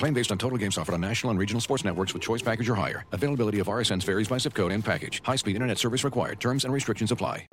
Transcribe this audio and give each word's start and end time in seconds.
Claim 0.00 0.14
based 0.14 0.32
on 0.32 0.38
total 0.38 0.56
games 0.56 0.78
offered 0.78 0.94
on 0.94 1.00
national 1.02 1.28
and 1.28 1.38
regional 1.38 1.60
sports 1.60 1.84
networks 1.84 2.14
with 2.14 2.22
choice 2.22 2.40
package 2.40 2.70
or 2.70 2.74
higher. 2.74 3.04
Availability 3.12 3.58
of 3.58 3.66
RSNs 3.66 4.02
varies 4.04 4.28
by 4.28 4.38
zip 4.38 4.54
code 4.54 4.72
and 4.72 4.82
package. 4.82 5.20
High-speed 5.22 5.54
internet 5.54 5.76
service 5.76 6.04
required. 6.04 6.40
Terms 6.40 6.64
and 6.64 6.72
restrictions 6.72 7.12
apply. 7.12 7.46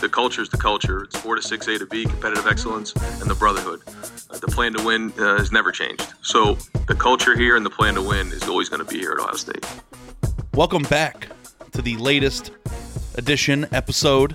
The 0.00 0.08
culture 0.10 0.42
is 0.42 0.48
the 0.48 0.58
culture. 0.58 1.04
It's 1.04 1.16
4 1.16 1.36
to 1.36 1.42
6 1.42 1.68
A 1.68 1.78
to 1.78 1.86
B, 1.86 2.06
competitive 2.06 2.48
excellence, 2.48 2.92
and 3.20 3.30
the 3.30 3.36
brotherhood. 3.36 3.82
Uh, 4.28 4.38
the 4.38 4.48
plan 4.48 4.72
to 4.72 4.84
win 4.84 5.12
uh, 5.16 5.38
has 5.38 5.52
never 5.52 5.70
changed. 5.70 6.12
So 6.22 6.54
the 6.88 6.96
culture 6.96 7.36
here 7.36 7.54
and 7.54 7.64
the 7.64 7.70
plan 7.70 7.94
to 7.94 8.02
win 8.02 8.32
is 8.32 8.48
always 8.48 8.68
going 8.68 8.84
to 8.84 8.92
be 8.92 8.98
here 8.98 9.12
at 9.12 9.20
Ohio 9.20 9.36
State. 9.36 9.64
Welcome 10.54 10.82
back 10.82 11.28
to 11.70 11.82
the 11.82 11.96
latest 11.98 12.50
edition 13.14 13.68
episode 13.70 14.34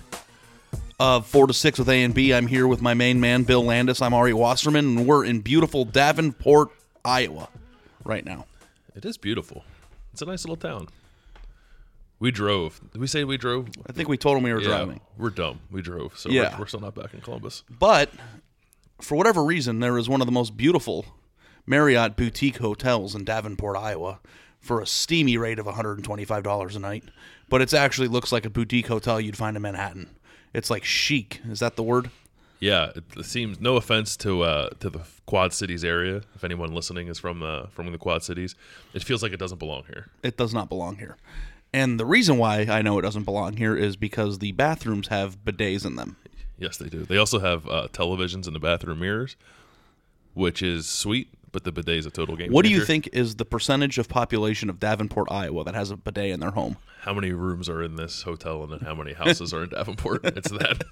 of 1.01 1.25
4 1.25 1.47
to 1.47 1.53
6 1.53 1.79
with 1.79 1.89
A 1.89 2.03
and 2.03 2.13
B. 2.13 2.31
I'm 2.31 2.45
here 2.45 2.67
with 2.67 2.79
my 2.79 2.93
main 2.93 3.19
man, 3.19 3.41
Bill 3.41 3.63
Landis. 3.63 4.03
I'm 4.03 4.13
Ari 4.13 4.33
Wasserman, 4.33 4.99
and 4.99 5.07
we're 5.07 5.25
in 5.25 5.39
beautiful 5.39 5.83
Davenport, 5.83 6.69
Iowa 7.03 7.49
right 8.03 8.23
now. 8.23 8.45
It 8.95 9.03
is 9.03 9.17
beautiful. 9.17 9.63
It's 10.13 10.21
a 10.21 10.25
nice 10.25 10.45
little 10.45 10.57
town. 10.57 10.89
We 12.19 12.29
drove. 12.29 12.79
Did 12.93 13.01
we 13.01 13.07
say 13.07 13.23
we 13.23 13.37
drove? 13.37 13.69
I 13.89 13.93
think 13.93 14.09
we 14.09 14.17
told 14.17 14.37
him 14.37 14.43
we 14.43 14.53
were 14.53 14.61
yeah, 14.61 14.67
driving. 14.67 15.01
We're 15.17 15.31
dumb. 15.31 15.61
We 15.71 15.81
drove. 15.81 16.19
So 16.19 16.29
Yeah. 16.29 16.53
we're, 16.53 16.59
we're 16.59 16.67
still 16.67 16.81
not 16.81 16.93
back 16.93 17.15
in 17.15 17.21
Columbus. 17.21 17.63
But 17.67 18.11
for 19.01 19.15
whatever 19.15 19.43
reason, 19.43 19.79
there 19.79 19.97
is 19.97 20.07
one 20.07 20.21
of 20.21 20.27
the 20.27 20.31
most 20.31 20.55
beautiful 20.55 21.07
Marriott 21.65 22.15
boutique 22.15 22.57
hotels 22.57 23.15
in 23.15 23.23
Davenport, 23.23 23.75
Iowa, 23.75 24.19
for 24.59 24.79
a 24.79 24.85
steamy 24.85 25.35
rate 25.35 25.57
of 25.57 25.65
$125 25.65 26.75
a 26.75 26.79
night. 26.79 27.05
But 27.49 27.61
it 27.63 27.73
actually 27.73 28.07
looks 28.07 28.31
like 28.31 28.45
a 28.45 28.51
boutique 28.51 28.85
hotel 28.85 29.19
you'd 29.19 29.35
find 29.35 29.55
in 29.57 29.63
Manhattan. 29.63 30.15
It's 30.53 30.69
like 30.69 30.83
chic. 30.83 31.41
Is 31.49 31.59
that 31.59 31.75
the 31.75 31.83
word? 31.83 32.09
Yeah, 32.59 32.91
it, 32.95 33.25
seems. 33.25 33.59
No 33.59 33.75
offense 33.75 34.15
to 34.17 34.43
uh, 34.43 34.69
to 34.79 34.89
the 34.89 35.01
Quad 35.25 35.51
Cities 35.51 35.83
area. 35.83 36.21
If 36.35 36.43
anyone 36.43 36.73
listening 36.73 37.07
is 37.07 37.17
from 37.17 37.41
uh, 37.41 37.67
from 37.67 37.91
the 37.91 37.97
Quad 37.97 38.23
Cities, 38.23 38.55
it 38.93 39.03
feels 39.03 39.23
like 39.23 39.33
it 39.33 39.39
doesn't 39.39 39.57
belong 39.57 39.83
here. 39.87 40.09
It 40.21 40.37
does 40.37 40.53
not 40.53 40.69
belong 40.69 40.97
here. 40.97 41.17
And 41.73 41.99
the 41.99 42.05
reason 42.05 42.37
why 42.37 42.67
I 42.69 42.81
know 42.81 42.99
it 42.99 43.01
doesn't 43.01 43.23
belong 43.23 43.57
here 43.57 43.75
is 43.75 43.95
because 43.95 44.39
the 44.39 44.51
bathrooms 44.51 45.07
have 45.07 45.43
bidets 45.43 45.85
in 45.85 45.95
them. 45.95 46.17
Yes, 46.57 46.77
they 46.77 46.89
do. 46.89 47.03
They 47.03 47.17
also 47.17 47.39
have 47.39 47.67
uh, 47.67 47.87
televisions 47.91 48.45
in 48.45 48.53
the 48.53 48.59
bathroom 48.59 48.99
mirrors, 48.99 49.35
which 50.35 50.61
is 50.61 50.87
sweet. 50.87 51.29
But 51.51 51.65
the 51.65 51.71
bidet 51.71 51.97
is 51.97 52.05
a 52.05 52.11
total 52.11 52.35
game. 52.37 52.51
What 52.51 52.63
do 52.63 52.71
you 52.71 52.85
think 52.85 53.09
is 53.11 53.35
the 53.35 53.45
percentage 53.45 53.97
of 53.97 54.07
population 54.07 54.69
of 54.69 54.79
Davenport, 54.79 55.29
Iowa 55.31 55.63
that 55.65 55.75
has 55.75 55.91
a 55.91 55.97
bidet 55.97 56.31
in 56.31 56.39
their 56.39 56.51
home? 56.51 56.77
How 57.01 57.13
many 57.13 57.31
rooms 57.31 57.67
are 57.67 57.83
in 57.83 57.95
this 57.95 58.21
hotel, 58.21 58.63
and 58.63 58.71
then 58.71 58.79
how 58.79 58.95
many 58.95 59.13
houses 59.13 59.53
are 59.53 59.63
in 59.63 59.69
Davenport? 59.69 60.21
It's 60.37 60.51
that. 60.51 60.83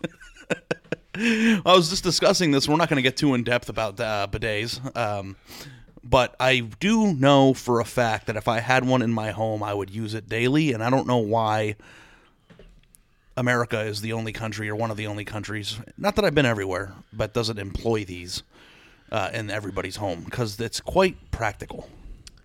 I 1.16 1.62
was 1.66 1.90
just 1.90 2.04
discussing 2.04 2.52
this. 2.52 2.68
We're 2.68 2.78
not 2.78 2.90
going 2.90 2.98
to 2.98 3.02
get 3.02 3.18
too 3.18 3.34
in 3.34 3.44
depth 3.44 3.70
about 3.70 4.00
uh, 4.00 4.28
bidets, 4.30 4.96
um, 4.96 5.36
but 6.04 6.36
I 6.40 6.60
do 6.60 7.14
know 7.14 7.54
for 7.54 7.80
a 7.80 7.86
fact 7.86 8.28
that 8.28 8.36
if 8.36 8.48
I 8.48 8.60
had 8.60 8.86
one 8.86 9.02
in 9.02 9.12
my 9.12 9.32
home, 9.32 9.62
I 9.64 9.74
would 9.74 9.90
use 9.90 10.14
it 10.14 10.30
daily. 10.30 10.72
And 10.72 10.84
I 10.84 10.90
don't 10.90 11.08
know 11.08 11.18
why 11.18 11.76
America 13.36 13.80
is 13.82 14.02
the 14.02 14.14
only 14.14 14.34
country 14.34 14.70
or 14.70 14.76
one 14.76 14.92
of 14.92 14.98
the 14.98 15.08
only 15.08 15.26
countries. 15.26 15.78
Not 15.98 16.16
that 16.16 16.26
I've 16.26 16.36
been 16.36 16.46
everywhere, 16.46 16.94
but 17.12 17.34
doesn't 17.34 17.60
employ 17.60 18.06
these 18.06 18.44
uh, 19.12 19.30
in 19.34 19.50
everybody's 19.50 19.96
home 19.98 20.22
because 20.24 20.60
it's 20.60 20.80
quite 20.82 21.32
practical. 21.32 21.90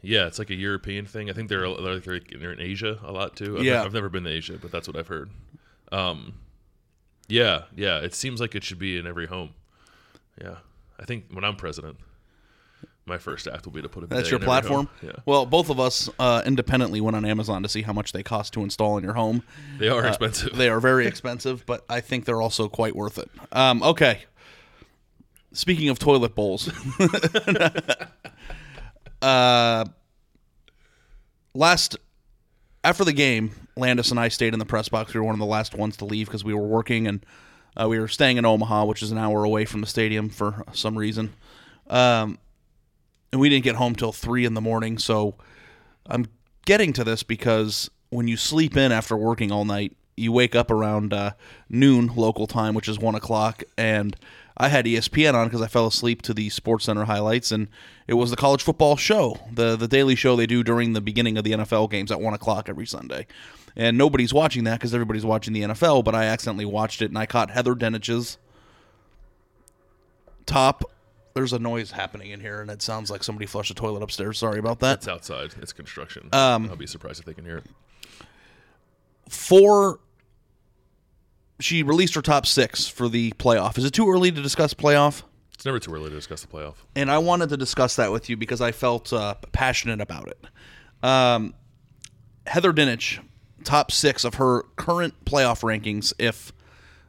Yeah, 0.03 0.27
it's 0.27 0.39
like 0.39 0.51
a 0.51 0.55
European 0.55 1.07
thing. 1.07 1.31
I 1.31 1.33
think 1.33 1.49
they're 1.49 1.67
they're, 1.77 1.99
they're 2.01 2.53
in 2.53 2.61
Asia 2.61 2.99
a 3.05 3.11
lot 3.13 3.37
too. 3.37 3.59
I've, 3.59 3.65
Yeah. 3.65 3.83
I've 3.83 3.95
never 3.95 4.09
been 4.11 4.25
to 4.25 4.31
Asia, 4.31 4.59
but 4.61 4.71
that's 4.71 4.87
what 4.87 4.97
I've 4.97 5.09
heard. 5.09 5.31
Um, 5.93 6.35
yeah, 7.29 7.63
yeah, 7.75 7.99
it 8.01 8.15
seems 8.15 8.41
like 8.41 8.55
it 8.55 8.63
should 8.65 8.79
be 8.79 8.99
in 8.99 9.07
every 9.07 9.27
home. 9.27 9.51
Yeah, 10.41 10.57
I 11.01 11.05
think 11.05 11.25
when 11.33 11.43
I'm 11.45 11.57
president, 11.57 11.97
my 13.07 13.17
first 13.19 13.47
act 13.47 13.65
will 13.65 13.73
be 13.73 13.81
to 13.83 13.89
put 13.89 14.03
a 14.05 14.07
That's 14.07 14.31
your 14.31 14.41
in 14.41 14.49
every 14.49 14.69
home. 14.71 14.87
platform. 14.87 14.89
Yeah, 15.03 15.23
Well, 15.25 15.47
both 15.47 15.71
of 15.71 15.79
us 15.81 16.11
uh, 16.19 16.43
independently 16.45 17.01
went 17.01 17.17
on 17.17 17.25
Amazon 17.25 17.63
to 17.63 17.69
see 17.69 17.83
how 17.83 17.93
much 17.95 18.13
they 18.13 18.23
cost 18.23 18.53
to 18.55 18.63
install 18.63 18.99
in 18.99 19.05
your 19.05 19.15
home. 19.15 19.43
they 19.79 19.89
are 19.89 20.05
Uh, 20.05 20.09
expensive. 20.09 20.55
They 20.57 20.69
are 20.69 20.81
very 20.81 21.07
expensive, 21.07 21.65
but 21.67 21.85
I 21.89 22.01
think 22.01 22.25
they're 22.27 22.43
also 22.43 22.69
quite 22.69 22.95
worth 22.97 23.17
it. 23.19 23.31
Um, 23.53 23.83
okay. 23.83 24.25
Speaking 25.55 25.89
of 25.89 25.99
toilet 25.99 26.35
bowls, 26.35 26.71
uh, 29.23 29.85
last 31.55 31.97
after 32.83 33.05
the 33.05 33.13
game, 33.13 33.53
Landis 33.77 34.11
and 34.11 34.21
I 34.21 34.29
stayed 34.29 34.53
in 34.53 34.59
the 34.59 34.67
press 34.67 34.89
box. 34.89 35.15
We 35.15 35.21
were 35.21 35.27
one 35.27 35.35
of 35.35 35.39
the 35.39 35.47
last 35.47 35.75
ones 35.75 35.97
to 35.99 36.05
leave 36.05 36.27
because 36.27 36.45
we 36.45 36.55
were 36.55 36.67
working 36.67 37.07
and 37.07 37.25
uh, 37.77 37.89
we 37.89 37.99
were 37.99 38.09
staying 38.09 38.37
in 38.37 38.45
Omaha, 38.45 38.85
which 38.85 39.03
is 39.03 39.11
an 39.11 39.19
hour 39.19 39.45
away 39.45 39.65
from 39.65 39.81
the 39.81 39.87
stadium 39.87 40.29
for 40.29 40.65
some 40.73 40.99
reason. 40.99 41.33
Um, 41.89 42.39
and 43.33 43.41
we 43.41 43.49
didn't 43.49 43.65
get 43.65 43.77
home 43.77 43.95
till 43.95 44.13
three 44.13 44.45
in 44.45 44.55
the 44.55 44.61
morning. 44.61 44.99
So 44.99 45.37
I'm 46.07 46.27
getting 46.67 46.93
to 46.95 47.05
this 47.05 47.23
because 47.23 47.91
when 48.11 48.29
you 48.29 48.37
sleep 48.37 48.77
in 48.77 48.93
after 48.93 49.17
working 49.17 49.51
all 49.51 49.65
night, 49.65 49.97
you 50.17 50.31
wake 50.31 50.55
up 50.55 50.71
around 50.71 51.13
uh, 51.13 51.33
noon 51.69 52.13
local 52.15 52.47
time, 52.47 52.75
which 52.75 52.89
is 52.89 52.99
one 52.99 53.17
o'clock, 53.17 53.65
and 53.77 54.15
I 54.57 54.69
had 54.69 54.85
ESPN 54.87 55.35
on 55.35 55.49
because 55.49 55.61
I 55.63 55.67
fell 55.67 55.87
asleep 55.87 56.23
to 56.23 56.35
the 56.35 56.49
Sports 56.49 56.85
Center 56.85 57.05
highlights, 57.05 57.51
and 57.51 57.69
it 58.07 58.15
was 58.15 58.31
the 58.31 58.37
college 58.37 58.63
football 58.63 58.97
show, 58.97 59.39
the 59.53 59.75
the 59.77 59.89
daily 59.89 60.15
show 60.15 60.37
they 60.37 60.47
do 60.47 60.63
during 60.63 60.93
the 60.93 61.01
beginning 61.01 61.37
of 61.37 61.45
the 61.45 61.53
NFL 61.53 61.91
games 61.91 62.13
at 62.13 62.21
one 62.21 62.35
o'clock 62.35 62.69
every 62.69 62.87
Sunday. 62.87 63.27
And 63.77 63.99
nobody's 63.99 64.33
watching 64.33 64.63
that 64.65 64.79
because 64.79 64.95
everybody's 64.95 65.25
watching 65.25 65.53
the 65.53 65.63
NFL, 65.63 66.05
but 66.05 66.15
I 66.15 66.27
accidentally 66.27 66.65
watched 66.65 67.03
it 67.03 67.07
and 67.07 67.19
I 67.19 67.27
caught 67.27 67.51
Heather 67.51 67.75
Dinich's 67.75 68.39
top. 70.47 70.85
There's 71.35 71.53
a 71.53 71.59
noise 71.59 71.91
happening 71.91 72.31
in 72.31 72.39
here, 72.41 72.61
and 72.61 72.71
it 72.71 72.81
sounds 72.81 73.11
like 73.11 73.25
somebody 73.25 73.47
flushed 73.47 73.73
a 73.73 73.75
toilet 73.75 74.05
upstairs. 74.05 74.39
Sorry 74.39 74.61
about 74.61 74.79
that. 74.81 74.99
it's 74.99 75.09
outside. 75.09 75.55
It's 75.61 75.73
construction. 75.73 76.29
Um, 76.33 76.71
I'll 76.71 76.77
be 76.77 76.87
surprised 76.87 77.19
if 77.19 77.27
they 77.27 77.35
can 77.35 77.45
hear 77.45 77.57
it. 77.59 77.65
for 79.29 79.99
she 81.61 81.83
released 81.83 82.15
her 82.15 82.23
top 82.23 82.47
six 82.47 82.87
for 82.87 83.09
the 83.09 83.33
playoff. 83.33 83.79
Is 83.79 83.85
it 83.85 83.93
too 83.93 84.11
early 84.11 84.31
to 84.33 84.43
discuss 84.43 84.75
playoff? 84.75 85.23
It's 85.53 85.65
never 85.65 85.79
too 85.79 85.95
early 85.95 86.11
to 86.11 86.17
discuss 86.17 86.43
the 86.43 86.49
playoff. 86.49 86.75
And 86.97 87.11
I 87.11 87.19
wanted 87.19 87.49
to 87.51 87.57
discuss 87.57 87.97
that 87.97 88.11
with 88.13 88.29
you 88.29 88.37
because 88.37 88.61
I 88.61 88.73
felt 88.73 89.13
uh, 89.13 89.35
passionate 89.53 90.01
about 90.01 90.29
it. 90.29 90.45
Um, 91.03 91.55
Heather 92.47 92.73
Dinich, 92.73 93.21
top 93.63 93.91
six 93.93 94.25
of 94.25 94.35
her 94.35 94.63
current 94.77 95.25
playoff 95.25 95.63
rankings 95.63 96.13
if 96.19 96.53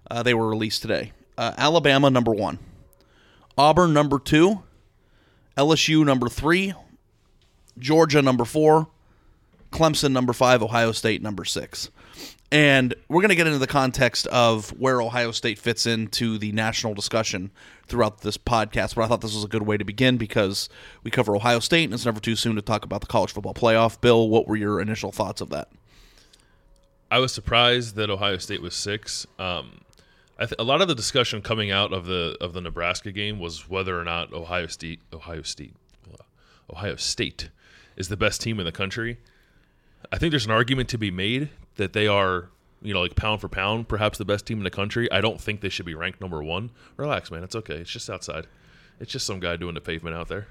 uh, 0.09 0.23
they 0.23 0.33
were 0.33 0.47
released 0.47 0.81
today. 0.81 1.11
Uh, 1.37 1.53
Alabama 1.57 2.09
number 2.09 2.31
one, 2.31 2.59
Auburn 3.57 3.93
number 3.93 4.19
two, 4.19 4.63
LSU 5.57 6.05
number 6.05 6.29
three, 6.29 6.73
Georgia 7.77 8.21
number 8.21 8.45
four, 8.45 8.87
Clemson 9.71 10.11
number 10.11 10.31
five, 10.31 10.63
Ohio 10.63 10.93
State 10.93 11.21
number 11.21 11.43
six. 11.43 11.89
And 12.55 12.95
we're 13.09 13.19
going 13.19 13.31
to 13.31 13.35
get 13.35 13.47
into 13.47 13.59
the 13.59 13.67
context 13.67 14.27
of 14.27 14.69
where 14.79 15.01
Ohio 15.01 15.31
State 15.31 15.59
fits 15.59 15.85
into 15.85 16.37
the 16.37 16.53
national 16.53 16.93
discussion 16.93 17.51
throughout 17.85 18.21
this 18.21 18.37
podcast. 18.37 18.95
But 18.95 19.01
I 19.01 19.07
thought 19.07 19.19
this 19.19 19.35
was 19.35 19.43
a 19.43 19.49
good 19.49 19.63
way 19.63 19.75
to 19.75 19.83
begin 19.83 20.15
because 20.15 20.69
we 21.03 21.11
cover 21.11 21.35
Ohio 21.35 21.59
State 21.59 21.83
and 21.83 21.93
it's 21.93 22.05
never 22.05 22.21
too 22.21 22.37
soon 22.37 22.55
to 22.55 22.61
talk 22.61 22.85
about 22.85 23.01
the 23.01 23.07
college 23.07 23.33
football 23.33 23.53
playoff. 23.53 23.99
Bill, 23.99 24.29
what 24.29 24.47
were 24.47 24.55
your 24.55 24.79
initial 24.79 25.11
thoughts 25.11 25.41
of 25.41 25.49
that? 25.49 25.69
I 27.11 27.19
was 27.19 27.33
surprised 27.33 27.97
that 27.97 28.09
Ohio 28.09 28.37
State 28.37 28.61
was 28.61 28.73
six. 28.73 29.27
Um, 29.37 29.81
th- 30.39 30.53
a 30.57 30.63
lot 30.63 30.79
of 30.79 30.87
the 30.87 30.95
discussion 30.95 31.41
coming 31.41 31.71
out 31.71 31.91
of 31.91 32.05
the 32.05 32.37
of 32.39 32.53
the 32.53 32.61
Nebraska 32.61 33.11
game 33.11 33.37
was 33.37 33.69
whether 33.69 33.99
or 33.99 34.05
not 34.05 34.31
Ohio 34.31 34.67
State 34.67 35.01
Ohio 35.11 35.41
State 35.41 35.75
uh, 36.09 36.23
Ohio 36.71 36.95
State 36.95 37.49
is 37.97 38.07
the 38.07 38.15
best 38.15 38.39
team 38.39 38.61
in 38.61 38.65
the 38.65 38.71
country. 38.71 39.17
I 40.09 40.17
think 40.17 40.31
there's 40.31 40.45
an 40.45 40.51
argument 40.51 40.87
to 40.89 40.97
be 40.97 41.11
made 41.11 41.49
that 41.75 41.93
they 41.93 42.07
are, 42.07 42.49
you 42.81 42.93
know, 42.93 43.01
like 43.01 43.15
pound 43.15 43.41
for 43.41 43.49
pound, 43.49 43.87
perhaps 43.87 44.17
the 44.17 44.25
best 44.25 44.45
team 44.45 44.57
in 44.57 44.63
the 44.63 44.69
country. 44.69 45.11
I 45.11 45.21
don't 45.21 45.39
think 45.39 45.61
they 45.61 45.69
should 45.69 45.85
be 45.85 45.95
ranked 45.95 46.21
number 46.21 46.41
one. 46.43 46.71
Relax, 46.97 47.31
man. 47.31 47.43
It's 47.43 47.55
okay. 47.55 47.75
It's 47.75 47.91
just 47.91 48.09
outside. 48.09 48.47
It's 48.99 49.11
just 49.11 49.25
some 49.25 49.39
guy 49.39 49.55
doing 49.57 49.73
the 49.75 49.81
pavement 49.81 50.15
out 50.15 50.27
there. 50.27 50.47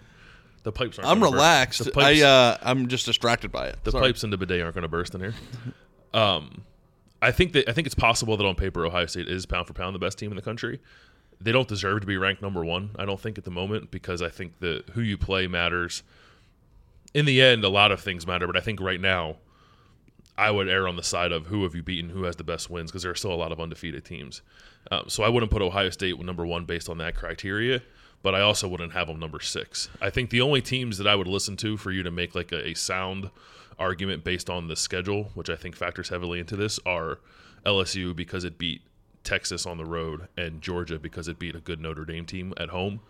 The 0.65 0.73
pipes 0.73 0.99
aren't. 0.99 1.11
I'm 1.11 1.23
relaxed. 1.23 1.93
Pipes, 1.93 2.23
I 2.23 2.26
uh, 2.26 2.59
I'm 2.62 2.88
just 2.88 3.06
distracted 3.06 3.53
by 3.53 3.67
it. 3.69 3.76
the 3.85 3.91
Sorry. 3.93 4.09
pipes 4.09 4.25
in 4.25 4.31
the 4.31 4.38
bidet 4.38 4.62
aren't 4.62 4.75
going 4.75 4.82
to 4.82 4.88
burst 4.88 5.15
in 5.15 5.21
here. 5.21 5.35
Um, 6.12 6.62
I 7.21 7.32
think 7.32 7.53
that 7.53 7.69
I 7.69 7.73
think 7.73 7.87
it's 7.87 7.94
possible 7.94 8.37
that 8.37 8.47
on 8.47 8.55
paper 8.55 8.87
Ohio 8.87 9.06
State 9.06 9.29
is 9.29 9.47
pound 9.47 9.67
for 9.67 9.73
pound 9.73 9.94
the 9.94 9.99
best 9.99 10.19
team 10.19 10.31
in 10.31 10.37
the 10.37 10.43
country. 10.43 10.81
They 11.41 11.53
don't 11.53 11.69
deserve 11.69 12.00
to 12.00 12.06
be 12.06 12.17
ranked 12.17 12.41
number 12.41 12.65
one. 12.65 12.91
I 12.99 13.05
don't 13.05 13.20
think 13.20 13.37
at 13.37 13.44
the 13.44 13.50
moment 13.50 13.91
because 13.91 14.23
I 14.23 14.29
think 14.29 14.61
that 14.61 14.91
who 14.94 15.00
you 15.00 15.19
play 15.19 15.47
matters. 15.47 16.03
In 17.12 17.27
the 17.27 17.43
end, 17.43 17.65
a 17.65 17.69
lot 17.69 17.93
of 17.93 18.00
things 18.00 18.27
matter, 18.27 18.47
but 18.47 18.56
I 18.56 18.61
think 18.61 18.81
right 18.81 19.00
now, 19.00 19.37
I 20.36 20.50
would 20.50 20.69
err 20.69 20.88
on 20.88 20.96
the 20.96 21.02
side 21.02 21.32
of 21.32 21.46
who 21.46 21.62
have 21.62 21.75
you 21.75 21.82
beaten, 21.82 22.10
who 22.10 22.25
has 22.25 22.36
the 22.36 22.44
best 22.44 22.69
wins, 22.69 22.90
because 22.90 23.02
there 23.02 23.12
are 23.12 23.16
still 23.16 23.32
a 23.32 23.36
lot 23.36 23.52
of 23.52 23.60
undefeated 23.60 24.04
teams. 24.04 24.42
Um, 24.90 25.04
so 25.08 25.22
I 25.22 25.28
wouldn't 25.28 25.52
put 25.52 25.62
Ohio 25.62 25.90
State 25.90 26.19
number 26.20 26.44
one 26.44 26.64
based 26.64 26.88
on 26.88 26.98
that 26.98 27.14
criteria, 27.14 27.82
but 28.22 28.34
I 28.34 28.40
also 28.40 28.66
wouldn't 28.66 28.92
have 28.92 29.06
them 29.06 29.20
number 29.20 29.40
six. 29.40 29.88
I 30.00 30.10
think 30.10 30.31
the 30.31 30.40
only 30.40 30.60
teams 30.60 30.98
that 30.98 31.06
I 31.06 31.14
would 31.14 31.28
listen 31.28 31.56
to 31.58 31.76
for 31.76 31.92
you 31.92 32.02
to 32.02 32.10
make 32.10 32.34
like 32.34 32.52
a, 32.52 32.69
a 32.69 32.75
sound 32.75 33.31
argument 33.78 34.25
based 34.25 34.50
on 34.50 34.69
the 34.69 34.76
schedule, 34.76 35.31
which 35.34 35.50
I 35.50 35.56
think 35.56 35.76
factors 35.76 36.08
heavily 36.08 36.40
into 36.40 36.56
this, 36.56 36.81
are 36.84 37.19
LSU 37.64 38.14
because 38.14 38.44
it 38.44 38.58
beat 38.58 38.82
Texas 39.22 39.66
on 39.66 39.78
the 39.78 39.84
road 39.84 40.28
and 40.36 40.60
Georgia 40.60 40.98
because 40.98 41.28
it 41.28 41.38
beat 41.38 41.56
a 41.56 41.60
good 41.60 41.81
Notre 41.81 42.04
Dame 42.04 42.26
team 42.26 42.52
at 42.56 42.69
home, 42.69 43.00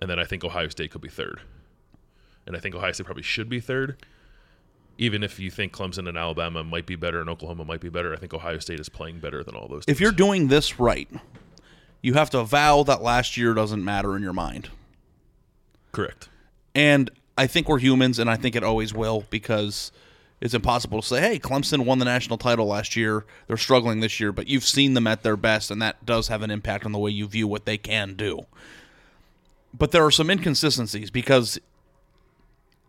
and 0.00 0.10
then 0.10 0.18
I 0.18 0.24
think 0.24 0.44
Ohio 0.44 0.68
State 0.68 0.90
could 0.90 1.00
be 1.00 1.08
third, 1.08 1.40
and 2.46 2.56
I 2.56 2.58
think 2.58 2.74
Ohio 2.74 2.92
State 2.92 3.06
probably 3.06 3.22
should 3.22 3.48
be 3.48 3.60
third. 3.60 4.04
Even 5.02 5.24
if 5.24 5.40
you 5.40 5.50
think 5.50 5.72
Clemson 5.72 6.08
and 6.08 6.16
Alabama 6.16 6.62
might 6.62 6.86
be 6.86 6.94
better 6.94 7.20
and 7.20 7.28
Oklahoma 7.28 7.64
might 7.64 7.80
be 7.80 7.88
better, 7.88 8.12
I 8.12 8.16
think 8.18 8.32
Ohio 8.32 8.60
State 8.60 8.78
is 8.78 8.88
playing 8.88 9.18
better 9.18 9.42
than 9.42 9.56
all 9.56 9.66
those. 9.66 9.82
if 9.82 9.86
teams. 9.86 10.00
you're 10.00 10.12
doing 10.12 10.46
this 10.46 10.78
right, 10.78 11.08
you 12.02 12.14
have 12.14 12.30
to 12.30 12.44
vow 12.44 12.84
that 12.84 13.02
last 13.02 13.36
year 13.36 13.52
doesn't 13.52 13.84
matter 13.84 14.14
in 14.16 14.22
your 14.22 14.32
mind. 14.32 14.68
correct, 15.90 16.28
And 16.72 17.10
I 17.36 17.48
think 17.48 17.68
we're 17.68 17.80
humans, 17.80 18.20
and 18.20 18.30
I 18.30 18.36
think 18.36 18.54
it 18.54 18.62
always 18.62 18.94
will 18.94 19.24
because 19.28 19.90
it's 20.40 20.54
impossible 20.54 21.02
to 21.02 21.06
say, 21.08 21.20
hey, 21.20 21.38
Clemson 21.40 21.84
won 21.84 21.98
the 21.98 22.04
national 22.04 22.38
title 22.38 22.66
last 22.66 22.94
year. 22.94 23.24
They're 23.48 23.56
struggling 23.56 23.98
this 23.98 24.20
year, 24.20 24.30
but 24.30 24.46
you've 24.46 24.64
seen 24.64 24.94
them 24.94 25.08
at 25.08 25.24
their 25.24 25.36
best, 25.36 25.70
and 25.72 25.82
that 25.82 26.06
does 26.06 26.28
have 26.28 26.42
an 26.42 26.50
impact 26.52 26.84
on 26.86 26.92
the 26.92 26.98
way 27.00 27.10
you 27.10 27.26
view 27.26 27.48
what 27.48 27.64
they 27.64 27.76
can 27.76 28.14
do. 28.14 28.46
But 29.74 29.90
there 29.90 30.04
are 30.04 30.10
some 30.12 30.30
inconsistencies 30.30 31.10
because 31.10 31.58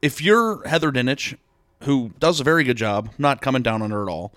if 0.01 0.21
you're 0.21 0.67
Heather 0.67 0.91
Dinich, 0.91 1.37
who 1.83 2.11
does 2.19 2.39
a 2.39 2.43
very 2.43 2.63
good 2.63 2.77
job, 2.77 3.09
not 3.17 3.41
coming 3.41 3.61
down 3.61 3.81
on 3.81 3.91
her 3.91 4.03
at 4.03 4.09
all, 4.09 4.33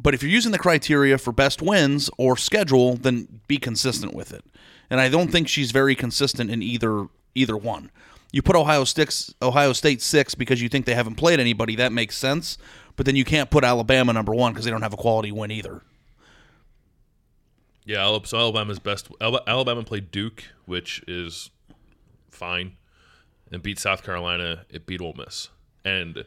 but 0.00 0.14
if 0.14 0.22
you're 0.22 0.30
using 0.32 0.52
the 0.52 0.58
criteria 0.58 1.18
for 1.18 1.32
best 1.32 1.60
wins 1.60 2.08
or 2.18 2.36
schedule, 2.36 2.94
then 2.94 3.40
be 3.48 3.58
consistent 3.58 4.14
with 4.14 4.32
it. 4.32 4.44
And 4.90 5.00
I 5.00 5.08
don't 5.08 5.30
think 5.30 5.48
she's 5.48 5.70
very 5.72 5.94
consistent 5.94 6.50
in 6.50 6.62
either 6.62 7.06
either 7.34 7.56
one. 7.56 7.90
You 8.32 8.42
put 8.42 8.56
Ohio 8.56 8.84
State 8.84 9.30
Ohio 9.42 9.72
State 9.72 10.00
six 10.02 10.34
because 10.34 10.62
you 10.62 10.68
think 10.68 10.86
they 10.86 10.94
haven't 10.94 11.16
played 11.16 11.40
anybody. 11.40 11.76
That 11.76 11.92
makes 11.92 12.16
sense. 12.16 12.58
But 12.96 13.06
then 13.06 13.16
you 13.16 13.24
can't 13.24 13.50
put 13.50 13.64
Alabama 13.64 14.12
number 14.12 14.34
one 14.34 14.52
because 14.52 14.64
they 14.64 14.70
don't 14.70 14.82
have 14.82 14.92
a 14.92 14.96
quality 14.96 15.30
win 15.32 15.50
either. 15.50 15.82
yeah. 17.84 18.18
So 18.24 18.38
Alabama's 18.38 18.78
best. 18.78 19.08
Alabama 19.20 19.82
played 19.82 20.10
Duke, 20.10 20.44
which 20.66 21.02
is 21.06 21.50
fine, 22.30 22.76
and 23.52 23.62
beat 23.62 23.78
South 23.78 24.02
Carolina. 24.02 24.64
It 24.70 24.86
beat 24.86 25.00
Ole 25.00 25.14
Miss 25.16 25.48
and 25.84 26.24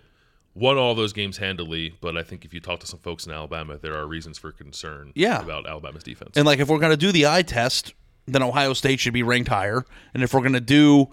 won 0.53 0.77
all 0.77 0.95
those 0.95 1.13
games 1.13 1.37
handily. 1.37 1.95
But 2.01 2.17
I 2.17 2.23
think 2.23 2.45
if 2.45 2.53
you 2.53 2.59
talk 2.59 2.79
to 2.81 2.87
some 2.87 2.99
folks 2.99 3.25
in 3.25 3.31
Alabama, 3.31 3.77
there 3.77 3.95
are 3.95 4.05
reasons 4.07 4.37
for 4.37 4.51
concern. 4.51 5.11
Yeah. 5.15 5.41
about 5.41 5.67
Alabama's 5.67 6.03
defense. 6.03 6.31
And 6.35 6.45
like 6.45 6.59
if 6.59 6.67
we're 6.69 6.79
gonna 6.79 6.97
do 6.97 7.11
the 7.11 7.27
eye 7.27 7.41
test, 7.41 7.93
then 8.27 8.43
Ohio 8.43 8.73
State 8.73 8.99
should 8.99 9.13
be 9.13 9.23
ranked 9.23 9.49
higher. 9.49 9.85
And 10.13 10.23
if 10.23 10.33
we're 10.33 10.41
gonna 10.41 10.59
do 10.59 11.09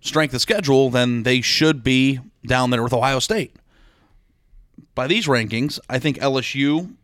strength 0.00 0.34
of 0.34 0.40
schedule, 0.40 0.90
then 0.90 1.22
they 1.24 1.40
should 1.40 1.82
be 1.84 2.20
down 2.46 2.70
there 2.70 2.82
with 2.82 2.92
Ohio 2.92 3.18
State. 3.18 3.54
By 4.94 5.06
these 5.06 5.26
rankings, 5.26 5.78
I 5.88 5.98
think 5.98 6.18
LSU 6.18 6.94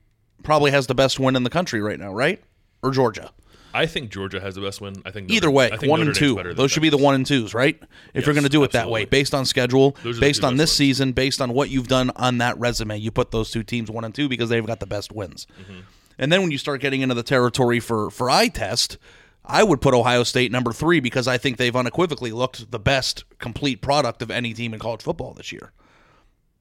probably 0.43 0.71
has 0.71 0.87
the 0.87 0.95
best 0.95 1.19
win 1.21 1.37
in 1.37 1.43
the 1.45 1.51
country 1.51 1.81
right 1.81 1.99
now, 1.99 2.13
right? 2.13 2.43
Or 2.83 2.91
Georgia. 2.91 3.31
I 3.77 3.87
think 3.87 4.11
Georgia 4.11 4.41
has 4.41 4.55
the 4.55 4.61
best 4.63 4.81
win. 4.81 4.95
I 5.05 5.11
think 5.11 5.31
Either 5.31 5.47
Notre- 5.49 5.51
way, 5.57 5.67
I 5.71 5.77
think 5.77 5.91
one 5.91 6.01
Notre 6.01 6.11
and 6.11 6.19
Dame's 6.19 6.43
two. 6.45 6.55
Those 6.55 6.71
should 6.71 6.83
be 6.83 6.89
the 6.89 6.97
one 6.97 7.15
and 7.15 7.27
twos, 7.27 7.53
right? 7.53 7.81
If 8.15 8.25
you're 8.25 8.35
going 8.35 8.45
to 8.45 8.51
do 8.51 8.65
it 8.65 8.73
that 8.73 8.89
way, 8.89 9.05
based 9.05 9.35
on 9.35 9.45
schedule, 9.45 9.97
Those 10.03 10.17
are 10.17 10.21
the 10.21 10.27
based 10.27 10.45
on 10.45 10.57
this 10.57 10.71
ones. 10.71 10.77
season, 10.77 11.13
based 11.13 11.41
on 11.41 11.53
what 11.53 11.69
you've 11.69 11.89
done 11.89 12.11
on 12.17 12.39
that 12.39 12.59
resume, 12.59 12.97
you 12.97 13.11
put 13.11 13.31
those 13.33 13.51
two 13.51 13.63
teams 13.63 13.91
one 13.91 14.05
and 14.05 14.15
two 14.15 14.29
because 14.29 14.49
they've 14.49 14.67
got 14.67 14.81
the 14.81 14.87
best 14.87 15.13
wins. 15.13 15.47
Mm-hmm. 15.61 15.81
And 16.19 16.33
then 16.33 16.41
when 16.43 16.51
you 16.51 16.59
start 16.59 16.81
getting 16.81 17.03
into 17.03 17.15
the 17.15 17.23
territory 17.23 17.79
for 17.79 18.11
for 18.11 18.31
eye 18.31 18.49
test, 18.49 18.97
I 19.45 19.63
would 19.63 19.81
put 19.83 19.93
Ohio 19.95 20.23
State 20.23 20.51
number 20.51 20.73
three 20.73 20.99
because 21.01 21.29
I 21.29 21.37
think 21.37 21.59
they've 21.59 21.77
unequivocally 21.77 22.33
looked 22.33 22.71
the 22.71 22.79
best 22.79 23.25
complete 23.39 23.83
product 23.83 24.23
of 24.23 24.31
any 24.31 24.55
team 24.55 24.73
in 24.73 24.81
college 24.81 25.03
football 25.03 25.35
this 25.35 25.53
year, 25.53 25.73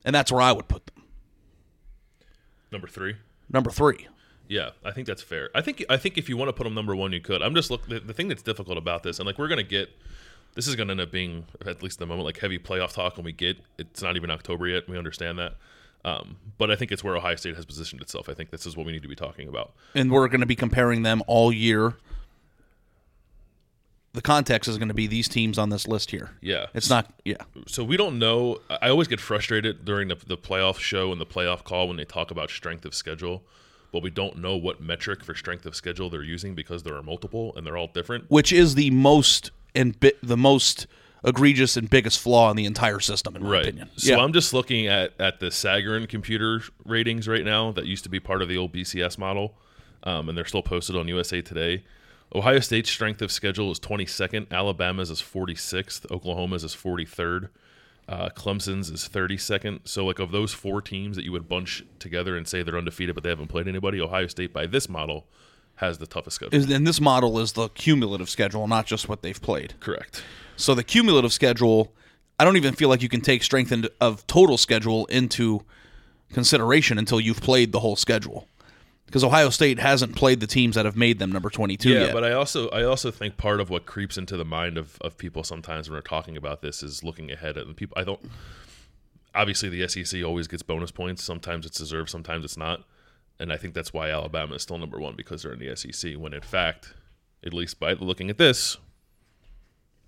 and 0.04 0.14
that's 0.14 0.32
where 0.32 0.42
I 0.42 0.52
would 0.52 0.68
put 0.68 0.86
them. 0.88 1.04
number 2.72 2.88
three. 2.88 3.16
Number 3.50 3.70
three. 3.72 4.08
Yeah, 4.48 4.72
I 4.84 4.92
think 4.92 5.08
that's 5.08 5.22
fair. 5.22 5.50
I 5.56 5.62
think 5.62 5.84
I 5.90 5.98
think 5.98 6.18
if 6.18 6.30
you 6.30 6.38
want 6.38 6.50
to 6.50 6.54
put 6.54 6.64
them 6.66 6.74
number 6.74 6.96
one, 6.96 7.12
you 7.12 7.22
could. 7.22 7.42
I'm 7.42 7.56
just 7.56 7.72
look. 7.72 7.88
The, 7.88 8.00
the 8.00 8.14
thing 8.14 8.28
that's 8.28 8.44
difficult 8.44 8.78
about 8.78 9.04
this, 9.04 9.20
and 9.20 9.26
like 9.26 9.38
we're 9.40 9.48
gonna 9.48 9.64
get, 9.64 9.90
this 10.54 10.68
is 10.68 10.76
gonna 10.76 10.92
end 10.92 11.02
up 11.02 11.12
being 11.12 11.46
at 11.66 11.82
least 11.82 11.96
at 11.96 12.00
the 12.00 12.06
moment 12.06 12.26
like 12.26 12.40
heavy 12.40 12.60
playoff 12.60 12.94
talk. 12.94 13.18
When 13.18 13.26
we 13.26 13.32
get, 13.32 13.58
it's 13.78 14.02
not 14.02 14.16
even 14.16 14.30
October 14.30 14.68
yet. 14.68 14.88
We 14.88 14.98
understand 14.98 15.40
that, 15.40 15.56
um, 16.04 16.38
but 16.58 16.70
I 16.70 16.76
think 16.76 16.92
it's 16.92 17.04
where 17.04 17.16
Ohio 17.18 17.36
State 17.36 17.56
has 17.56 17.66
positioned 17.66 18.02
itself. 18.02 18.30
I 18.30 18.34
think 18.34 18.52
this 18.52 18.66
is 18.66 18.78
what 18.78 18.86
we 18.86 18.92
need 18.92 19.02
to 19.02 19.08
be 19.08 19.16
talking 19.16 19.48
about. 19.48 19.74
and 19.96 20.12
we're 20.12 20.28
going 20.28 20.42
to 20.42 20.46
be 20.46 20.56
comparing 20.56 21.02
them 21.04 21.24
all 21.28 21.52
year. 21.52 21.96
The 24.14 24.22
context 24.22 24.70
is 24.70 24.78
going 24.78 24.88
to 24.88 24.94
be 24.94 25.08
these 25.08 25.28
teams 25.28 25.58
on 25.58 25.70
this 25.72 25.90
list 25.90 26.12
here. 26.12 26.32
Yeah. 26.40 26.68
It's 26.74 26.90
not, 26.90 27.12
yeah. 27.26 27.36
So 27.68 27.84
we 27.84 27.98
don't 27.98 28.18
know. 28.18 28.62
I 28.70 28.78
I 28.84 28.90
always 28.90 29.10
get 29.10 29.20
frustrated 29.20 29.84
during 29.84 30.08
the, 30.08 30.16
the 30.16 30.38
playoff 30.38 30.80
show 30.80 31.12
and 31.12 31.20
the 31.20 31.26
playoff 31.26 31.64
call 31.66 31.90
when 31.90 31.98
they 31.98 32.06
talk 32.06 32.32
about 32.32 32.50
strength 32.50 32.86
of 32.86 32.96
schedule, 32.96 33.44
but 33.96 34.04
we 34.04 34.10
don't 34.10 34.36
know 34.36 34.58
what 34.58 34.82
metric 34.82 35.24
for 35.24 35.34
strength 35.34 35.66
of 35.66 35.74
schedule 35.74 36.10
they're 36.10 36.22
using 36.22 36.54
because 36.54 36.84
there 36.84 36.98
are 36.98 37.02
multiple 37.02 37.54
and 37.56 37.66
they're 37.66 37.78
all 37.78 37.88
different. 37.88 38.26
Which 38.28 38.52
is 38.52 38.76
the 38.76 38.90
most 38.90 39.52
and 39.74 39.98
bi- 39.98 40.12
the 40.22 40.36
most 40.36 40.86
egregious 41.24 41.78
and 41.78 41.90
biggest 41.90 42.20
flaw 42.20 42.52
in 42.52 42.58
the 42.58 42.66
entire 42.66 43.00
system, 43.00 43.38
in 43.38 43.44
my 43.44 43.50
right. 43.50 43.62
opinion. 43.62 43.90
So 43.96 44.12
yeah. 44.12 44.22
I'm 44.22 44.34
just 44.34 44.52
looking 44.52 44.88
at 44.88 45.14
at 45.18 45.40
the 45.40 45.46
Sagarin 45.46 46.10
computer 46.10 46.62
ratings 46.84 47.26
right 47.26 47.46
now 47.46 47.72
that 47.72 47.86
used 47.86 48.04
to 48.04 48.10
be 48.10 48.20
part 48.20 48.42
of 48.42 48.50
the 48.50 48.58
old 48.58 48.74
BCS 48.74 49.18
model, 49.18 49.56
um, 50.04 50.28
and 50.28 50.38
they're 50.38 50.44
still 50.44 50.62
posted 50.62 50.98
on 50.98 51.08
USA 51.08 51.42
Today. 51.42 51.86
Ohio 52.36 52.60
State's 52.60 52.90
strength 52.90 53.22
of 53.22 53.32
schedule 53.32 53.72
is 53.72 53.80
22nd. 53.80 54.52
Alabama's 54.52 55.10
is 55.10 55.22
46th. 55.22 56.12
Oklahoma's 56.12 56.66
is 56.66 56.76
43rd. 56.76 57.48
Uh, 58.08 58.30
Clemson's 58.30 58.90
is 58.92 59.10
32nd. 59.12 59.80
So, 59.86 60.06
like, 60.06 60.20
of 60.20 60.32
those 60.32 60.54
four 60.54 60.82
teams 60.82 61.16
that 61.16 61.26
you 61.26 61.32
would 61.32 61.50
bunch 61.50 61.84
together 61.98 62.38
and 62.38 62.48
say 62.48 62.62
they're 62.62 62.78
undefeated, 62.78 63.16
but 63.16 63.24
they 63.24 63.30
haven't 63.30 63.48
played 63.48 63.68
anybody, 63.68 64.00
Ohio 64.00 64.28
State, 64.28 64.54
by 64.54 64.68
this 64.68 64.88
model, 64.88 65.26
has 65.78 65.98
the 65.98 66.06
toughest 66.06 66.36
schedule. 66.36 66.56
Is- 66.58 66.70
and 66.70 66.86
this 66.86 67.02
model 67.02 67.40
is 67.40 67.54
the 67.54 67.70
cumulative 67.70 68.30
schedule, 68.30 68.68
not 68.68 68.86
just 68.86 69.10
what 69.10 69.22
they've 69.24 69.42
played. 69.42 69.74
Correct. 69.80 70.24
So 70.56 70.76
the 70.76 70.84
cumulative 70.84 71.34
schedule, 71.34 71.94
I 72.40 72.46
don't 72.46 72.58
even 72.58 72.76
feel 72.76 72.90
like 72.90 73.02
you 73.02 73.10
can 73.10 73.22
take 73.22 73.42
strength 73.44 73.72
in- 73.72 73.88
of 74.00 74.26
total 74.28 74.58
schedule 74.58 75.06
into 75.08 75.64
consideration 76.32 76.98
until 76.98 77.20
you've 77.20 77.42
played 77.42 77.72
the 77.72 77.80
whole 77.80 77.96
schedule. 77.96 78.48
Because 79.06 79.24
Ohio 79.24 79.50
State 79.50 79.80
hasn't 79.80 80.16
played 80.16 80.40
the 80.40 80.48
teams 80.48 80.76
that 80.76 80.86
have 80.86 80.98
made 80.98 81.20
them 81.20 81.32
number 81.32 81.50
22 81.50 81.90
yeah, 81.90 82.00
yet. 82.06 82.14
but 82.14 82.24
I 82.24 82.32
also 82.34 82.70
I 82.70 82.84
also 82.84 83.12
think 83.12 83.38
part 83.38 83.60
of 83.60 83.70
what 83.70 83.86
creeps 83.86 84.18
into 84.18 84.36
the 84.36 84.46
mind 84.46 84.78
of, 84.78 84.98
of 85.02 85.18
people 85.18 85.44
sometimes 85.44 85.90
when 85.90 85.96
we're 85.96 86.02
talking 86.02 86.36
about 86.38 86.62
this 86.62 86.82
is 86.82 87.04
looking 87.04 87.32
ahead 87.32 87.58
at 87.58 87.68
the 87.68 87.74
people. 87.74 87.96
I 88.00 88.04
don't. 88.04 88.20
obviously 89.34 89.70
the 89.70 89.88
SEC 89.88 90.24
always 90.24 90.48
gets 90.48 90.64
bonus 90.64 90.92
points. 90.92 91.24
Sometimes 91.24 91.66
it's 91.66 91.78
deserved, 91.78 92.10
sometimes 92.10 92.44
it's 92.44 92.58
not. 92.58 92.84
And 93.40 93.52
I 93.52 93.58
think 93.58 93.74
that's 93.74 93.94
why 93.94 94.10
Alabama 94.10 94.56
is 94.56 94.64
still 94.64 94.78
number 94.78 95.00
one 95.00 95.16
because 95.16 95.44
they're 95.44 95.54
in 95.54 95.60
the 95.60 95.76
SEC. 95.76 96.14
When 96.14 96.34
in 96.34 96.42
fact, 96.42 96.94
at 97.46 97.54
least 97.54 97.80
by 97.80 97.94
looking 97.94 98.30
at 98.30 98.38
this, 98.38 98.78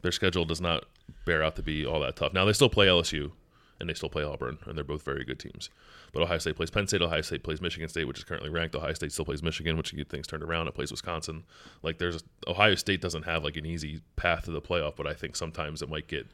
their 0.01 0.11
schedule 0.11 0.45
does 0.45 0.61
not 0.61 0.85
bear 1.25 1.43
out 1.43 1.55
to 1.57 1.61
be 1.61 1.85
all 1.85 1.99
that 1.99 2.15
tough. 2.15 2.33
Now 2.33 2.45
they 2.45 2.53
still 2.53 2.69
play 2.69 2.87
LSU 2.87 3.31
and 3.79 3.89
they 3.89 3.93
still 3.93 4.09
play 4.09 4.23
Auburn, 4.23 4.57
and 4.65 4.77
they're 4.77 4.83
both 4.83 5.03
very 5.03 5.23
good 5.23 5.39
teams. 5.39 5.69
But 6.13 6.23
Ohio 6.23 6.37
State 6.37 6.55
plays 6.55 6.69
Penn 6.69 6.87
State. 6.87 7.01
Ohio 7.01 7.21
State 7.21 7.43
plays 7.43 7.61
Michigan 7.61 7.89
State, 7.89 8.07
which 8.07 8.17
is 8.17 8.23
currently 8.23 8.49
ranked. 8.49 8.75
Ohio 8.75 8.93
State 8.93 9.11
still 9.11 9.25
plays 9.25 9.43
Michigan, 9.43 9.77
which 9.77 9.93
you 9.93 10.03
things 10.03 10.27
turned 10.27 10.43
around. 10.43 10.67
It 10.67 10.73
plays 10.73 10.91
Wisconsin. 10.91 11.43
Like 11.83 11.97
there's 11.97 12.23
Ohio 12.47 12.75
State 12.75 13.01
doesn't 13.01 13.23
have 13.23 13.43
like 13.43 13.57
an 13.57 13.65
easy 13.65 14.01
path 14.15 14.45
to 14.45 14.51
the 14.51 14.61
playoff, 14.61 14.95
but 14.95 15.07
I 15.07 15.13
think 15.13 15.35
sometimes 15.35 15.81
it 15.81 15.89
might 15.89 16.07
get 16.07 16.27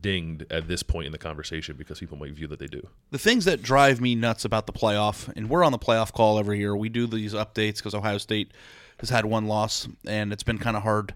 dinged 0.00 0.44
at 0.50 0.68
this 0.68 0.82
point 0.82 1.06
in 1.06 1.12
the 1.12 1.18
conversation 1.18 1.76
because 1.76 2.00
people 2.00 2.18
might 2.18 2.32
view 2.32 2.46
that 2.48 2.58
they 2.58 2.66
do. 2.66 2.86
The 3.10 3.18
things 3.18 3.44
that 3.44 3.62
drive 3.62 4.00
me 4.00 4.14
nuts 4.14 4.44
about 4.44 4.66
the 4.66 4.72
playoff, 4.72 5.28
and 5.36 5.48
we're 5.48 5.64
on 5.64 5.72
the 5.72 5.78
playoff 5.78 6.12
call 6.12 6.38
every 6.38 6.58
year. 6.58 6.76
We 6.76 6.88
do 6.88 7.06
these 7.06 7.34
updates 7.34 7.76
because 7.76 7.94
Ohio 7.94 8.18
State 8.18 8.52
has 8.98 9.10
had 9.10 9.24
one 9.26 9.46
loss, 9.46 9.88
and 10.06 10.32
it's 10.32 10.42
been 10.42 10.58
kind 10.58 10.76
of 10.76 10.82
hard. 10.82 11.14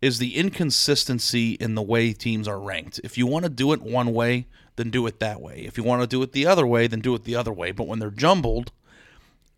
Is 0.00 0.18
the 0.18 0.36
inconsistency 0.36 1.52
in 1.54 1.74
the 1.74 1.82
way 1.82 2.12
teams 2.12 2.46
are 2.46 2.60
ranked? 2.60 3.00
If 3.02 3.18
you 3.18 3.26
want 3.26 3.44
to 3.44 3.48
do 3.48 3.72
it 3.72 3.82
one 3.82 4.12
way, 4.12 4.46
then 4.78 4.88
do 4.88 5.06
it 5.06 5.20
that 5.20 5.42
way. 5.42 5.64
If 5.66 5.76
you 5.76 5.84
want 5.84 6.00
to 6.00 6.08
do 6.08 6.22
it 6.22 6.32
the 6.32 6.46
other 6.46 6.66
way, 6.66 6.86
then 6.86 7.00
do 7.00 7.14
it 7.14 7.24
the 7.24 7.36
other 7.36 7.52
way. 7.52 7.72
But 7.72 7.86
when 7.86 7.98
they're 7.98 8.10
jumbled, 8.10 8.72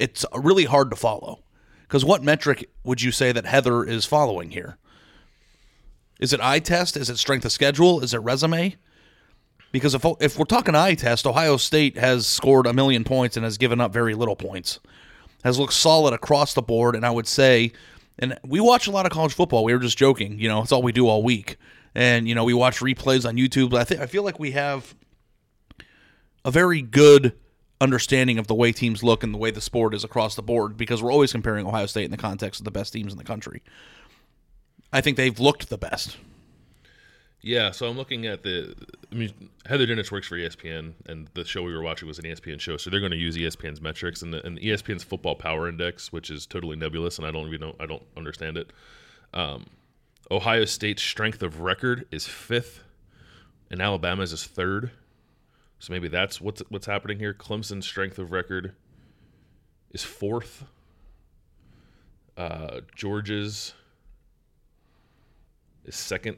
it's 0.00 0.24
uh, 0.24 0.40
really 0.40 0.64
hard 0.64 0.90
to 0.90 0.96
follow. 0.96 1.44
Because 1.82 2.04
what 2.04 2.24
metric 2.24 2.68
would 2.82 3.02
you 3.02 3.12
say 3.12 3.30
that 3.30 3.46
Heather 3.46 3.84
is 3.84 4.04
following 4.04 4.50
here? 4.50 4.78
Is 6.18 6.32
it 6.32 6.40
eye 6.40 6.58
test? 6.58 6.96
Is 6.96 7.08
it 7.08 7.18
strength 7.18 7.44
of 7.44 7.52
schedule? 7.52 8.00
Is 8.02 8.12
it 8.12 8.18
resume? 8.18 8.76
Because 9.72 9.94
if 9.94 10.04
if 10.20 10.38
we're 10.38 10.44
talking 10.44 10.74
eye 10.74 10.94
test, 10.94 11.26
Ohio 11.26 11.56
State 11.56 11.96
has 11.96 12.26
scored 12.26 12.66
a 12.66 12.72
million 12.72 13.04
points 13.04 13.36
and 13.36 13.44
has 13.44 13.56
given 13.56 13.80
up 13.80 13.92
very 13.92 14.14
little 14.14 14.36
points. 14.36 14.80
Has 15.44 15.58
looked 15.58 15.72
solid 15.72 16.12
across 16.12 16.54
the 16.54 16.62
board, 16.62 16.94
and 16.94 17.06
I 17.06 17.10
would 17.10 17.26
say, 17.26 17.72
and 18.18 18.38
we 18.44 18.60
watch 18.60 18.86
a 18.86 18.90
lot 18.90 19.06
of 19.06 19.12
college 19.12 19.32
football. 19.32 19.64
We 19.64 19.72
were 19.72 19.78
just 19.78 19.96
joking, 19.96 20.38
you 20.38 20.48
know, 20.48 20.62
it's 20.62 20.72
all 20.72 20.82
we 20.82 20.92
do 20.92 21.08
all 21.08 21.22
week, 21.22 21.56
and 21.94 22.28
you 22.28 22.34
know 22.34 22.44
we 22.44 22.52
watch 22.52 22.80
replays 22.80 23.26
on 23.26 23.36
YouTube. 23.36 23.70
But 23.70 23.80
I 23.80 23.84
think 23.84 24.00
I 24.00 24.06
feel 24.06 24.22
like 24.22 24.38
we 24.38 24.50
have 24.50 24.94
a 26.44 26.50
very 26.50 26.82
good 26.82 27.34
understanding 27.80 28.38
of 28.38 28.46
the 28.46 28.54
way 28.54 28.72
teams 28.72 29.02
look 29.02 29.22
and 29.22 29.32
the 29.32 29.38
way 29.38 29.50
the 29.50 29.60
sport 29.60 29.94
is 29.94 30.04
across 30.04 30.34
the 30.34 30.42
board 30.42 30.76
because 30.76 31.02
we're 31.02 31.12
always 31.12 31.32
comparing 31.32 31.66
Ohio 31.66 31.86
State 31.86 32.04
in 32.04 32.10
the 32.10 32.16
context 32.16 32.60
of 32.60 32.64
the 32.64 32.70
best 32.70 32.92
teams 32.92 33.12
in 33.12 33.18
the 33.18 33.24
country. 33.24 33.62
I 34.92 35.00
think 35.00 35.16
they've 35.16 35.38
looked 35.38 35.68
the 35.68 35.78
best. 35.78 36.16
Yeah, 37.42 37.70
so 37.70 37.88
I'm 37.88 37.96
looking 37.96 38.26
at 38.26 38.42
the. 38.42 38.74
I 39.10 39.14
mean, 39.14 39.32
Heather 39.64 39.86
Dinich 39.86 40.12
works 40.12 40.28
for 40.28 40.36
ESPN, 40.36 40.92
and 41.06 41.28
the 41.32 41.44
show 41.44 41.62
we 41.62 41.72
were 41.72 41.82
watching 41.82 42.06
was 42.06 42.18
an 42.18 42.26
ESPN 42.26 42.60
show, 42.60 42.76
so 42.76 42.90
they're 42.90 43.00
going 43.00 43.12
to 43.12 43.18
use 43.18 43.36
ESPN's 43.36 43.80
metrics 43.80 44.20
and, 44.20 44.34
the, 44.34 44.44
and 44.46 44.58
ESPN's 44.58 45.04
Football 45.04 45.36
Power 45.36 45.66
Index, 45.66 46.12
which 46.12 46.28
is 46.30 46.44
totally 46.44 46.76
nebulous, 46.76 47.16
and 47.16 47.26
I 47.26 47.30
don't 47.30 47.46
even 47.48 47.60
know. 47.60 47.76
I 47.80 47.86
don't 47.86 48.02
understand 48.14 48.58
it. 48.58 48.72
Um, 49.32 49.66
Ohio 50.30 50.66
State's 50.66 51.02
strength 51.02 51.42
of 51.42 51.60
record 51.60 52.06
is 52.10 52.26
fifth, 52.26 52.82
and 53.70 53.80
Alabama's 53.80 54.34
is 54.34 54.44
third. 54.44 54.90
So 55.80 55.92
maybe 55.92 56.08
that's 56.08 56.40
what's 56.40 56.62
what's 56.68 56.86
happening 56.86 57.18
here. 57.18 57.34
Clemson's 57.34 57.86
strength 57.86 58.18
of 58.18 58.32
record 58.32 58.74
is 59.90 60.04
fourth. 60.04 60.64
Uh, 62.36 62.80
Georgia's 62.94 63.74
is 65.84 65.96
second. 65.96 66.36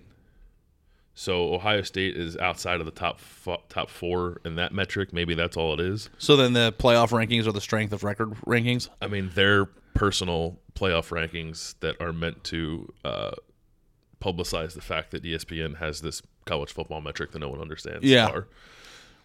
So 1.14 1.52
Ohio 1.52 1.82
State 1.82 2.16
is 2.16 2.36
outside 2.38 2.80
of 2.80 2.86
the 2.86 2.92
top 2.92 3.20
fo- 3.20 3.62
top 3.68 3.90
four 3.90 4.40
in 4.44 4.54
that 4.56 4.72
metric. 4.72 5.12
Maybe 5.12 5.34
that's 5.34 5.56
all 5.56 5.74
it 5.74 5.80
is. 5.80 6.08
So 6.18 6.36
then 6.36 6.54
the 6.54 6.72
playoff 6.78 7.10
rankings 7.10 7.46
are 7.46 7.52
the 7.52 7.60
strength 7.60 7.92
of 7.92 8.02
record 8.04 8.30
rankings. 8.46 8.88
I 9.02 9.08
mean, 9.08 9.30
their 9.34 9.66
personal 9.94 10.58
playoff 10.74 11.10
rankings 11.10 11.74
that 11.80 12.00
are 12.00 12.12
meant 12.12 12.44
to 12.44 12.90
uh, 13.04 13.32
publicize 14.22 14.72
the 14.72 14.80
fact 14.80 15.10
that 15.10 15.24
ESPN 15.24 15.78
has 15.78 16.00
this 16.00 16.22
college 16.46 16.72
football 16.72 17.00
metric 17.00 17.32
that 17.32 17.40
no 17.40 17.48
one 17.48 17.60
understands. 17.60 18.04
Yeah. 18.04 18.28
are. 18.28 18.48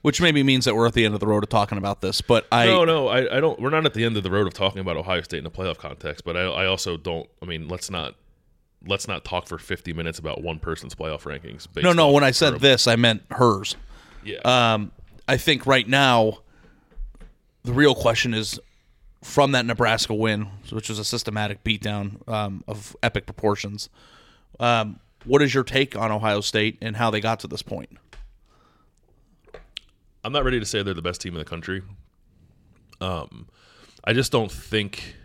Which 0.03 0.21
maybe 0.21 0.43
means 0.43 0.65
that 0.65 0.75
we're 0.75 0.87
at 0.87 0.93
the 0.93 1.05
end 1.05 1.15
of 1.15 1.19
the 1.19 1.27
road 1.27 1.43
of 1.43 1.49
talking 1.49 1.77
about 1.77 2.01
this, 2.01 2.21
but 2.21 2.45
I 2.51 2.65
no, 2.67 2.85
no, 2.85 3.07
I, 3.07 3.37
I 3.37 3.39
don't. 3.39 3.59
We're 3.59 3.71
not 3.71 3.85
at 3.85 3.93
the 3.93 4.05
end 4.05 4.15
of 4.15 4.23
the 4.23 4.31
road 4.31 4.47
of 4.47 4.53
talking 4.53 4.79
about 4.79 4.95
Ohio 4.95 5.21
State 5.21 5.39
in 5.39 5.45
a 5.45 5.51
playoff 5.51 5.77
context, 5.77 6.23
but 6.23 6.37
I, 6.37 6.41
I 6.43 6.65
also 6.67 6.97
don't. 6.97 7.27
I 7.41 7.45
mean, 7.45 7.67
let's 7.67 7.89
not 7.89 8.15
let's 8.85 9.07
not 9.07 9.25
talk 9.25 9.47
for 9.47 9.57
50 9.57 9.91
minutes 9.93 10.19
about 10.19 10.41
one 10.41 10.59
person's 10.59 10.93
playoff 10.95 11.23
rankings. 11.23 11.67
no, 11.81 11.93
no. 11.93 12.11
When 12.11 12.23
I 12.23 12.31
said 12.31 12.59
this, 12.59 12.87
I 12.87 12.95
meant 12.95 13.23
hers. 13.31 13.75
yeah, 14.23 14.37
Um, 14.45 14.91
I 15.27 15.37
think 15.37 15.65
right 15.65 15.87
now, 15.87 16.39
the 17.63 17.73
real 17.73 17.95
question 17.95 18.33
is 18.33 18.59
from 19.23 19.51
that 19.53 19.65
Nebraska 19.65 20.13
win, 20.13 20.47
which 20.69 20.89
was 20.89 20.99
a 20.99 21.03
systematic 21.03 21.63
beatdown 21.63 22.25
um, 22.29 22.63
of 22.67 22.95
epic 23.03 23.25
proportions. 23.25 23.89
Um, 24.59 24.99
what 25.25 25.41
is 25.41 25.53
your 25.53 25.63
take 25.63 25.95
on 25.97 26.11
Ohio 26.11 26.39
State 26.41 26.77
and 26.81 26.95
how 26.95 27.09
they 27.09 27.19
got 27.19 27.39
to 27.41 27.47
this 27.47 27.61
point? 27.61 27.89
I'm 30.27 30.33
not 30.33 30.43
ready 30.43 30.59
to 30.59 30.65
say 30.65 30.83
they're 30.83 30.93
the 30.93 31.01
best 31.01 31.21
team 31.21 31.35
in 31.35 31.39
the 31.39 31.45
country. 31.45 31.81
Um, 32.99 33.47
I 34.03 34.11
just 34.11 34.29
don't 34.29 34.51
think. 34.51 35.15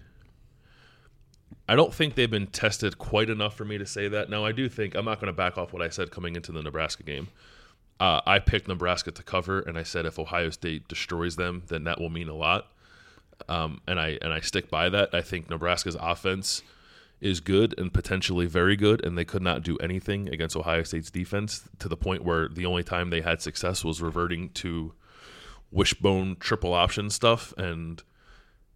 I 1.68 1.75
don't 1.75 1.92
think 1.92 2.14
they've 2.14 2.30
been 2.30 2.47
tested 2.47 2.99
quite 2.99 3.28
enough 3.28 3.56
for 3.56 3.64
me 3.64 3.78
to 3.78 3.85
say 3.87 4.06
that. 4.06 4.30
Now, 4.30 4.44
I 4.44 4.52
do 4.52 4.68
think 4.68 4.94
I'm 4.94 5.04
not 5.04 5.18
going 5.18 5.26
to 5.26 5.32
back 5.32 5.59
off 5.59 5.73
what 5.73 5.82
I 5.82 5.88
said 5.88 6.12
coming 6.12 6.37
into 6.37 6.52
the 6.52 6.62
Nebraska 6.62 7.02
game. 7.02 7.26
Uh, 7.99 8.21
I 8.25 8.38
picked 8.38 8.68
Nebraska 8.68 9.11
to 9.11 9.25
cover, 9.25 9.59
and 9.59 9.76
I 9.76 9.82
said 9.82 10.06
if 10.06 10.21
Ohio 10.21 10.50
State 10.50 10.87
destroys 10.87 11.35
them, 11.35 11.64
then 11.66 11.82
that 11.82 12.00
will 12.00 12.11
mean 12.11 12.28
a 12.28 12.37
lot. 12.37 12.68
Um, 13.49 13.80
and 13.88 13.99
I 13.99 14.18
and 14.23 14.32
I 14.32 14.38
stick 14.38 14.71
by 14.71 14.88
that. 14.88 15.12
I 15.12 15.21
think 15.21 15.50
Nebraska's 15.50 15.97
offense 15.99 16.62
is 17.23 17.41
good 17.41 17.75
and 17.79 17.95
potentially 17.95 18.47
very 18.47 18.76
good, 18.76 19.05
and 19.05 19.17
they 19.17 19.25
could 19.25 19.43
not 19.43 19.62
do 19.62 19.76
anything 19.79 20.29
against 20.29 20.57
Ohio 20.57 20.83
State's 20.83 21.11
defense 21.11 21.69
to 21.79 21.88
the 21.88 21.97
point 21.97 22.25
where 22.25 22.49
the 22.49 22.67
only 22.67 22.83
time 22.83 23.11
they 23.11 23.21
had 23.21 23.41
success 23.41 23.85
was 23.85 24.02
reverting 24.02 24.50
to 24.50 24.93
wishbone 25.71 26.37
triple 26.41 26.75
option 26.75 27.09
stuff, 27.09 27.55
and 27.57 28.02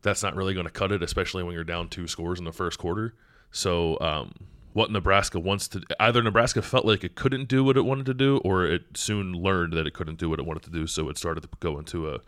that's 0.03 0.23
not 0.23 0.37
really 0.37 0.55
going 0.55 0.67
to 0.67 0.73
cut 0.73 0.93
it, 0.93 1.03
especially 1.03 1.43
when 1.43 1.55
you're 1.55 1.65
down 1.65 1.89
two 1.89 2.07
scores 2.07 2.39
in 2.39 2.45
the 2.45 2.53
first 2.53 2.79
quarter. 2.79 3.15
So, 3.51 3.99
um, 4.01 4.33
what 4.73 4.91
Nebraska 4.91 5.41
wants 5.41 5.69
to 5.69 5.83
either 5.99 6.23
Nebraska 6.23 6.63
felt 6.63 6.85
like 6.85 7.03
it 7.03 7.15
couldn't 7.15 7.49
do 7.49 7.65
what 7.65 7.77
it 7.77 7.85
wanted 7.85 8.07
to 8.07 8.15
do, 8.15 8.39
or 8.39 8.65
it 8.65 8.83
soon 8.95 9.33
learned 9.33 9.73
that 9.73 9.87
it 9.87 9.95
couldn't 9.95 10.19
do 10.19 10.31
what 10.31 10.39
it 10.39 10.47
wanted 10.47 10.63
to 10.65 10.71
do, 10.71 10.87
so 10.87 11.09
it 11.09 11.19
started 11.19 11.41
to 11.41 11.49
go 11.61 11.79
into 11.79 12.11
a, 12.11 12.21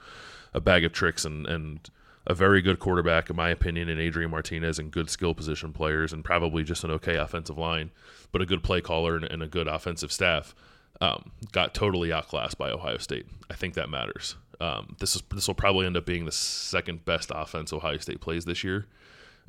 a 0.53 0.61
bag 0.61 0.85
of 0.85 0.93
tricks 0.93 1.25
and 1.25 1.47
and 1.47 1.91
a 2.29 2.35
very 2.35 2.61
good 2.61 2.79
quarterback, 2.79 3.31
in 3.31 3.37
my 3.37 3.49
opinion, 3.49 3.89
in 3.89 3.99
Adrian 3.99 4.31
Martinez, 4.31 4.79
and 4.79 4.91
good 4.91 5.09
skill 5.09 5.35
position 5.35 5.73
players, 5.73 6.13
and 6.13 6.23
probably 6.23 6.63
just 6.63 6.85
an 6.85 6.91
okay 6.91 7.17
offensive 7.17 7.57
line, 7.57 7.91
but 8.31 8.43
a 8.43 8.47
good 8.47 8.63
play 8.63 8.83
caller 8.83 9.17
and, 9.17 9.25
and 9.25 9.43
a 9.43 9.49
good 9.49 9.67
offensive 9.67 10.13
staff. 10.13 10.55
Um, 11.01 11.33
got 11.53 11.75
totally 11.75 12.13
outclassed 12.13 12.59
by 12.59 12.71
Ohio 12.71 12.99
State. 12.99 13.27
I 13.51 13.55
think 13.55 13.75
that 13.75 13.89
matters. 13.89 14.37
Um, 14.61 14.97
this 14.99 15.17
is 15.17 15.23
this 15.33 15.47
will 15.47 15.55
probably 15.55 15.87
end 15.87 15.97
up 15.97 16.05
being 16.05 16.27
the 16.27 16.33
second 16.33 17.05
best 17.05 17.33
offense 17.35 17.73
Ohio 17.73 17.99
State 17.99 18.21
plays 18.21 18.45
this 18.45 18.63
year, 18.63 18.87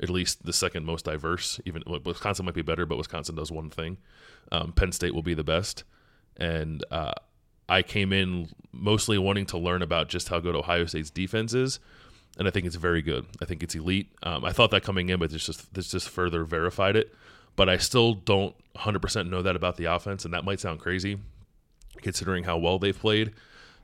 at 0.00 0.08
least 0.08 0.46
the 0.46 0.52
second 0.52 0.86
most 0.86 1.04
diverse. 1.04 1.60
Even 1.66 1.82
Wisconsin 2.04 2.46
might 2.46 2.54
be 2.54 2.62
better, 2.62 2.86
but 2.86 2.96
Wisconsin 2.96 3.34
does 3.34 3.52
one 3.52 3.68
thing. 3.68 3.98
Um, 4.52 4.72
Penn 4.72 4.92
State 4.92 5.14
will 5.14 5.22
be 5.22 5.34
the 5.34 5.44
best, 5.44 5.84
and 6.36 6.82
uh, 6.90 7.12
I 7.68 7.82
came 7.82 8.12
in 8.12 8.48
mostly 8.72 9.18
wanting 9.18 9.46
to 9.46 9.58
learn 9.58 9.82
about 9.82 10.08
just 10.08 10.28
how 10.28 10.40
good 10.40 10.54
Ohio 10.54 10.86
State's 10.86 11.10
defense 11.10 11.52
is, 11.52 11.78
and 12.38 12.46
I 12.48 12.50
think 12.50 12.66
it's 12.66 12.76
very 12.76 13.02
good. 13.02 13.26
I 13.40 13.44
think 13.44 13.62
it's 13.62 13.74
elite. 13.74 14.10
Um, 14.22 14.44
I 14.44 14.52
thought 14.52 14.70
that 14.70 14.82
coming 14.82 15.08
in, 15.08 15.18
but 15.18 15.30
this 15.30 15.44
just 15.44 15.72
this 15.74 15.90
just 15.90 16.08
further 16.08 16.44
verified 16.44 16.96
it. 16.96 17.14
But 17.56 17.68
I 17.68 17.76
still 17.76 18.14
don't 18.14 18.54
100% 18.76 19.28
know 19.28 19.42
that 19.42 19.56
about 19.56 19.76
the 19.76 19.86
offense, 19.86 20.24
and 20.24 20.32
that 20.32 20.44
might 20.44 20.60
sound 20.60 20.80
crazy, 20.80 21.18
considering 22.00 22.44
how 22.44 22.56
well 22.56 22.78
they've 22.78 22.98
played. 22.98 23.32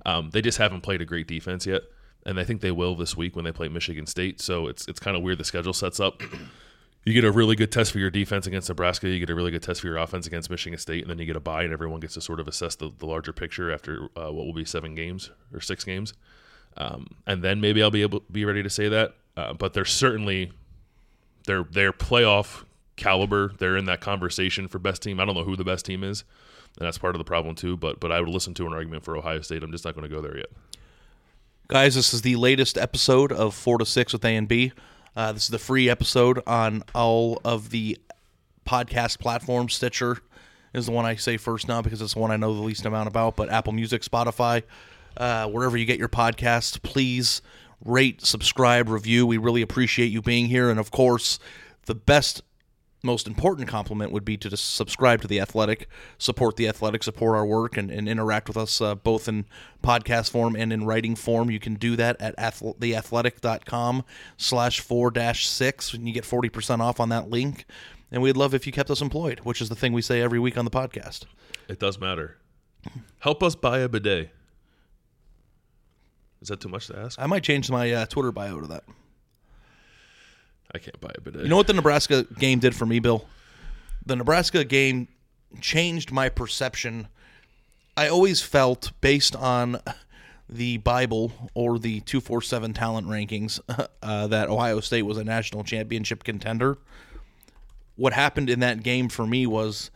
Um, 0.07 0.31
they 0.31 0.41
just 0.41 0.59
haven't 0.59 0.83
played 0.83 1.03
a 1.03 1.05
great 1.05 1.27
defense 1.27 1.67
yet, 1.67 1.83
and 2.25 2.39
I 2.39 2.45
think 2.45 2.61
they 2.61 2.71
will 2.71 2.95
this 2.95 3.17
week 3.17 3.35
when 3.35 3.45
they 3.45 3.53
play 3.53 3.69
Michigan 3.69 4.07
State. 4.07 4.41
So 4.41 4.69
it's 4.69 4.87
it's 4.89 5.01
kind 5.01 5.17
of 5.17 5.23
weird 5.23 5.39
the 5.39 5.45
schedule 5.45 5.73
sets 5.73 6.01
up. 6.01 6.23
You 7.07 7.13
get 7.13 7.23
a 7.23 7.31
really 7.31 7.55
good 7.55 7.71
test 7.71 7.93
for 7.93 8.01
your 8.01 8.11
defense 8.11 8.49
against 8.49 8.69
Nebraska. 8.69 9.09
You 9.09 9.21
get 9.21 9.31
a 9.31 9.35
really 9.37 9.53
good 9.53 9.63
test 9.63 9.81
for 9.81 9.87
your 9.87 9.97
offense 9.97 10.27
against 10.27 10.51
Michigan 10.51 10.77
State, 10.77 11.03
and 11.03 11.09
then 11.09 11.21
you 11.21 11.25
get 11.25 11.37
a 11.37 11.41
bye, 11.41 11.63
and 11.63 11.73
everyone 11.73 12.01
gets 12.01 12.15
to 12.15 12.21
sort 12.21 12.41
of 12.41 12.49
assess 12.49 12.75
the, 12.75 12.91
the 12.99 13.07
larger 13.07 13.33
picture 13.33 13.71
after 13.71 14.09
uh, 14.17 14.33
what 14.33 14.45
will 14.45 14.53
be 14.53 14.65
seven 14.65 14.97
games 14.97 15.31
or 15.55 15.61
six 15.61 15.85
games. 15.85 16.15
Um, 16.77 17.09
and 17.27 17.43
then 17.43 17.61
maybe 17.61 17.83
I'll 17.83 17.91
be 17.91 18.03
able 18.03 18.23
be 18.31 18.45
ready 18.45 18.63
to 18.63 18.71
say 18.71 18.89
that. 18.89 19.15
Uh, 19.37 19.53
but 19.53 19.75
they're 19.75 19.85
certainly 19.85 20.53
they're 21.47 21.65
they're 21.65 21.93
playoff 21.93 22.65
caliber. 22.97 23.53
They're 23.59 23.77
in 23.77 23.87
that 23.87 24.01
conversation 24.01 24.69
for 24.69 24.79
best 24.79 25.03
team. 25.03 25.21
I 25.21 25.25
don't 25.25 25.35
know 25.35 25.45
who 25.45 25.57
the 25.57 25.65
best 25.65 25.87
team 25.87 26.03
is, 26.05 26.25
and 26.79 26.87
that's 26.87 26.99
part 26.99 27.15
of 27.15 27.19
the 27.19 27.25
problem 27.25 27.55
too. 27.55 27.77
But 27.77 28.01
but 28.01 28.13
I 28.13 28.21
would 28.21 28.29
listen 28.29 28.55
to 28.55 28.67
an 28.67 28.73
argument 28.73 29.05
for 29.05 29.17
Ohio 29.17 29.41
State. 29.41 29.63
I'm 29.63 29.73
just 29.73 29.85
not 29.85 29.95
going 29.95 30.09
to 30.09 30.15
go 30.15 30.21
there 30.21 30.37
yet. 30.37 30.51
Guys, 31.69 31.95
this 31.95 32.15
is 32.15 32.23
the 32.23 32.37
latest 32.37 32.79
episode 32.79 33.33
of 33.33 33.55
Four 33.55 33.79
to 33.79 33.87
Six 33.87 34.13
with 34.13 34.25
A 34.25 34.37
and 34.37 34.47
B. 34.47 34.73
Uh, 35.17 35.33
this 35.33 35.45
is 35.45 35.49
the 35.49 35.59
free 35.59 35.89
episode 35.89 36.41
on 36.47 36.83
all 36.95 37.41
of 37.45 37.71
the 37.71 37.99
podcast 38.67 39.19
platforms. 39.19 39.75
Stitcher 39.75 40.19
is 40.75 40.87
the 40.87 40.93
one 40.93 41.07
I 41.07 41.17
say 41.17 41.39
first 41.39 41.69
now 41.69 41.81
because 41.81 42.03
it's 42.03 42.15
the 42.15 42.21
one 42.21 42.31
I 42.31 42.37
know 42.37 42.55
the 42.55 42.61
least 42.61 42.85
amount 42.85 43.09
about. 43.09 43.35
But 43.35 43.51
Apple 43.51 43.73
Music, 43.73 44.03
Spotify, 44.03 44.63
uh, 45.17 45.47
wherever 45.49 45.77
you 45.77 45.85
get 45.85 45.99
your 45.99 46.09
podcast. 46.09 46.83
Please 46.83 47.43
rate, 47.85 48.25
subscribe, 48.25 48.89
review. 48.89 49.27
We 49.27 49.39
really 49.39 49.63
appreciate 49.63 50.07
you 50.07 50.23
being 50.23 50.47
here. 50.47 50.71
And 50.71 50.79
of 50.81 50.91
course, 50.91 51.39
the 51.87 51.95
best 51.95 52.43
most 53.03 53.29
important 53.29 53.69
compliment 53.69 54.11
would 54.11 54.25
be 54.25 54.37
to 54.37 54.49
just 54.49 54.75
subscribe 54.75 55.21
to 55.23 55.29
the 55.29 55.39
athletic 55.39 55.89
support 56.19 56.57
the 56.57 56.67
athletic 56.67 57.05
support 57.05 57.37
our 57.37 57.47
work 57.47 57.77
and, 57.77 57.89
and 57.89 58.09
interact 58.09 58.49
with 58.49 58.57
us 58.57 58.81
uh, 58.81 58.97
both 58.97 59.29
in 59.29 59.45
podcast 59.81 60.31
form 60.31 60.57
and 60.57 60.73
in 60.73 60.85
writing 60.85 61.15
form 61.15 61.49
you 61.49 61.61
can 61.61 61.75
do 61.75 61.95
that 61.95 62.21
at 62.21 62.37
athle- 62.37 62.77
theathletic.com 62.79 64.03
slash 64.37 64.81
4 64.81 65.13
dash 65.13 65.47
6 65.47 65.95
and 65.95 66.09
you 66.09 66.15
get 66.15 66.25
40% 66.25 66.81
off 66.81 66.99
on 66.99 67.11
that 67.11 67.29
link 67.31 67.65
and 68.11 68.23
we'd 68.23 68.37
love 68.37 68.55
if 68.55 68.67
you 68.67 68.73
kept 68.73 68.91
us 68.91 69.01
employed 69.01 69.39
which 69.41 69.61
is 69.61 69.69
the 69.69 69.77
thing 69.77 69.93
we 69.93 70.03
say 70.03 70.21
every 70.21 70.41
week 70.41 70.59
on 70.59 70.65
the 70.65 70.71
podcast 70.71 71.27
It 71.69 71.79
does 71.79 72.01
matter. 72.01 72.39
Help 73.21 73.43
us 73.43 73.55
buy 73.55 73.81
a 73.81 73.89
bidet. 73.89 74.31
Is 76.41 76.49
that 76.49 76.61
too 76.61 76.69
much 76.69 76.87
to 76.89 76.99
ask? 76.99 77.21
i 77.21 77.27
might 77.27 77.43
change 77.43 77.71
my 77.71 77.93
uh, 77.93 78.07
twitter 78.07 78.33
bio 78.33 78.61
to 78.61 78.67
that 78.67 78.85
I 80.75 80.79
can't 80.79 81.01
buy 81.01 81.11
a 81.17 81.21
bidet. 81.21 81.43
You 81.43 81.49
know 81.49 81.57
what 81.57 81.67
the 81.67 81.73
Nebraska 81.73 82.27
game 82.39 82.59
did 82.59 82.75
for 82.75 82.87
me, 82.87 82.99
Bill? 82.99 83.27
The 84.05 84.17
Nebraska 84.17 84.65
game 84.65 85.09
changed 85.61 86.13
my 86.13 86.29
perception. 86.29 87.09
I 87.97 88.09
always 88.09 88.43
felt, 88.43 88.93
based 89.01 89.35
on 89.35 89.81
the 90.49 90.77
Bible 90.79 91.51
or 91.55 91.79
the 91.79 92.01
247 92.01 92.75
talent 92.75 93.07
rankings, 93.07 93.61
uh, 94.03 94.27
that 94.27 94.49
Ohio 94.49 94.81
State 94.81 95.03
was 95.03 95.19
a 95.19 95.25
national 95.25 95.65
championship 95.65 96.25
contender. 96.25 96.79
What 97.97 98.13
happened 98.13 98.51
in 98.51 98.61
that 98.61 98.83
game 98.83 99.09
for 99.09 99.27
me 99.27 99.47
was 99.47 99.91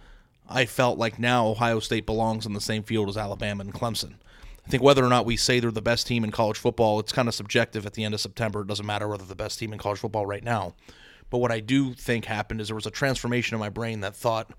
I 0.49 0.65
felt 0.65 0.99
like 0.99 1.19
now 1.19 1.47
Ohio 1.47 1.81
State 1.81 2.07
belongs 2.07 2.47
on 2.47 2.55
the 2.55 2.61
same 2.61 2.83
field 2.83 3.09
as 3.09 3.17
Alabama 3.17 3.63
and 3.63 3.75
Clemson. 3.75 4.15
I 4.71 4.79
think 4.79 4.85
whether 4.85 5.05
or 5.05 5.09
not 5.09 5.27
we 5.27 5.37
say 5.37 5.59
they're 5.59 5.73
the 5.73 5.83
best 5.83 6.07
team 6.07 6.23
in 6.23 6.31
college 6.31 6.57
football, 6.57 7.01
it's 7.01 7.11
kind 7.11 7.27
of 7.27 7.35
subjective 7.35 7.87
at 7.87 7.95
the 7.95 8.05
end 8.05 8.15
of 8.15 8.21
September. 8.21 8.61
It 8.61 8.69
doesn't 8.69 8.87
matter 8.87 9.09
whether 9.09 9.25
the 9.25 9.35
best 9.35 9.59
team 9.59 9.73
in 9.73 9.81
college 9.81 9.99
football 9.99 10.27
right 10.27 10.45
now. 10.45 10.77
But 11.29 11.39
what 11.39 11.51
I 11.51 11.59
do 11.59 11.93
think 11.93 12.27
happened 12.27 12.61
is 12.61 12.69
there 12.69 12.77
was 12.77 12.87
a 12.87 12.91
transformation 12.93 13.57
in 13.57 13.59
my 13.59 13.69
brain 13.69 13.99
that 14.03 14.15
thought 14.15 14.53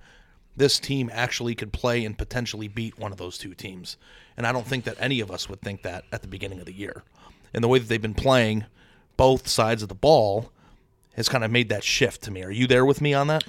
this 0.57 0.79
team 0.79 1.09
actually 1.13 1.55
could 1.55 1.71
play 1.71 2.03
and 2.03 2.17
potentially 2.17 2.67
beat 2.67 2.99
one 2.99 3.13
of 3.13 3.19
those 3.19 3.37
two 3.37 3.53
teams. 3.53 3.95
And 4.35 4.45
I 4.45 4.51
don't 4.51 4.67
think 4.67 4.83
that 4.83 4.97
any 4.99 5.21
of 5.21 5.31
us 5.31 5.47
would 5.47 5.61
think 5.61 5.81
that 5.83 6.03
at 6.11 6.23
the 6.23 6.27
beginning 6.27 6.59
of 6.59 6.65
the 6.65 6.73
year. 6.73 7.03
And 7.53 7.63
the 7.63 7.69
way 7.69 7.79
that 7.79 7.87
they've 7.87 8.01
been 8.01 8.13
playing 8.13 8.65
both 9.15 9.47
sides 9.47 9.81
of 9.81 9.87
the 9.87 9.95
ball 9.95 10.51
has 11.15 11.29
kind 11.29 11.45
of 11.45 11.51
made 11.51 11.69
that 11.69 11.85
shift 11.85 12.21
to 12.23 12.31
me. 12.31 12.43
Are 12.43 12.51
you 12.51 12.67
there 12.67 12.85
with 12.85 12.99
me 12.99 13.13
on 13.13 13.27
that? 13.27 13.45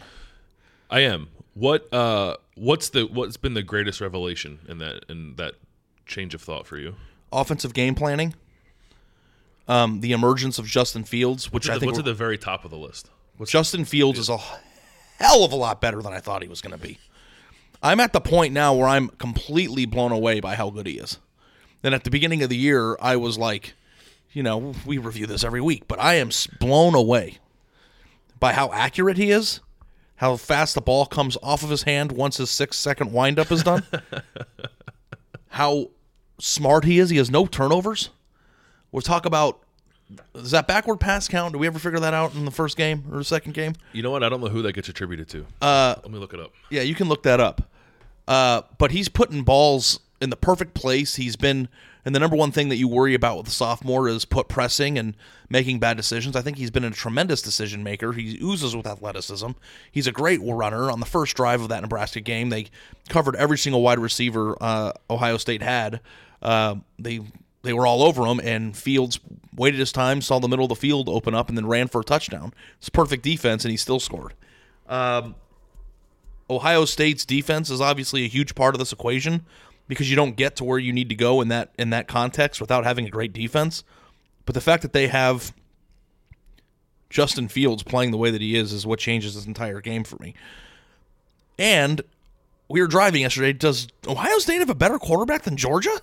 I 0.88 1.00
am. 1.00 1.26
What 1.54 1.92
uh 1.92 2.36
what's 2.54 2.90
the 2.90 3.06
what's 3.06 3.36
been 3.36 3.54
the 3.54 3.64
greatest 3.64 4.00
revelation 4.00 4.60
in 4.68 4.78
that 4.78 5.06
in 5.08 5.34
that 5.36 5.56
change 6.06 6.34
of 6.34 6.42
thought 6.42 6.66
for 6.66 6.78
you? 6.78 6.96
Offensive 7.32 7.74
game 7.74 7.94
planning. 7.94 8.34
Um, 9.68 10.00
the 10.00 10.12
emergence 10.12 10.58
of 10.58 10.66
Justin 10.66 11.04
Fields, 11.04 11.52
which 11.52 11.66
What's, 11.66 11.70
I 11.70 11.74
the, 11.74 11.80
think 11.80 11.92
what's 11.92 11.98
at 12.00 12.04
the 12.04 12.14
very 12.14 12.36
top 12.36 12.64
of 12.64 12.70
the 12.70 12.76
list? 12.76 13.10
What's 13.36 13.52
Justin 13.52 13.84
Fields 13.84 14.18
is 14.18 14.28
a 14.28 14.38
hell 15.18 15.44
of 15.44 15.52
a 15.52 15.56
lot 15.56 15.80
better 15.80 16.02
than 16.02 16.12
I 16.12 16.18
thought 16.18 16.42
he 16.42 16.48
was 16.48 16.60
going 16.60 16.76
to 16.76 16.82
be. 16.82 16.98
I'm 17.82 18.00
at 18.00 18.12
the 18.12 18.20
point 18.20 18.52
now 18.52 18.74
where 18.74 18.88
I'm 18.88 19.08
completely 19.08 19.86
blown 19.86 20.12
away 20.12 20.40
by 20.40 20.54
how 20.54 20.70
good 20.70 20.86
he 20.86 20.98
is. 20.98 21.18
Then 21.82 21.94
at 21.94 22.04
the 22.04 22.10
beginning 22.10 22.42
of 22.42 22.48
the 22.48 22.56
year, 22.56 22.96
I 23.00 23.16
was 23.16 23.38
like, 23.38 23.74
you 24.32 24.42
know, 24.42 24.72
we 24.86 24.98
review 24.98 25.26
this 25.26 25.44
every 25.44 25.60
week, 25.60 25.88
but 25.88 25.98
I 25.98 26.14
am 26.14 26.30
blown 26.60 26.94
away 26.94 27.38
by 28.38 28.52
how 28.52 28.72
accurate 28.72 29.16
he 29.16 29.30
is, 29.30 29.60
how 30.16 30.36
fast 30.36 30.74
the 30.74 30.80
ball 30.80 31.06
comes 31.06 31.36
off 31.42 31.62
of 31.62 31.70
his 31.70 31.82
hand 31.82 32.12
once 32.12 32.36
his 32.36 32.50
six 32.50 32.76
second 32.76 33.12
windup 33.12 33.50
is 33.50 33.62
done, 33.64 33.84
how 35.52 35.90
smart 36.38 36.84
he 36.84 36.98
is. 36.98 37.10
He 37.10 37.16
has 37.18 37.30
no 37.30 37.46
turnovers. 37.46 38.10
We'll 38.90 39.02
talk 39.02 39.24
about 39.26 39.60
does 40.34 40.50
that 40.50 40.66
backward 40.66 40.98
pass 40.98 41.28
count? 41.28 41.52
Did 41.52 41.58
we 41.58 41.66
ever 41.66 41.78
figure 41.78 42.00
that 42.00 42.12
out 42.12 42.34
in 42.34 42.44
the 42.44 42.50
first 42.50 42.76
game 42.76 43.04
or 43.10 43.18
the 43.18 43.24
second 43.24 43.54
game? 43.54 43.74
You 43.92 44.02
know 44.02 44.10
what? 44.10 44.22
I 44.22 44.28
don't 44.28 44.40
know 44.40 44.48
who 44.48 44.62
that 44.62 44.72
gets 44.74 44.88
attributed 44.88 45.28
to. 45.30 45.46
Uh, 45.60 45.94
Let 46.02 46.10
me 46.10 46.18
look 46.18 46.34
it 46.34 46.40
up. 46.40 46.52
Yeah, 46.70 46.82
you 46.82 46.94
can 46.94 47.08
look 47.08 47.22
that 47.22 47.40
up. 47.40 47.70
Uh, 48.28 48.62
but 48.78 48.90
he's 48.90 49.08
putting 49.08 49.42
balls 49.42 50.00
in 50.20 50.30
the 50.30 50.36
perfect 50.36 50.74
place. 50.74 51.14
He's 51.16 51.36
been, 51.36 51.68
and 52.04 52.14
the 52.14 52.20
number 52.20 52.36
one 52.36 52.50
thing 52.50 52.68
that 52.68 52.76
you 52.76 52.88
worry 52.88 53.14
about 53.14 53.36
with 53.36 53.46
the 53.46 53.52
sophomore 53.52 54.08
is 54.08 54.24
put 54.24 54.48
pressing 54.48 54.98
and 54.98 55.16
making 55.48 55.78
bad 55.78 55.96
decisions. 55.96 56.34
I 56.34 56.42
think 56.42 56.58
he's 56.58 56.70
been 56.70 56.84
a 56.84 56.90
tremendous 56.90 57.42
decision 57.42 57.82
maker. 57.84 58.12
He 58.12 58.38
oozes 58.42 58.74
with 58.74 58.86
athleticism. 58.86 59.50
He's 59.90 60.06
a 60.06 60.12
great 60.12 60.40
runner. 60.42 60.90
On 60.90 61.00
the 61.00 61.06
first 61.06 61.36
drive 61.36 61.60
of 61.60 61.68
that 61.68 61.82
Nebraska 61.82 62.20
game, 62.20 62.50
they 62.50 62.66
covered 63.08 63.36
every 63.36 63.58
single 63.58 63.82
wide 63.82 63.98
receiver 63.98 64.56
uh, 64.60 64.92
Ohio 65.10 65.36
State 65.36 65.62
had. 65.62 66.00
Uh, 66.40 66.76
they 66.98 67.20
they 67.62 67.72
were 67.72 67.86
all 67.86 68.02
over 68.02 68.26
him, 68.26 68.40
and 68.40 68.76
Fields 68.76 69.20
waited 69.54 69.78
his 69.78 69.92
time, 69.92 70.20
saw 70.20 70.40
the 70.40 70.48
middle 70.48 70.64
of 70.64 70.70
the 70.70 70.74
field 70.74 71.08
open 71.08 71.34
up, 71.34 71.48
and 71.48 71.56
then 71.56 71.66
ran 71.66 71.86
for 71.86 72.00
a 72.00 72.04
touchdown. 72.04 72.52
It's 72.78 72.88
perfect 72.88 73.22
defense, 73.22 73.64
and 73.64 73.70
he 73.70 73.76
still 73.76 74.00
scored. 74.00 74.34
Ohio 76.50 76.84
State's 76.84 77.24
defense 77.24 77.70
is 77.70 77.80
obviously 77.80 78.24
a 78.24 78.28
huge 78.28 78.56
part 78.56 78.74
of 78.74 78.80
this 78.80 78.92
equation 78.92 79.46
because 79.92 80.08
you 80.08 80.16
don't 80.16 80.36
get 80.36 80.56
to 80.56 80.64
where 80.64 80.78
you 80.78 80.90
need 80.90 81.10
to 81.10 81.14
go 81.14 81.42
in 81.42 81.48
that 81.48 81.70
in 81.78 81.90
that 81.90 82.08
context 82.08 82.60
without 82.62 82.84
having 82.84 83.06
a 83.06 83.10
great 83.10 83.34
defense. 83.34 83.84
But 84.46 84.54
the 84.54 84.60
fact 84.60 84.82
that 84.82 84.94
they 84.94 85.08
have 85.08 85.52
Justin 87.10 87.46
Fields 87.46 87.82
playing 87.82 88.10
the 88.10 88.16
way 88.16 88.30
that 88.30 88.40
he 88.40 88.56
is 88.56 88.72
is 88.72 88.86
what 88.86 88.98
changes 88.98 89.34
this 89.34 89.44
entire 89.44 89.82
game 89.82 90.02
for 90.02 90.16
me. 90.16 90.34
And 91.58 92.00
we 92.68 92.80
were 92.80 92.86
driving 92.86 93.20
yesterday. 93.20 93.52
Does 93.52 93.88
Ohio 94.06 94.38
State 94.38 94.60
have 94.60 94.70
a 94.70 94.74
better 94.74 94.98
quarterback 94.98 95.42
than 95.42 95.58
Georgia? 95.58 96.00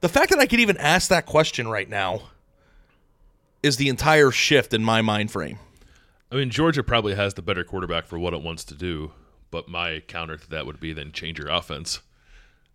The 0.00 0.08
fact 0.08 0.30
that 0.30 0.40
I 0.40 0.46
could 0.46 0.58
even 0.58 0.76
ask 0.78 1.08
that 1.08 1.26
question 1.26 1.68
right 1.68 1.88
now 1.88 2.22
is 3.62 3.76
the 3.76 3.88
entire 3.88 4.32
shift 4.32 4.74
in 4.74 4.82
my 4.82 5.02
mind 5.02 5.30
frame. 5.30 5.58
I 6.32 6.34
mean, 6.34 6.50
Georgia 6.50 6.82
probably 6.82 7.14
has 7.14 7.34
the 7.34 7.42
better 7.42 7.62
quarterback 7.62 8.06
for 8.06 8.18
what 8.18 8.34
it 8.34 8.42
wants 8.42 8.64
to 8.64 8.74
do, 8.74 9.12
but 9.50 9.68
my 9.68 10.00
counter 10.00 10.36
to 10.36 10.50
that 10.50 10.66
would 10.66 10.80
be 10.80 10.92
then 10.92 11.12
change 11.12 11.38
your 11.38 11.48
offense. 11.48 12.00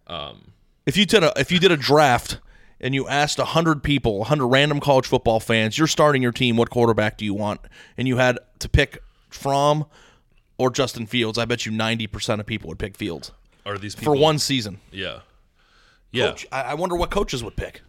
Um, 0.08 0.52
if 0.86 0.98
you 0.98 1.06
did 1.06 1.24
a 1.24 1.34
if 1.38 1.52
you 1.52 1.60
did 1.60 1.72
a 1.72 1.78
draft 1.78 2.40
and 2.80 2.94
you 2.94 3.08
asked 3.08 3.38
100 3.38 3.84
people 3.84 4.20
100 4.20 4.48
random 4.48 4.80
college 4.80 5.08
football 5.08 5.40
fans 5.40 5.78
you're 5.78 5.88
starting 5.88 6.22
your 6.22 6.32
team. 6.32 6.58
What 6.58 6.70
quarterback 6.70 7.18
do 7.18 7.26
you 7.26 7.34
want? 7.34 7.62
And 7.98 8.08
you 8.08 8.18
had 8.18 8.40
to 8.60 8.70
pick 8.70 9.02
from 9.30 9.86
or 10.58 10.70
Justin 10.70 11.06
Fields 11.06 11.38
I 11.38 11.46
bet 11.46 11.66
you 11.66 11.72
90% 11.72 12.40
of 12.40 12.46
people 12.46 12.68
would 12.70 12.80
pick 12.80 12.96
Fields 12.96 13.32
Are 13.66 13.78
these 13.78 13.96
people 13.96 14.16
for 14.16 14.20
one 14.20 14.40
season. 14.40 14.80
Yeah, 14.92 15.22
yeah. 16.12 16.30
Coach, 16.30 16.46
I, 16.52 16.62
I 16.62 16.74
wonder 16.76 16.96
what 16.96 17.10
coaches 17.12 17.44
would 17.44 17.56
pick. 17.56 17.82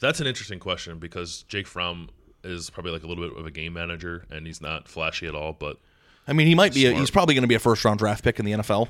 That's 0.00 0.20
an 0.20 0.26
interesting 0.26 0.58
question 0.58 0.98
because 0.98 1.42
Jake 1.42 1.66
Fromm 1.66 2.08
is 2.42 2.70
probably 2.70 2.92
like 2.92 3.02
a 3.02 3.06
little 3.06 3.28
bit 3.28 3.38
of 3.38 3.44
a 3.44 3.50
game 3.50 3.74
manager, 3.74 4.24
and 4.30 4.46
he's 4.46 4.62
not 4.62 4.88
flashy 4.88 5.26
at 5.26 5.34
all. 5.34 5.52
But 5.52 5.76
I 6.26 6.32
mean 6.32 6.46
he 6.46 6.54
might 6.54 6.72
be 6.72 6.86
a, 6.86 6.94
he's 6.94 7.10
probably 7.10 7.34
going 7.34 7.42
to 7.42 7.48
be 7.48 7.54
a 7.54 7.60
first 7.60 7.84
round 7.84 7.98
draft 7.98 8.24
pick 8.24 8.38
in 8.38 8.44
the 8.44 8.52
NFL 8.52 8.88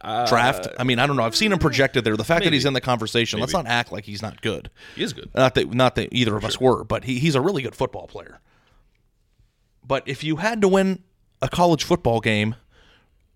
draft. 0.00 0.68
I 0.78 0.84
mean 0.84 0.98
I 0.98 1.06
don't 1.06 1.16
know. 1.16 1.22
I've 1.22 1.36
seen 1.36 1.52
him 1.52 1.58
projected 1.58 2.04
there. 2.04 2.16
The 2.16 2.24
fact 2.24 2.44
that 2.44 2.52
he's 2.52 2.64
in 2.64 2.72
the 2.72 2.80
conversation 2.80 3.40
let's 3.40 3.52
not 3.52 3.66
act 3.66 3.92
like 3.92 4.04
he's 4.04 4.22
not 4.22 4.40
good. 4.42 4.70
He 4.96 5.02
is 5.02 5.12
good. 5.12 5.30
Not 5.34 5.54
that 5.54 5.72
not 5.72 5.94
that 5.96 6.08
either 6.12 6.36
of 6.36 6.44
us 6.44 6.60
were, 6.60 6.84
but 6.84 7.04
he, 7.04 7.18
he's 7.18 7.34
a 7.34 7.40
really 7.40 7.62
good 7.62 7.74
football 7.74 8.06
player. 8.06 8.40
But 9.86 10.06
if 10.06 10.22
you 10.22 10.36
had 10.36 10.60
to 10.60 10.68
win 10.68 11.02
a 11.42 11.48
college 11.48 11.84
football 11.84 12.20
game 12.20 12.54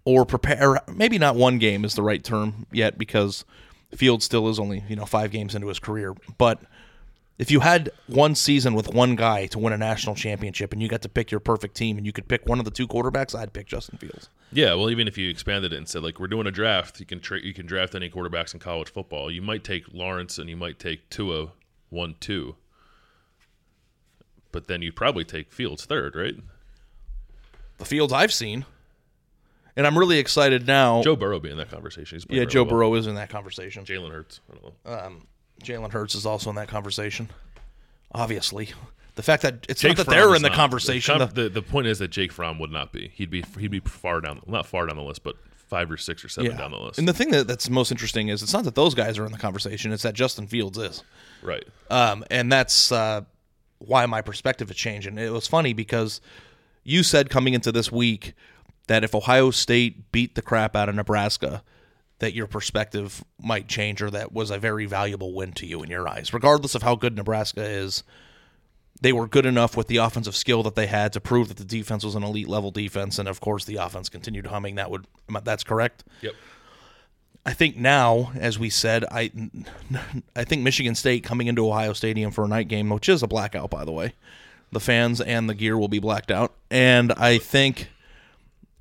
or 0.05 0.25
prepare 0.25 0.81
maybe 0.93 1.19
not 1.19 1.37
one 1.37 1.59
game 1.59 1.85
is 1.85 1.95
the 1.95 2.03
right 2.03 2.23
term 2.23 2.67
yet 2.71 2.99
because 2.99 3.45
Field 3.97 4.23
still 4.23 4.49
is 4.49 4.59
only, 4.59 4.85
you 4.89 4.97
know, 4.97 5.07
5 5.07 5.31
games 5.31 5.55
into 5.55 5.69
his 5.69 5.79
career, 5.79 6.15
but 6.37 6.61
if 7.39 7.51
you 7.51 7.61
had 7.61 7.91
one 8.07 8.35
season 8.35 8.75
with 8.75 8.95
one 8.95 9.17
guy 9.17 9.47
to 9.47 9.59
win 9.59 9.73
a 9.73 9.79
national 9.79 10.15
championship 10.15 10.73
and 10.73 10.81
you 10.81 10.89
got 10.89 11.03
to 11.03 11.09
pick 11.09 11.31
your 11.31 11.41
perfect 11.41 11.77
team 11.77 11.97
and 11.97 12.07
you 12.07 12.13
could 12.13 12.29
pick 12.29 12.47
one 12.47 12.59
of 12.59 12.65
the 12.65 12.71
two 12.71 12.87
quarterbacks, 12.87 13.37
I'd 13.37 13.53
pick 13.53 13.67
Justin 13.67 13.99
Fields. 13.99 14.29
Yeah, 14.53 14.75
well, 14.75 14.89
even 14.91 15.09
if 15.09 15.19
you 15.19 15.29
expanded 15.29 15.73
it 15.73 15.77
and 15.77 15.89
said 15.89 16.03
like 16.03 16.21
we're 16.21 16.29
doing 16.29 16.47
a 16.47 16.53
draft, 16.53 17.01
you 17.01 17.07
can 17.07 17.21
tra- 17.21 17.43
you 17.43 17.53
can 17.53 17.67
draft 17.67 17.95
any 17.95 18.09
quarterbacks 18.09 18.55
in 18.55 18.61
college 18.61 18.91
football. 18.91 19.31
You 19.31 19.43
might 19.43 19.65
take 19.65 19.93
Lawrence 19.93 20.39
and 20.39 20.49
you 20.49 20.57
might 20.57 20.79
take 20.79 21.11
Tua 21.11 21.53
one 21.91 22.15
two, 22.21 22.55
but 24.53 24.69
then 24.69 24.83
you'd 24.83 24.97
probably 24.97 25.25
take 25.25 25.53
Fields 25.53 25.85
third, 25.85 26.15
right? 26.15 26.37
The 27.79 27.85
Fields 27.85 28.13
I've 28.13 28.33
seen 28.33 28.65
and 29.77 29.87
I'm 29.87 29.99
really 29.99 30.19
excited 30.19 30.67
now. 30.67 31.03
Joe 31.03 31.17
Burrow 31.17 31.41
be 31.41 31.51
in 31.51 31.57
that 31.57 31.71
conversation. 31.71 32.17
He's 32.17 32.27
yeah, 32.29 32.45
Joe 32.45 32.63
well. 32.63 32.71
Burrow 32.71 32.95
is 32.95 33.07
in 33.07 33.17
that 33.17 33.29
conversation. 33.29 33.85
Jalen 33.85 34.13
Hurts. 34.13 34.41
I 34.49 34.55
don't 34.55 34.65
know. 34.65 34.93
Um, 34.93 35.27
Jalen 35.63 35.93
Hurts 35.93 36.15
is 36.15 36.27
also 36.27 36.51
in 36.51 36.57
that 36.57 36.69
conversation. 36.69 37.31
Obviously, 38.13 38.71
the 39.17 39.23
fact 39.23 39.43
that 39.43 39.67
it's 39.69 39.81
Jake 39.81 39.91
not 39.91 39.97
that 39.99 40.05
Fromm 40.07 40.17
they're 40.17 40.31
is 40.31 40.37
in 40.37 40.43
the 40.43 40.49
not. 40.49 40.57
conversation. 40.57 41.19
The, 41.19 41.27
the- 41.27 41.49
the, 41.49 41.63
point 41.63 41.87
is 41.87 41.99
that 41.99 42.09
Jake 42.09 42.33
Fromm 42.33 42.59
would 42.59 42.71
not 42.71 42.93
be. 42.93 43.11
He'd 43.15 43.31
be 43.31 43.45
he'd 43.59 43.71
be 43.71 43.81
far 43.81 44.21
down, 44.21 44.41
not 44.47 44.67
far 44.67 44.87
down 44.87 44.97
the 44.97 45.03
list, 45.03 45.23
but 45.23 45.37
five 45.69 45.91
or 45.91 45.97
six 45.97 46.25
or 46.25 46.29
seven 46.29 46.57
down 46.57 46.71
the 46.71 46.79
list. 46.79 46.99
And 46.99 47.09
the 47.09 47.13
thing 47.13 47.31
that, 47.31 47.47
that's 47.47 47.69
most 47.71 47.91
interesting 47.91 48.29
is 48.29 48.43
it's 48.43 48.53
not 48.53 48.65
that 48.65 48.75
those 48.75 48.95
guys 48.95 49.19
are 49.19 49.27
in 49.27 49.33
the 49.33 49.39
conversation; 49.39 49.93
it's 49.93 50.03
that 50.03 50.15
Justin 50.15 50.47
Fields 50.47 50.79
is, 50.79 51.03
right. 51.43 51.65
um, 51.91 52.25
and 52.31 52.51
that's 52.51 52.93
uh, 52.93 53.23
why 53.79 54.07
my 54.07 54.21
perspective 54.21 54.69
has 54.69 54.77
changed. 54.77 55.07
And 55.07 55.19
it 55.19 55.31
was 55.31 55.47
funny 55.47 55.73
because 55.73 56.21
you 56.83 57.03
said 57.03 57.31
coming 57.31 57.55
into 57.55 57.73
this 57.73 57.91
week 57.91 58.35
that 58.87 59.05
if 59.05 59.15
Ohio 59.15 59.51
State 59.51 60.13
beat 60.13 60.35
the 60.35 60.43
crap 60.43 60.77
out 60.77 60.89
of 60.89 60.95
Nebraska, 60.95 61.63
that 62.19 62.35
your 62.35 62.47
perspective 62.47 63.25
might 63.43 63.69
change 63.69 64.01
or 64.01 64.11
that 64.11 64.33
was 64.33 64.51
a 64.51 64.59
very 64.59 64.87
valuable 64.87 65.35
win 65.35 65.53
to 65.53 65.67
you 65.67 65.83
in 65.83 65.91
your 65.91 66.09
eyes. 66.09 66.33
Regardless 66.33 66.75
of 66.75 66.83
how 66.83 66.95
good 66.95 67.17
Nebraska 67.17 67.63
is, 67.63 68.05
they 69.01 69.13
were 69.13 69.27
good 69.27 69.47
enough 69.47 69.77
with 69.77 69.89
the 69.89 69.97
offensive 69.97 70.37
skill 70.37 70.63
that 70.63 70.77
they 70.77 70.87
had 70.87 71.13
to 71.13 71.21
prove 71.21 71.49
that 71.49 71.57
the 71.57 71.65
defense 71.65 72.05
was 72.05 72.15
an 72.15 72.23
elite 72.23 72.49
level 72.49 72.71
defense 72.71 73.19
and 73.19 73.29
of 73.29 73.41
course 73.41 73.65
the 73.65 73.77
offense 73.77 74.09
continued 74.09 74.47
humming 74.47 74.77
that 74.77 74.91
would 74.91 75.07
that's 75.43 75.65
correct. 75.65 76.05
Yep. 76.23 76.35
I 77.47 77.53
think 77.53 77.77
now, 77.77 78.33
as 78.37 78.59
we 78.59 78.71
said, 78.71 79.05
I 79.11 79.31
I 80.37 80.45
think 80.45 80.63
Michigan 80.63 80.95
State 80.95 81.25
coming 81.25 81.47
into 81.47 81.69
Ohio 81.69 81.93
Stadium 81.93 82.31
for 82.31 82.45
a 82.45 82.49
night 82.49 82.69
game, 82.69 82.89
which 82.89 83.09
is 83.09 83.23
a 83.23 83.27
blackout, 83.27 83.71
by 83.71 83.85
the 83.85 83.93
way. 83.93 84.15
The 84.73 84.81
fans 84.81 85.21
and 85.21 85.49
the 85.49 85.55
gear 85.55 85.77
will 85.77 85.89
be 85.89 85.99
blacked 85.99 86.31
out, 86.31 86.55
and 86.71 87.13
I 87.13 87.39
think 87.39 87.91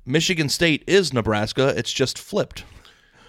Michigan 0.06 0.48
State 0.48 0.82
is 0.86 1.12
Nebraska. 1.12 1.74
It's 1.76 1.92
just 1.92 2.18
flipped. 2.18 2.64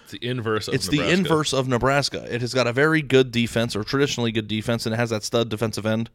It's 0.06 0.12
the 0.12 0.26
inverse. 0.28 0.68
Of 0.68 0.74
It's 0.74 0.90
Nebraska. 0.90 1.06
the 1.06 1.18
inverse 1.18 1.52
of 1.52 1.68
Nebraska. 1.68 2.26
It 2.34 2.40
has 2.40 2.54
got 2.54 2.66
a 2.66 2.72
very 2.72 3.02
good 3.02 3.30
defense, 3.32 3.74
or 3.74 3.82
traditionally 3.84 4.30
good 4.32 4.46
defense, 4.48 4.86
and 4.86 4.94
it 4.94 4.98
has 4.98 5.10
that 5.10 5.22
stud 5.24 5.48
defensive 5.48 5.84
end 5.86 6.10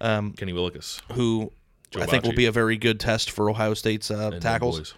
Kenny 0.00 0.52
Willekes. 0.52 1.00
who 1.12 1.50
Joe 1.90 2.02
I 2.02 2.06
think 2.06 2.24
will 2.24 2.34
be 2.34 2.46
a 2.46 2.52
very 2.52 2.76
good 2.76 2.98
test 3.00 3.30
for 3.30 3.48
Ohio 3.50 3.74
State's 3.74 4.10
uh, 4.10 4.30
and 4.32 4.42
tackles. 4.42 4.78
boys. 4.78 4.94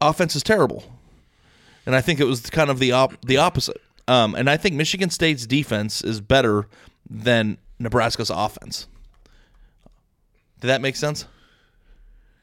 offense 0.00 0.36
is 0.36 0.42
terrible, 0.42 0.84
and 1.86 1.94
I 1.94 2.00
think 2.00 2.20
it 2.20 2.24
was 2.24 2.48
kind 2.50 2.70
of 2.70 2.78
the 2.78 2.92
op- 2.92 3.20
the 3.24 3.36
opposite. 3.38 3.80
Um, 4.06 4.34
and 4.34 4.50
I 4.50 4.56
think 4.58 4.74
Michigan 4.74 5.08
State's 5.10 5.46
defense 5.46 6.02
is 6.02 6.20
better 6.20 6.68
than 7.08 7.56
Nebraska's 7.78 8.30
offense. 8.30 8.86
Did 10.60 10.68
that 10.68 10.80
make 10.82 10.96
sense? 10.96 11.24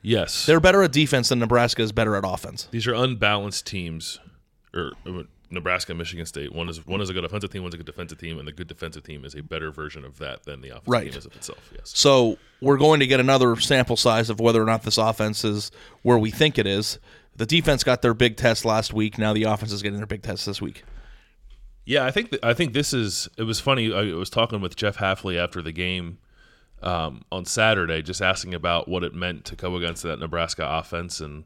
Yes. 0.01 0.45
They're 0.45 0.59
better 0.59 0.81
at 0.83 0.91
defense 0.91 1.29
than 1.29 1.39
Nebraska 1.39 1.81
is 1.81 1.91
better 1.91 2.15
at 2.15 2.23
offense. 2.25 2.67
These 2.71 2.87
are 2.87 2.93
unbalanced 2.93 3.65
teams, 3.67 4.19
or 4.73 4.91
uh, 5.05 5.23
Nebraska, 5.51 5.91
and 5.91 5.99
Michigan 5.99 6.25
State. 6.25 6.53
One 6.53 6.69
is 6.69 6.85
one 6.87 7.01
is 7.01 7.09
a 7.09 7.13
good 7.13 7.23
offensive 7.25 7.51
team, 7.51 7.61
one's 7.61 7.73
a 7.75 7.77
good 7.77 7.85
defensive 7.85 8.17
team, 8.17 8.39
and 8.39 8.47
the 8.47 8.51
good 8.51 8.67
defensive 8.67 9.03
team 9.03 9.25
is 9.25 9.35
a 9.35 9.43
better 9.43 9.69
version 9.71 10.03
of 10.05 10.17
that 10.19 10.43
than 10.43 10.61
the 10.61 10.69
offensive 10.69 10.87
Right. 10.87 11.09
team 11.11 11.17
is 11.19 11.25
of 11.25 11.35
itself. 11.35 11.71
Yes. 11.75 11.91
So 11.93 12.37
we're 12.61 12.77
going 12.77 12.99
to 13.01 13.07
get 13.07 13.19
another 13.19 13.55
sample 13.57 13.97
size 13.97 14.29
of 14.29 14.39
whether 14.39 14.61
or 14.61 14.65
not 14.65 14.83
this 14.83 14.97
offense 14.97 15.43
is 15.45 15.71
where 16.01 16.17
we 16.17 16.31
think 16.31 16.57
it 16.57 16.65
is. 16.65 16.97
The 17.35 17.45
defense 17.45 17.83
got 17.83 18.01
their 18.01 18.13
big 18.13 18.37
test 18.37 18.65
last 18.65 18.93
week. 18.93 19.17
Now 19.17 19.33
the 19.33 19.43
offense 19.43 19.71
is 19.71 19.81
getting 19.81 19.97
their 19.97 20.05
big 20.07 20.21
test 20.23 20.45
this 20.45 20.61
week. 20.61 20.83
Yeah, 21.85 22.05
I 22.05 22.11
think 22.11 22.29
th- 22.31 22.43
I 22.43 22.53
think 22.53 22.73
this 22.73 22.93
is. 22.93 23.27
It 23.37 23.43
was 23.43 23.59
funny. 23.59 23.93
I 23.93 24.13
was 24.13 24.29
talking 24.29 24.61
with 24.61 24.75
Jeff 24.75 24.97
Hafley 24.97 25.37
after 25.37 25.61
the 25.61 25.71
game 25.71 26.19
um, 26.81 27.23
on 27.31 27.45
Saturday, 27.45 28.01
just 28.01 28.21
asking 28.21 28.53
about 28.53 28.87
what 28.87 29.03
it 29.03 29.13
meant 29.13 29.45
to 29.45 29.55
go 29.55 29.75
against 29.75 30.03
that 30.03 30.19
Nebraska 30.19 30.65
offense 30.67 31.19
and 31.19 31.45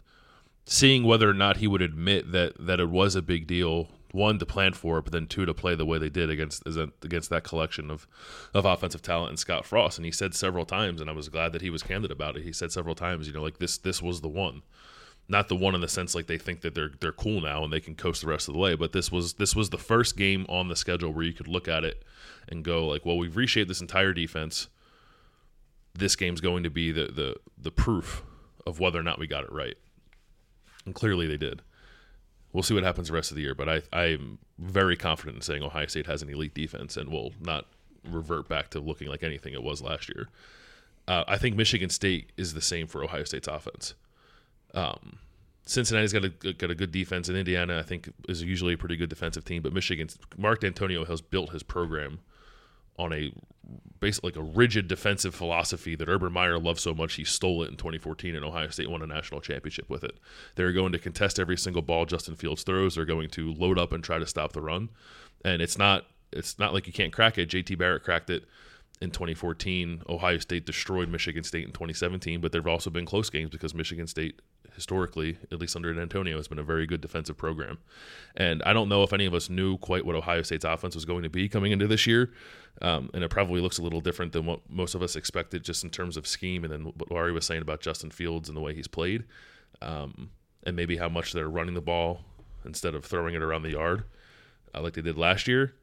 seeing 0.66 1.04
whether 1.04 1.30
or 1.30 1.34
not 1.34 1.58
he 1.58 1.68
would 1.68 1.82
admit 1.82 2.32
that 2.32 2.54
that 2.60 2.80
it 2.80 2.90
was 2.90 3.16
a 3.16 3.22
big 3.22 3.48
deal. 3.48 3.90
One 4.12 4.40
to 4.40 4.46
plan 4.46 4.72
for 4.72 4.98
it, 4.98 5.02
but 5.02 5.12
then 5.12 5.28
two 5.28 5.46
to 5.46 5.54
play 5.54 5.76
the 5.76 5.86
way 5.86 5.98
they 5.98 6.10
did 6.10 6.30
against 6.30 6.64
against 6.66 7.30
that 7.30 7.44
collection 7.44 7.92
of 7.92 8.08
of 8.54 8.64
offensive 8.64 9.02
talent 9.02 9.30
and 9.32 9.40
Scott 9.40 9.66
Frost. 9.66 9.98
And 9.98 10.06
he 10.06 10.12
said 10.12 10.34
several 10.34 10.66
times, 10.66 11.02
and 11.02 11.10
I 11.10 11.14
was 11.14 11.28
glad 11.28 11.52
that 11.52 11.62
he 11.62 11.70
was 11.70 11.84
candid 11.84 12.12
about 12.12 12.38
it. 12.38 12.44
He 12.44 12.54
said 12.54 12.72
several 12.72 12.96
times, 12.96 13.28
you 13.28 13.34
know, 13.34 13.44
like 13.44 13.60
this 13.60 13.78
this 13.78 14.02
was 14.02 14.22
the 14.22 14.30
one 14.30 14.62
not 15.28 15.48
the 15.48 15.56
one 15.56 15.74
in 15.74 15.82
the 15.82 15.88
sense 15.88 16.14
like 16.14 16.28
they 16.28 16.38
think 16.38 16.62
that 16.62 16.76
they're 16.76 16.92
they're 17.00 17.12
cool 17.12 17.42
now 17.42 17.64
and 17.64 17.74
they 17.74 17.80
can 17.80 17.96
coast 17.96 18.22
the 18.22 18.28
rest 18.28 18.48
of 18.48 18.54
the 18.54 18.60
way. 18.60 18.76
But 18.76 18.92
this 18.92 19.12
was 19.12 19.34
this 19.34 19.56
was 19.56 19.70
the 19.70 19.78
first 19.78 20.18
game 20.18 20.46
on 20.50 20.68
the 20.68 20.76
schedule 20.76 21.12
where 21.12 21.26
you 21.26 21.34
could 21.34 21.48
look 21.48 21.68
at 21.68 21.84
it 21.84 22.04
and 22.48 22.64
go 22.64 22.88
like, 22.88 23.06
well, 23.06 23.18
we've 23.18 23.36
reshaped 23.36 23.68
this 23.68 23.82
entire 23.82 24.14
defense. 24.14 24.68
This 25.98 26.16
game's 26.16 26.42
going 26.42 26.64
to 26.64 26.70
be 26.70 26.92
the 26.92 27.08
the 27.08 27.36
the 27.58 27.72
proof 27.72 28.24
of 28.66 28.80
whether 28.80 29.00
or 29.00 29.04
not 29.04 29.20
we 29.20 29.28
got 29.28 29.44
it 29.44 29.52
right, 29.52 29.76
and 30.86 30.94
clearly 30.94 31.28
they 31.28 31.38
did. 31.38 31.62
We'll 32.52 32.64
see 32.64 32.74
what 32.74 32.84
happens 32.84 33.10
the 33.10 33.14
rest 33.14 33.32
of 33.32 33.36
the 33.36 33.44
year, 33.44 33.56
but 33.56 33.70
I 33.70 33.82
I'm 33.92 34.40
very 34.58 34.96
confident 34.96 35.38
in 35.38 35.42
saying 35.42 35.64
Ohio 35.64 35.88
State 35.88 36.08
has 36.08 36.22
an 36.22 36.30
elite 36.30 36.54
defense 36.54 36.98
and 36.98 37.10
will 37.10 37.34
not 37.40 37.66
revert 38.10 38.48
back 38.48 38.70
to 38.70 38.80
looking 38.80 39.08
like 39.08 39.24
anything 39.24 39.54
it 39.54 39.64
was 39.64 39.82
last 39.82 40.10
year. 40.10 40.30
Uh, 41.08 41.24
I 41.28 41.38
think 41.38 41.56
Michigan 41.56 41.90
State 41.90 42.32
is 42.38 42.54
the 42.54 42.62
same 42.62 42.88
for 42.88 43.04
Ohio 43.04 43.24
State's 43.24 43.48
offense. 43.48 43.94
Um, 44.74 45.20
Cincinnati's 45.66 46.14
got 46.14 46.26
a 46.26 46.30
got 46.54 46.70
a 46.70 46.76
good 46.76 46.92
defense, 46.92 47.28
and 47.28 47.38
Indiana 47.38 47.80
I 47.80 47.84
think 47.84 48.12
is 48.30 48.44
usually 48.44 48.74
a 48.74 48.78
pretty 48.78 48.96
good 48.96 49.10
defensive 49.10 49.46
team. 49.46 49.62
But 49.62 49.74
Michigan, 49.74 50.10
Mark 50.38 50.62
Dantonio 50.62 51.08
has 51.08 51.22
built 51.22 51.52
his 51.52 51.64
program 51.64 52.20
on 52.98 53.14
a 53.14 53.32
basically 54.00 54.30
like 54.30 54.38
a 54.38 54.44
rigid 54.44 54.88
defensive 54.88 55.34
philosophy 55.34 55.96
that 55.96 56.08
Urban 56.08 56.32
Meyer 56.32 56.60
loved 56.60 56.80
so 56.80 56.94
much 56.94 57.16
he 57.16 57.24
stole 57.24 57.64
it 57.64 57.70
in 57.70 57.78
2014, 57.78 58.36
and 58.36 58.46
Ohio 58.46 58.70
State 58.70 58.90
won 58.90 59.02
a 59.02 59.08
national 59.08 59.42
championship 59.42 59.90
with 59.90 60.04
it. 60.04 60.20
They're 60.56 60.72
going 60.72 60.92
to 60.92 61.00
contest 61.00 61.40
every 61.40 61.58
single 61.58 61.82
ball 61.82 62.06
Justin 62.06 62.36
Fields 62.36 62.64
throws. 62.64 62.96
They're 62.96 63.06
going 63.06 63.30
to 63.32 63.54
load 63.54 63.80
up 63.80 63.92
and 63.92 64.04
try 64.04 64.20
to 64.20 64.28
stop 64.28 64.54
the 64.54 64.62
run, 64.62 64.90
and 65.44 65.62
it's 65.62 65.78
not 65.78 66.06
it's 66.32 66.60
not 66.60 66.74
like 66.74 66.88
you 66.88 66.94
can't 66.94 67.14
crack 67.14 67.38
it. 67.38 67.50
JT 67.50 67.78
Barrett 67.78 68.04
cracked 68.04 68.30
it 68.30 68.46
in 69.02 69.12
2014. 69.12 70.04
Ohio 70.10 70.38
State 70.38 70.66
destroyed 70.66 71.10
Michigan 71.10 71.44
State 71.44 71.66
in 71.66 71.72
2017, 71.72 72.42
but 72.42 72.52
there 72.52 72.62
have 72.62 72.68
also 72.68 72.90
been 72.90 73.06
close 73.06 73.30
games 73.30 73.50
because 73.50 73.74
Michigan 73.74 74.08
State 74.08 74.42
historically, 74.76 75.38
at 75.52 75.60
least 75.60 75.76
under 75.76 75.94
Dantonio, 75.94 76.36
has 76.36 76.48
been 76.48 76.60
a 76.60 76.64
very 76.64 76.86
good 76.86 77.02
defensive 77.02 77.38
program. 77.38 77.80
And 78.36 78.62
I 78.64 78.74
don't 78.74 78.90
know 78.90 79.04
if 79.04 79.14
any 79.14 79.26
of 79.26 79.34
us 79.34 79.50
knew 79.50 79.78
quite 79.78 80.06
what 80.06 80.16
Ohio 80.16 80.42
State's 80.42 80.66
offense 80.66 80.96
was 80.96 81.06
going 81.06 81.24
to 81.24 81.30
be 81.30 81.50
coming 81.50 81.72
into 81.72 81.88
this 81.88 82.06
year. 82.06 82.32
Um, 82.82 83.10
and 83.14 83.24
it 83.24 83.30
probably 83.30 83.62
looks 83.62 83.78
a 83.78 83.82
little 83.82 84.02
different 84.02 84.34
than 84.34 84.46
what 84.46 84.60
most 84.70 84.96
of 84.96 85.02
us 85.02 85.16
expected 85.16 85.64
just 85.64 85.84
in 85.84 85.90
terms 85.90 86.18
of 86.18 86.28
scheme 86.28 86.64
and 86.64 86.72
then 86.72 86.82
what 86.84 87.12
Ari 87.12 87.32
was 87.32 87.46
saying 87.46 87.62
about 87.62 87.82
Justin 87.82 88.12
Fields 88.12 88.50
and 88.50 88.58
the 88.58 88.62
way 88.62 88.76
he's 88.76 88.88
played. 88.88 89.24
Um, 89.82 90.32
and 90.64 90.76
maybe 90.76 90.98
how 90.98 91.10
much 91.10 91.32
they're 91.32 91.50
running 91.50 91.76
the 91.76 91.82
ball 91.82 92.22
instead 92.66 92.96
of 92.96 93.06
throwing 93.06 93.36
it 93.36 93.42
around 93.42 93.64
the 93.64 93.72
yard 93.72 94.04
uh, 94.76 94.82
like 94.82 94.94
they 94.94 95.02
did 95.02 95.18
last 95.18 95.48
year. 95.48 95.74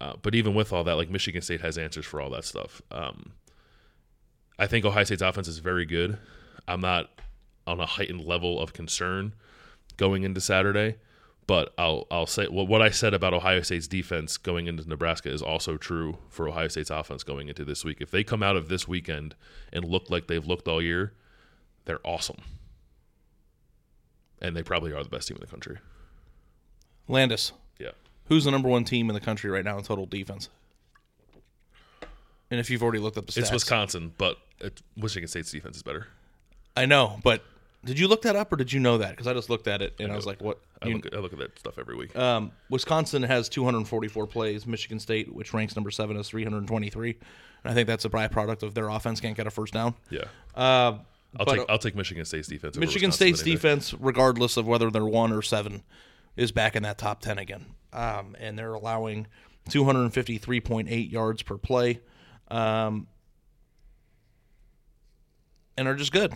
Uh, 0.00 0.14
but 0.22 0.34
even 0.34 0.54
with 0.54 0.72
all 0.72 0.84
that, 0.84 0.94
like 0.94 1.10
Michigan 1.10 1.42
State 1.42 1.60
has 1.60 1.76
answers 1.76 2.06
for 2.06 2.20
all 2.20 2.30
that 2.30 2.44
stuff. 2.44 2.80
Um, 2.90 3.32
I 4.58 4.66
think 4.66 4.84
Ohio 4.84 5.04
State's 5.04 5.22
offense 5.22 5.48
is 5.48 5.58
very 5.58 5.84
good. 5.84 6.18
I'm 6.66 6.80
not 6.80 7.10
on 7.70 7.80
a 7.80 7.86
heightened 7.86 8.24
level 8.24 8.60
of 8.60 8.72
concern 8.72 9.32
going 9.96 10.22
into 10.24 10.40
Saturday, 10.40 10.96
but 11.46 11.72
I'll 11.78 12.06
I'll 12.10 12.26
say 12.26 12.48
well, 12.50 12.66
what 12.66 12.82
I 12.82 12.90
said 12.90 13.14
about 13.14 13.32
Ohio 13.34 13.62
State's 13.62 13.86
defense 13.86 14.36
going 14.36 14.66
into 14.66 14.88
Nebraska 14.88 15.30
is 15.30 15.40
also 15.42 15.76
true 15.76 16.18
for 16.28 16.48
Ohio 16.48 16.68
State's 16.68 16.90
offense 16.90 17.22
going 17.22 17.48
into 17.48 17.64
this 17.64 17.84
week. 17.84 17.98
If 18.00 18.10
they 18.10 18.24
come 18.24 18.42
out 18.42 18.56
of 18.56 18.68
this 18.68 18.88
weekend 18.88 19.34
and 19.72 19.84
look 19.84 20.10
like 20.10 20.26
they've 20.26 20.46
looked 20.46 20.66
all 20.68 20.82
year, 20.82 21.12
they're 21.84 22.00
awesome, 22.04 22.38
and 24.40 24.56
they 24.56 24.62
probably 24.62 24.92
are 24.92 25.02
the 25.02 25.08
best 25.08 25.28
team 25.28 25.36
in 25.36 25.40
the 25.40 25.46
country. 25.46 25.78
Landis, 27.08 27.52
Yeah. 27.78 27.90
who's 28.26 28.44
the 28.44 28.50
number 28.50 28.68
one 28.68 28.84
team 28.84 29.08
in 29.10 29.14
the 29.14 29.20
country 29.20 29.50
right 29.50 29.64
now 29.64 29.76
in 29.78 29.84
total 29.84 30.06
defense? 30.06 30.48
And 32.50 32.58
if 32.58 32.68
you've 32.70 32.82
already 32.82 32.98
looked 32.98 33.16
up 33.16 33.26
the 33.26 33.32
stats, 33.32 33.38
It's 33.42 33.50
Wisconsin, 33.52 34.12
but 34.18 34.36
it, 34.60 34.82
Michigan 34.96 35.28
State's 35.28 35.50
defense 35.52 35.76
is 35.76 35.82
better. 35.82 36.08
I 36.76 36.86
know, 36.86 37.20
but 37.22 37.42
did 37.84 37.98
you 37.98 38.08
look 38.08 38.22
that 38.22 38.36
up 38.36 38.52
or 38.52 38.56
did 38.56 38.72
you 38.72 38.80
know 38.80 38.98
that? 38.98 39.10
Because 39.10 39.26
I 39.26 39.32
just 39.32 39.48
looked 39.50 39.66
at 39.68 39.80
it 39.82 39.94
and 39.98 40.12
I, 40.12 40.16
was 40.16 40.26
like, 40.26 40.40
"What?" 40.42 40.60
I 40.82 40.88
look, 40.88 41.06
at, 41.06 41.14
I 41.14 41.18
look 41.18 41.32
at 41.32 41.38
that 41.38 41.58
stuff 41.58 41.78
every 41.78 41.96
week. 41.96 42.16
um, 42.16 42.52
Wisconsin 42.68 43.22
has 43.22 43.48
244 43.48 44.26
plays. 44.26 44.66
Michigan 44.66 44.98
State, 45.00 45.32
which 45.34 45.54
ranks 45.54 45.76
number 45.76 45.90
seven, 45.90 46.16
is 46.16 46.28
323. 46.28 47.10
And 47.10 47.70
I 47.70 47.74
think 47.74 47.86
that's 47.86 48.04
a 48.04 48.08
byproduct 48.10 48.62
of 48.62 48.74
their 48.74 48.88
offense 48.88 49.20
can't 49.20 49.36
get 49.36 49.46
a 49.46 49.50
first 49.50 49.72
down. 49.74 49.94
yeah, 50.10 50.24
Uh, 50.54 50.98
I'll 51.38 51.46
but, 51.46 51.54
take 51.56 51.70
I'll 51.70 51.78
take 51.78 51.94
Michigan 51.94 52.24
State's 52.24 52.48
defense. 52.48 52.76
Michigan 52.76 53.12
State's 53.12 53.42
defense, 53.42 53.94
regardless 53.94 54.56
of 54.56 54.66
whether 54.66 54.90
they're 54.90 55.04
one 55.04 55.32
or 55.32 55.42
seven, 55.42 55.82
is 56.36 56.52
back 56.52 56.74
in 56.76 56.82
that 56.82 56.98
top 56.98 57.20
10 57.20 57.38
again. 57.38 57.66
Um, 57.92 58.34
and 58.38 58.58
they're 58.58 58.74
allowing 58.74 59.26
253.8 59.68 61.10
yards 61.12 61.42
per 61.42 61.56
play. 61.58 62.00
Um, 62.48 63.06
and 65.76 65.86
are 65.88 65.94
just 65.94 66.12
good. 66.12 66.32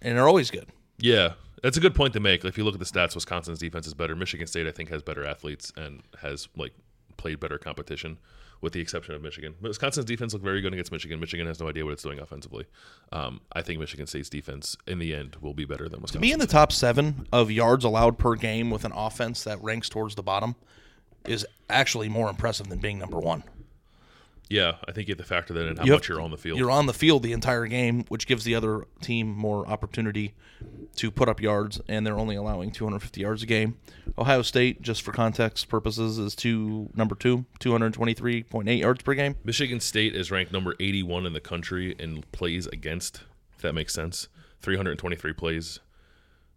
And 0.00 0.16
they're 0.16 0.28
always 0.28 0.50
good. 0.50 0.68
Yeah, 0.98 1.34
that's 1.62 1.76
a 1.76 1.80
good 1.80 1.94
point 1.94 2.12
to 2.14 2.20
make. 2.20 2.44
If 2.44 2.58
you 2.58 2.64
look 2.64 2.74
at 2.74 2.80
the 2.80 2.86
stats, 2.86 3.14
Wisconsin's 3.14 3.58
defense 3.58 3.86
is 3.86 3.94
better. 3.94 4.14
Michigan 4.16 4.46
State, 4.46 4.66
I 4.66 4.72
think, 4.72 4.90
has 4.90 5.02
better 5.02 5.24
athletes 5.24 5.72
and 5.76 6.02
has 6.20 6.48
like 6.56 6.72
played 7.16 7.40
better 7.40 7.58
competition, 7.58 8.18
with 8.60 8.72
the 8.72 8.80
exception 8.80 9.14
of 9.14 9.22
Michigan. 9.22 9.54
But 9.60 9.68
Wisconsin's 9.68 10.06
defense 10.06 10.32
looked 10.32 10.44
very 10.44 10.60
good 10.60 10.72
against 10.72 10.92
Michigan. 10.92 11.20
Michigan 11.20 11.46
has 11.46 11.60
no 11.60 11.68
idea 11.68 11.84
what 11.84 11.92
it's 11.92 12.02
doing 12.02 12.18
offensively. 12.18 12.66
Um, 13.12 13.40
I 13.52 13.62
think 13.62 13.80
Michigan 13.80 14.06
State's 14.06 14.28
defense, 14.28 14.76
in 14.86 14.98
the 14.98 15.14
end, 15.14 15.36
will 15.40 15.54
be 15.54 15.64
better 15.64 15.88
than 15.88 16.00
Wisconsin. 16.00 16.20
To 16.20 16.26
be 16.26 16.32
in 16.32 16.38
the 16.38 16.46
top 16.46 16.72
seven 16.72 17.26
of 17.32 17.50
yards 17.50 17.84
allowed 17.84 18.18
per 18.18 18.34
game 18.34 18.70
with 18.70 18.84
an 18.84 18.92
offense 18.94 19.44
that 19.44 19.62
ranks 19.62 19.88
towards 19.88 20.14
the 20.14 20.22
bottom 20.22 20.56
is 21.26 21.46
actually 21.68 22.08
more 22.08 22.30
impressive 22.30 22.68
than 22.68 22.78
being 22.78 22.98
number 22.98 23.18
one. 23.18 23.42
Yeah, 24.50 24.76
I 24.86 24.92
think 24.92 25.08
you 25.08 25.12
have 25.12 25.18
to 25.18 25.24
factor 25.24 25.52
that 25.54 25.66
in 25.66 25.76
how 25.76 25.84
You 25.84 25.92
have- 25.92 26.00
much 26.00 26.08
you're 26.08 26.20
on 26.20 26.30
the 26.30 26.36
field. 26.38 26.58
You're 26.58 26.70
on 26.70 26.86
the 26.86 26.92
field 26.94 27.22
the 27.22 27.32
entire 27.32 27.66
game, 27.66 28.04
which 28.08 28.26
gives 28.26 28.44
the 28.44 28.54
other 28.54 28.86
team 29.02 29.28
more 29.28 29.66
opportunity 29.66 30.34
to 30.96 31.10
put 31.10 31.28
up 31.28 31.40
yards, 31.40 31.80
and 31.86 32.06
they're 32.06 32.18
only 32.18 32.34
allowing 32.34 32.70
250 32.70 33.20
yards 33.20 33.42
a 33.42 33.46
game. 33.46 33.76
Ohio 34.16 34.42
State, 34.42 34.80
just 34.82 35.02
for 35.02 35.12
context 35.12 35.68
purposes, 35.68 36.18
is 36.18 36.34
two 36.34 36.88
number 36.94 37.14
two, 37.14 37.44
223.8 37.60 38.78
yards 38.80 39.02
per 39.02 39.14
game. 39.14 39.36
Michigan 39.44 39.80
State 39.80 40.14
is 40.16 40.30
ranked 40.30 40.52
number 40.52 40.74
81 40.80 41.26
in 41.26 41.32
the 41.34 41.40
country 41.40 41.94
and 41.98 42.30
plays 42.32 42.66
against. 42.68 43.22
If 43.54 43.62
that 43.62 43.74
makes 43.74 43.92
sense, 43.92 44.28
323 44.60 45.32
plays 45.32 45.80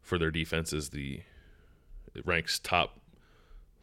for 0.02 0.18
their 0.18 0.32
defense 0.32 0.74
is 0.74 0.90
the 0.90 1.22
it 2.16 2.26
ranks 2.26 2.58
top 2.60 3.00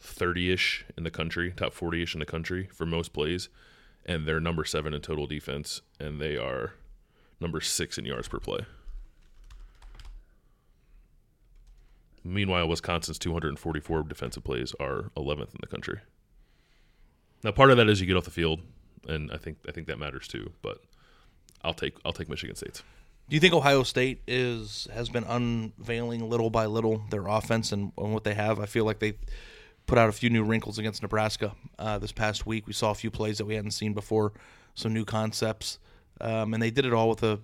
30ish 0.02 0.82
in 0.96 1.04
the 1.04 1.10
country, 1.10 1.52
top 1.56 1.74
40ish 1.74 2.14
in 2.14 2.20
the 2.20 2.26
country 2.26 2.68
for 2.72 2.86
most 2.86 3.12
plays, 3.12 3.48
and 4.08 4.26
they're 4.26 4.40
number 4.40 4.64
7 4.64 4.92
in 4.92 5.00
total 5.02 5.26
defense 5.26 5.82
and 6.00 6.20
they 6.20 6.36
are 6.36 6.72
number 7.40 7.60
6 7.60 7.98
in 7.98 8.04
yards 8.06 8.26
per 8.26 8.40
play. 8.40 8.60
Meanwhile, 12.24 12.68
Wisconsin's 12.68 13.18
244 13.18 14.02
defensive 14.02 14.42
plays 14.42 14.74
are 14.80 15.10
11th 15.16 15.54
in 15.54 15.60
the 15.60 15.66
country. 15.66 16.00
Now, 17.44 17.52
part 17.52 17.70
of 17.70 17.76
that 17.76 17.88
is 17.88 18.00
you 18.00 18.06
get 18.06 18.16
off 18.16 18.24
the 18.24 18.30
field, 18.30 18.60
and 19.06 19.30
I 19.30 19.36
think 19.36 19.58
I 19.68 19.72
think 19.72 19.86
that 19.86 19.98
matters 19.98 20.26
too. 20.26 20.52
But 20.60 20.78
I'll 21.62 21.74
take 21.74 21.96
I'll 22.04 22.12
take 22.12 22.28
Michigan 22.28 22.56
State's. 22.56 22.82
Do 23.28 23.36
you 23.36 23.40
think 23.40 23.54
Ohio 23.54 23.84
State 23.84 24.22
is 24.26 24.88
has 24.92 25.08
been 25.08 25.24
unveiling 25.24 26.28
little 26.28 26.50
by 26.50 26.66
little 26.66 27.02
their 27.10 27.28
offense 27.28 27.70
and, 27.70 27.92
and 27.96 28.12
what 28.12 28.24
they 28.24 28.34
have? 28.34 28.58
I 28.58 28.66
feel 28.66 28.84
like 28.84 28.98
they 28.98 29.14
put 29.88 29.98
out 29.98 30.08
a 30.08 30.12
few 30.12 30.30
new 30.30 30.44
wrinkles 30.44 30.78
against 30.78 31.02
Nebraska 31.02 31.52
uh, 31.78 31.98
this 31.98 32.12
past 32.12 32.46
week. 32.46 32.68
We 32.68 32.72
saw 32.72 32.92
a 32.92 32.94
few 32.94 33.10
plays 33.10 33.38
that 33.38 33.46
we 33.46 33.56
hadn't 33.56 33.72
seen 33.72 33.94
before, 33.94 34.32
some 34.74 34.92
new 34.92 35.04
concepts, 35.04 35.80
um, 36.20 36.54
and 36.54 36.62
they 36.62 36.70
did 36.70 36.84
it 36.84 36.92
all 36.92 37.08
with 37.08 37.18
the 37.18 37.40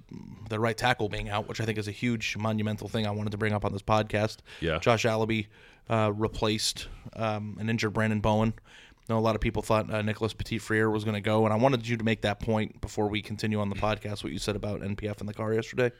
the 0.48 0.60
right 0.60 0.76
tackle 0.76 1.08
being 1.08 1.28
out, 1.28 1.48
which 1.48 1.60
I 1.60 1.64
think 1.64 1.78
is 1.78 1.88
a 1.88 1.92
huge 1.92 2.36
monumental 2.36 2.86
thing. 2.86 3.06
I 3.06 3.10
wanted 3.10 3.30
to 3.30 3.38
bring 3.38 3.52
up 3.52 3.64
on 3.64 3.72
this 3.72 3.82
podcast. 3.82 4.38
Yeah. 4.60 4.78
Josh 4.78 5.04
Alabi 5.04 5.46
uh, 5.88 6.12
replaced 6.14 6.88
um, 7.16 7.56
an 7.58 7.68
injured 7.68 7.94
Branden 7.94 8.22
Bowen. 8.22 8.52
I 9.08 9.12
know 9.12 9.18
a 9.18 9.20
lot 9.20 9.34
of 9.34 9.40
people 9.40 9.62
thought 9.62 9.92
uh, 9.92 10.02
Nicholas 10.02 10.32
Petit 10.32 10.58
Frere 10.58 10.90
was 10.90 11.04
going 11.04 11.14
to 11.14 11.20
go, 11.20 11.44
and 11.44 11.52
I 11.52 11.56
wanted 11.56 11.86
you 11.86 11.96
to 11.96 12.04
make 12.04 12.22
that 12.22 12.40
point 12.40 12.80
before 12.80 13.08
we 13.08 13.22
continue 13.22 13.60
on 13.60 13.68
the 13.68 13.76
podcast. 13.76 14.22
What 14.22 14.32
you 14.32 14.38
said 14.38 14.56
about 14.56 14.80
NPF 14.80 15.20
in 15.20 15.26
the 15.26 15.34
car 15.34 15.52
yesterday. 15.52 15.92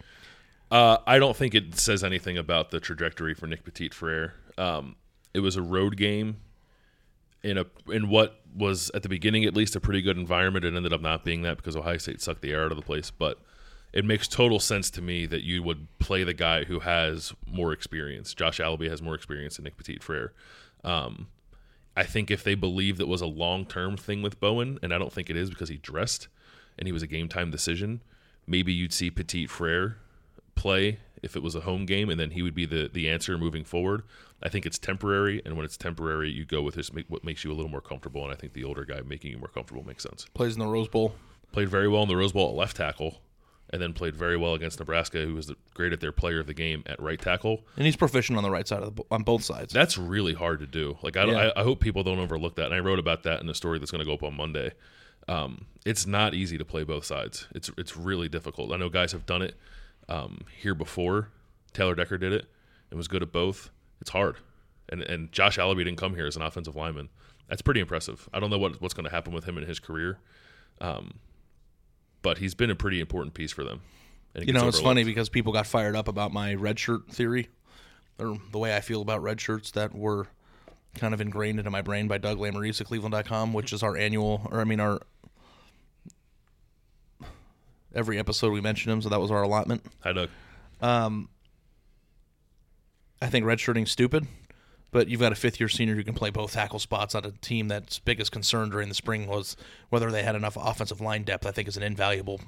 Uh, 0.71 0.99
I 1.07 1.19
don't 1.19 1.37
think 1.37 1.55
it 1.55 1.79
says 1.79 2.03
anything 2.03 2.39
about 2.39 2.71
the 2.71 2.81
trajectory 2.81 3.35
for 3.35 3.47
Nick 3.47 3.65
Petit 3.65 3.91
Frere. 3.91 4.35
Um, 4.57 4.97
it 5.35 5.41
was 5.41 5.57
a 5.57 5.63
road 5.63 5.97
game 5.97 6.37
in 7.43 7.59
a 7.59 7.67
in 7.93 8.09
what 8.09 8.41
was 8.57 8.91
at 8.95 9.03
the 9.03 9.09
beginning 9.09 9.45
at 9.45 9.55
least 9.55 9.77
a 9.77 9.81
pretty 9.81 10.01
good 10.01 10.17
environment. 10.17 10.65
It 10.65 10.75
ended 10.75 10.93
up 10.93 11.03
not 11.03 11.25
being 11.25 11.43
that 11.43 11.57
because 11.59 11.77
Ohio 11.77 11.99
State 11.99 12.23
sucked 12.23 12.41
the 12.41 12.53
air 12.53 12.65
out 12.65 12.71
of 12.71 12.77
the 12.77 12.83
place. 12.83 13.11
But 13.11 13.39
it 13.93 14.05
makes 14.05 14.27
total 14.27 14.59
sense 14.59 14.91
to 14.91 15.03
me 15.03 15.27
that 15.27 15.43
you 15.43 15.63
would 15.63 15.87
play 15.99 16.25
the 16.25 16.35
guy 16.35 16.65
who 16.65 16.81
has 16.81 17.35
more 17.47 17.73
experience. 17.73 18.33
Josh 18.35 18.59
Alabi 18.59 18.89
has 18.89 19.03
more 19.03 19.15
experience 19.15 19.57
than 19.57 19.65
Nick 19.65 19.77
Petit 19.77 19.99
Frere. 20.01 20.33
Um, 20.83 21.29
I 21.97 22.05
think 22.05 22.31
if 22.31 22.43
they 22.43 22.55
believed 22.55 23.01
it 23.01 23.09
was 23.09 23.21
a 23.21 23.27
long 23.27 23.67
term 23.67 23.97
thing 23.97 24.23
with 24.23 24.41
Bowen, 24.41 24.79
and 24.83 24.93
I 24.93 24.99
don't 24.99 25.13
think 25.13 25.31
it 25.31 25.37
is 25.37 25.51
because 25.51 25.69
he 25.69 25.77
dressed 25.77 26.29
and 26.79 26.89
he 26.89 26.93
was 26.93 27.03
a 27.03 27.07
game 27.07 27.29
time 27.29 27.51
decision, 27.51 28.01
maybe 28.47 28.73
you'd 28.73 28.93
see 28.93 29.11
Petit 29.11 29.47
Frere 29.47 29.99
play 30.55 30.99
if 31.23 31.37
it 31.37 31.43
was 31.43 31.55
a 31.55 31.61
home 31.61 31.87
game, 31.87 32.11
and 32.11 32.21
then 32.21 32.31
he 32.31 32.43
would 32.43 32.55
be 32.55 32.67
the 32.67 32.91
the 32.93 33.09
answer 33.09 33.39
moving 33.39 33.65
forward. 33.65 34.03
I 34.45 34.49
think 34.51 34.67
it's 34.67 34.79
temporary, 34.79 35.41
and 35.45 35.57
when 35.57 35.65
it's 35.65 35.77
temporary, 35.77 36.31
you 36.31 36.45
go 36.45 36.61
with 36.61 36.75
this 36.75 36.93
make, 36.93 37.07
what 37.09 37.25
makes 37.25 37.45
you 37.45 37.51
a 37.51 37.55
little 37.55 37.71
more 37.71 37.81
comfortable. 37.81 38.23
And 38.25 38.33
I 38.33 38.37
think 38.37 38.53
the 38.53 38.65
older 38.65 38.85
guy 38.85 39.01
making 39.01 39.31
you 39.31 39.39
more 39.39 39.49
comfortable 39.49 39.85
makes 39.87 40.03
sense. 40.03 40.27
Plays 40.35 40.55
in 40.55 40.61
the 40.61 40.67
Rose 40.67 40.89
Bowl. 40.89 41.15
Played 41.53 41.69
very 41.71 41.89
well 41.89 42.03
in 42.03 42.09
the 42.09 42.17
Rose 42.17 42.33
Bowl 42.33 42.51
at 42.51 42.55
left 42.55 42.77
tackle, 42.77 43.21
and 43.71 43.81
then 43.81 43.95
played 43.95 44.15
very 44.15 44.37
well 44.37 44.55
against 44.55 44.79
Nebraska, 44.79 45.25
who 45.25 45.35
was 45.35 45.47
the, 45.47 45.57
great 45.73 45.93
at 45.93 46.01
their 46.01 46.13
player 46.13 46.41
of 46.41 46.47
the 46.47 46.53
game 46.55 46.83
at 46.85 47.01
right 47.01 47.19
tackle. 47.19 47.65
And 47.77 47.87
he's 47.87 47.97
proficient 47.97 48.37
on 48.37 48.45
the 48.45 48.51
right 48.51 48.69
side 48.69 48.83
of 48.83 48.97
the 48.97 49.03
on 49.11 49.23
both 49.23 49.43
sides. 49.45 49.73
That's 49.73 49.97
really 49.97 50.35
hard 50.35 50.61
to 50.61 50.67
do. 50.67 50.99
Like 51.03 51.17
I, 51.17 51.25
Yeah. 51.25 51.51
I, 51.57 51.61
I 51.61 51.65
hope 51.65 51.81
people 51.81 52.03
don't 52.03 52.19
overlook 52.19 52.57
that. 52.57 52.67
And 52.67 52.75
I 52.75 52.81
wrote 52.81 52.99
about 52.99 53.23
that 53.23 53.41
in 53.41 53.49
a 53.49 53.55
story 53.55 53.79
that's 53.79 53.91
going 53.91 54.01
to 54.01 54.05
go 54.05 54.15
up 54.15 54.23
on 54.23 54.37
Monday. 54.37 54.73
Um, 55.27 55.67
it's 55.87 56.07
not 56.07 56.35
easy 56.35 56.59
to 56.59 56.67
play 56.67 56.85
both 56.85 57.07
sides. 57.07 57.47
It's 57.55 57.71
it's 57.79 57.97
really 57.97 58.29
difficult. 58.29 58.73
I 58.73 58.77
know 58.77 58.91
guys 58.91 59.13
have 59.13 59.25
done 59.25 59.41
it 59.41 59.55
um, 60.09 60.41
here 60.61 60.75
before. 60.75 61.31
Taylor 61.73 61.95
Decker 61.95 62.19
did 62.19 62.33
it 62.33 62.47
and 62.91 62.99
was 62.99 63.09
good 63.09 63.23
at 63.23 63.33
both. 63.33 63.71
It's 64.05 64.11
hard. 64.11 64.37
And 64.91 65.01
and 65.01 65.33
Josh 65.33 65.57
Alabi 65.57 65.79
didn't 65.79 65.97
come 65.97 66.15
here 66.15 66.27
as 66.27 66.37
an 66.37 66.43
offensive 66.43 66.77
lineman. 66.77 67.09
That's 67.49 67.63
pretty 67.63 67.81
impressive. 67.81 68.29
I 68.35 68.39
don't 68.41 68.51
know 68.51 68.59
what 68.59 68.83
what's 68.83 68.93
going 68.93 69.05
to 69.05 69.11
happen 69.11 69.33
with 69.33 69.45
him 69.45 69.57
in 69.57 69.67
his 69.67 69.81
career, 69.81 70.19
um, 70.83 71.15
but 72.21 72.37
he's 72.37 72.55
been 72.55 72.69
a 72.69 72.75
pretty 72.75 73.01
important 73.01 73.33
piece 73.33 73.51
for 73.51 73.65
them. 73.65 73.81
And 74.35 74.47
you 74.47 74.53
know, 74.53 74.69
it's 74.69 74.79
funny 74.81 75.05
because 75.05 75.31
people 75.31 75.55
got 75.55 75.67
fired 75.67 75.97
up 75.97 76.07
about 76.07 76.35
my 76.35 76.53
red 76.53 76.79
shirt 76.79 77.09
theory, 77.11 77.49
or 78.19 78.37
the 78.53 78.59
way 78.59 78.77
I 78.77 78.81
feel 78.81 79.01
about 79.01 79.23
red 79.23 79.41
shirts 79.41 79.71
that 79.71 79.95
were 79.95 80.27
kind 80.97 81.15
of 81.15 81.23
ingrained 81.23 81.59
into 81.59 81.71
my 81.71 81.81
brain 81.81 82.07
by 82.07 82.19
Doug 82.19 82.37
Lesmerises 82.37 82.83
at 82.83 82.87
Cleveland.com, 82.89 83.55
which 83.55 83.73
is 83.73 83.83
our 83.83 83.97
annual, 83.97 84.47
or 84.51 84.61
I 84.61 84.65
mean, 84.65 84.81
our 84.81 85.01
every 87.95 88.19
episode 88.19 88.53
we 88.53 88.61
mention 88.61 88.93
him, 88.93 89.01
so 89.01 89.09
that 89.09 89.21
was 89.21 89.31
our 89.31 89.43
allotment. 89.43 89.83
Hi, 90.03 90.13
Doug. 90.13 90.29
I 93.25 93.29
think 93.29 93.47
redshirting's 93.47 93.91
stupid, 93.91 94.27
but 94.91 95.09
you've 95.09 95.21
got 95.21 95.33
a 95.33 95.35
fifth 95.35 95.59
year 95.59 95.71
senior 95.71 95.95
who 95.95 96.05
can 96.05 96.13
play 96.13 96.29
both 96.29 96.53
tackle 96.53 96.79
spots 96.79 97.15
on 97.15 97.25
a 97.25 97.31
team 97.31 97.69
that's 97.69 97.99
biggest 97.99 98.33
concern 98.33 98.69
during 98.69 98.91
the 98.91 98.95
spring 98.95 99.27
was 99.27 99.57
whether 99.89 100.11
they 100.11 100.23
had 100.23 100.37
enough 100.37 100.59
offensive 100.61 101.01
line 101.01 101.23
depth. 101.23 101.47
I 101.47 101.51
think 101.51 101.67
is 101.67 101.79
an 101.79 101.83
invaluable 101.83 102.39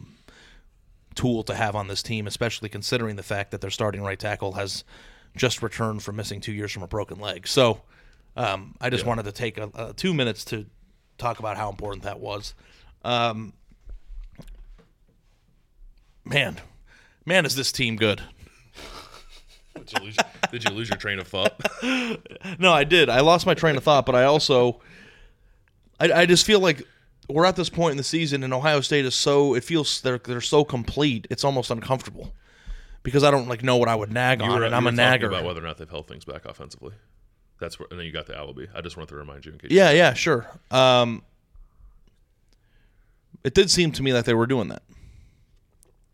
tool 1.14 1.42
to 1.44 1.54
have 1.54 1.74
on 1.74 1.88
this 1.88 2.02
team, 2.02 2.26
especially 2.26 2.68
considering 2.68 3.16
the 3.16 3.22
fact 3.22 3.52
that 3.52 3.62
their 3.62 3.70
starting 3.70 4.02
right 4.02 4.18
tackle 4.18 4.52
has 4.52 4.84
just 5.34 5.62
returned 5.62 6.02
from 6.02 6.16
missing 6.16 6.42
two 6.42 6.52
years 6.52 6.72
from 6.72 6.82
a 6.82 6.86
broken 6.86 7.18
leg. 7.18 7.48
So 7.48 7.80
um, 8.36 8.74
I 8.82 8.90
just 8.90 9.06
wanted 9.06 9.24
to 9.24 9.32
take 9.32 9.56
a, 9.56 9.70
a 9.74 9.92
two 9.94 10.12
minutes 10.12 10.44
to 10.46 10.66
talk 11.16 11.38
about 11.38 11.56
how 11.56 11.70
important 11.70 12.02
that 12.02 12.20
was. 12.20 12.54
Um, 13.02 13.54
man, 16.22 16.58
man, 17.24 17.46
is 17.46 17.56
this 17.56 17.72
team 17.72 17.96
good? 17.96 18.20
Did 19.86 19.98
you 19.98 20.04
lose, 20.04 20.16
did 20.50 20.64
you 20.64 20.70
lose 20.70 20.88
your 20.88 20.98
train 20.98 21.18
of 21.18 21.28
thought? 21.28 21.58
No, 22.58 22.72
I 22.72 22.84
did. 22.84 23.08
I 23.10 23.20
lost 23.20 23.44
my 23.46 23.54
train 23.54 23.76
of 23.76 23.82
thought, 23.84 24.06
but 24.06 24.14
I 24.14 24.24
also, 24.24 24.80
I, 26.00 26.10
I 26.12 26.26
just 26.26 26.46
feel 26.46 26.60
like 26.60 26.82
we're 27.28 27.44
at 27.44 27.56
this 27.56 27.68
point 27.68 27.90
in 27.92 27.96
the 27.96 28.02
season, 28.04 28.42
and 28.44 28.54
Ohio 28.54 28.80
State 28.80 29.04
is 29.04 29.14
so. 29.14 29.54
It 29.54 29.64
feels 29.64 30.00
they're 30.00 30.18
they're 30.18 30.40
so 30.40 30.64
complete. 30.64 31.26
It's 31.30 31.42
almost 31.44 31.70
uncomfortable 31.70 32.32
because 33.02 33.24
I 33.24 33.30
don't 33.30 33.48
like 33.48 33.62
know 33.64 33.76
what 33.76 33.88
I 33.88 33.94
would 33.96 34.12
nag 34.12 34.40
on, 34.42 34.48
were, 34.48 34.64
and 34.64 34.74
I'm 34.74 34.86
a 34.86 34.90
talking 34.90 34.96
nagger. 34.96 35.28
about 35.28 35.44
whether 35.44 35.60
or 35.60 35.66
not 35.66 35.76
they've 35.78 35.90
held 35.90 36.06
things 36.08 36.24
back 36.24 36.44
offensively. 36.44 36.94
That's 37.60 37.78
where, 37.78 37.88
and 37.90 37.98
then 37.98 38.06
you 38.06 38.12
got 38.12 38.26
the 38.26 38.36
alibi. 38.36 38.66
I 38.74 38.80
just 38.80 38.96
wanted 38.96 39.08
to 39.10 39.16
remind 39.16 39.44
you 39.44 39.52
in 39.52 39.58
case. 39.58 39.70
yeah, 39.72 39.90
yeah, 39.90 40.12
sure. 40.14 40.46
Um, 40.70 41.22
it 43.44 43.54
did 43.54 43.70
seem 43.70 43.92
to 43.92 44.02
me 44.02 44.12
like 44.12 44.24
they 44.24 44.34
were 44.34 44.46
doing 44.46 44.68
that, 44.68 44.82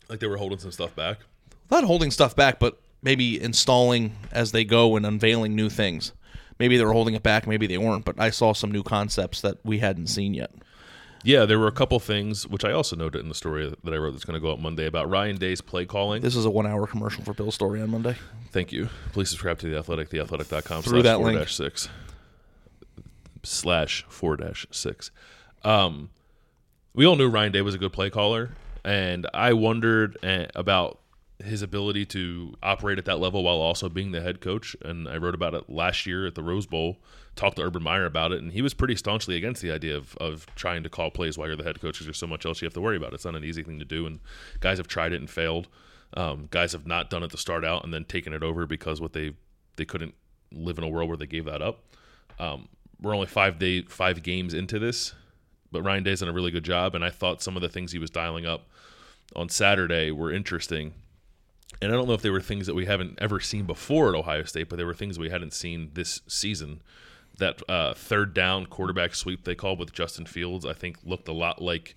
like 0.09 0.19
they 0.19 0.27
were 0.27 0.37
holding 0.37 0.59
some 0.59 0.71
stuff 0.71 0.95
back. 0.95 1.19
not 1.71 1.83
holding 1.83 2.11
stuff 2.11 2.35
back, 2.35 2.59
but 2.59 2.79
maybe 3.03 3.39
installing 3.39 4.15
as 4.31 4.51
they 4.51 4.63
go 4.63 4.95
and 4.95 5.05
unveiling 5.05 5.55
new 5.55 5.69
things. 5.69 6.13
Maybe 6.59 6.77
they 6.77 6.85
were 6.85 6.93
holding 6.93 7.13
it 7.13 7.23
back, 7.23 7.45
maybe 7.45 7.67
they 7.67 7.77
weren't. 7.77 8.05
But 8.05 8.19
I 8.19 8.29
saw 8.29 8.53
some 8.53 8.71
new 8.71 8.83
concepts 8.83 9.41
that 9.41 9.57
we 9.63 9.79
hadn't 9.79 10.07
seen 10.07 10.33
yet. 10.33 10.51
Yeah, 11.25 11.45
there 11.45 11.57
were 11.57 11.67
a 11.67 11.71
couple 11.73 11.99
things 11.99 12.45
which 12.47 12.65
I 12.65 12.73
also 12.73 12.97
noted 12.97 13.21
in 13.21 13.29
the 13.29 13.35
story 13.35 13.73
that 13.83 13.93
I 13.93 13.97
wrote 13.97 14.11
that's 14.11 14.25
going 14.25 14.35
to 14.35 14.41
go 14.41 14.51
up 14.51 14.59
Monday 14.59 14.85
about 14.85 15.09
Ryan 15.09 15.37
Day's 15.37 15.61
play 15.61 15.85
calling. 15.85 16.21
This 16.21 16.35
is 16.35 16.45
a 16.45 16.49
one-hour 16.49 16.85
commercial 16.87 17.23
for 17.23 17.33
Bill's 17.33 17.55
story 17.55 17.81
on 17.81 17.91
Monday. 17.91 18.17
Thank 18.51 18.73
you. 18.73 18.89
Please 19.13 19.29
subscribe 19.29 19.57
to 19.59 19.69
the 19.69 19.77
Athletic, 19.77 20.09
theathletic.com 20.09 20.81
Through 20.83 21.01
slash 21.01 21.03
that 21.03 21.17
four 21.17 21.31
dash 21.31 21.55
six 21.55 21.89
slash 23.43 24.05
four 24.09 24.35
dash 24.37 24.65
six. 24.71 25.11
Um, 25.63 26.09
we 26.93 27.05
all 27.05 27.15
knew 27.15 27.29
Ryan 27.29 27.51
Day 27.53 27.61
was 27.61 27.75
a 27.75 27.77
good 27.77 27.93
play 27.93 28.09
caller, 28.09 28.51
and 28.83 29.25
I 29.33 29.53
wondered 29.53 30.17
uh, 30.23 30.47
about 30.55 30.99
his 31.43 31.61
ability 31.61 32.05
to 32.05 32.53
operate 32.63 32.97
at 32.97 33.05
that 33.05 33.19
level 33.19 33.43
while 33.43 33.57
also 33.57 33.89
being 33.89 34.11
the 34.11 34.21
head 34.21 34.41
coach. 34.41 34.75
And 34.81 35.07
I 35.07 35.17
wrote 35.17 35.35
about 35.35 35.53
it 35.53 35.69
last 35.69 36.05
year 36.05 36.25
at 36.25 36.35
the 36.35 36.43
Rose 36.43 36.65
Bowl. 36.65 36.97
Talked 37.35 37.57
to 37.57 37.63
Urban 37.63 37.83
Meyer 37.83 38.05
about 38.05 38.31
it, 38.31 38.41
and 38.41 38.51
he 38.51 38.61
was 38.61 38.73
pretty 38.73 38.95
staunchly 38.95 39.35
against 39.35 39.61
the 39.61 39.71
idea 39.71 39.97
of, 39.97 40.15
of 40.17 40.45
trying 40.55 40.83
to 40.83 40.89
call 40.89 41.09
plays 41.09 41.37
while 41.37 41.47
you're 41.47 41.57
the 41.57 41.63
head 41.63 41.81
coach 41.81 41.95
because 41.95 42.05
there's 42.05 42.17
so 42.17 42.27
much 42.27 42.45
else 42.45 42.61
you 42.61 42.65
have 42.65 42.73
to 42.73 42.81
worry 42.81 42.97
about. 42.97 43.13
It's 43.13 43.25
not 43.25 43.35
an 43.35 43.43
easy 43.43 43.63
thing 43.63 43.79
to 43.79 43.85
do, 43.85 44.05
and 44.05 44.19
guys 44.59 44.77
have 44.77 44.87
tried 44.87 45.13
it 45.13 45.19
and 45.19 45.29
failed. 45.29 45.67
Um, 46.15 46.47
guys 46.51 46.73
have 46.73 46.85
not 46.85 47.09
done 47.09 47.23
it 47.23 47.31
to 47.31 47.37
start 47.37 47.65
out 47.65 47.83
and 47.83 47.91
then 47.91 48.05
taken 48.05 48.33
it 48.33 48.43
over 48.43 48.67
because 48.67 49.01
what 49.01 49.13
they 49.13 49.33
they 49.77 49.85
couldn't 49.85 50.13
live 50.51 50.77
in 50.77 50.83
a 50.83 50.87
world 50.87 51.09
where 51.09 51.17
they 51.17 51.25
gave 51.25 51.45
that 51.45 51.63
up. 51.63 51.79
Um, 52.37 52.69
we're 53.01 53.15
only 53.15 53.25
five 53.27 53.57
day 53.57 53.81
five 53.81 54.21
games 54.21 54.53
into 54.53 54.77
this, 54.77 55.13
but 55.71 55.81
Ryan 55.81 56.03
Day's 56.03 56.19
done 56.19 56.29
a 56.29 56.33
really 56.33 56.51
good 56.51 56.63
job, 56.63 56.93
and 56.93 57.03
I 57.03 57.09
thought 57.09 57.41
some 57.41 57.55
of 57.55 57.63
the 57.63 57.69
things 57.69 57.91
he 57.91 57.99
was 57.99 58.11
dialing 58.11 58.45
up 58.45 58.67
on 59.35 59.49
Saturday 59.49 60.11
were 60.11 60.31
interesting. 60.31 60.93
And 61.83 61.93
I 61.93 61.95
don't 61.95 62.07
know 62.07 62.13
if 62.13 62.21
they 62.21 62.29
were 62.29 62.41
things 62.41 62.65
that 62.67 62.75
we 62.75 62.85
haven't 62.85 63.19
ever 63.21 63.39
seen 63.39 63.65
before 63.65 64.09
at 64.09 64.15
Ohio 64.15 64.43
State, 64.43 64.69
but 64.69 64.77
they 64.77 64.83
were 64.83 64.93
things 64.93 65.19
we 65.19 65.29
hadn't 65.29 65.53
seen 65.53 65.91
this 65.93 66.21
season. 66.27 66.81
That 67.37 67.61
uh, 67.69 67.93
third 67.93 68.33
down 68.33 68.67
quarterback 68.67 69.15
sweep 69.15 69.43
they 69.43 69.55
called 69.55 69.79
with 69.79 69.91
Justin 69.91 70.25
Fields, 70.25 70.65
I 70.65 70.73
think, 70.73 70.97
looked 71.03 71.27
a 71.27 71.33
lot 71.33 71.61
like 71.61 71.95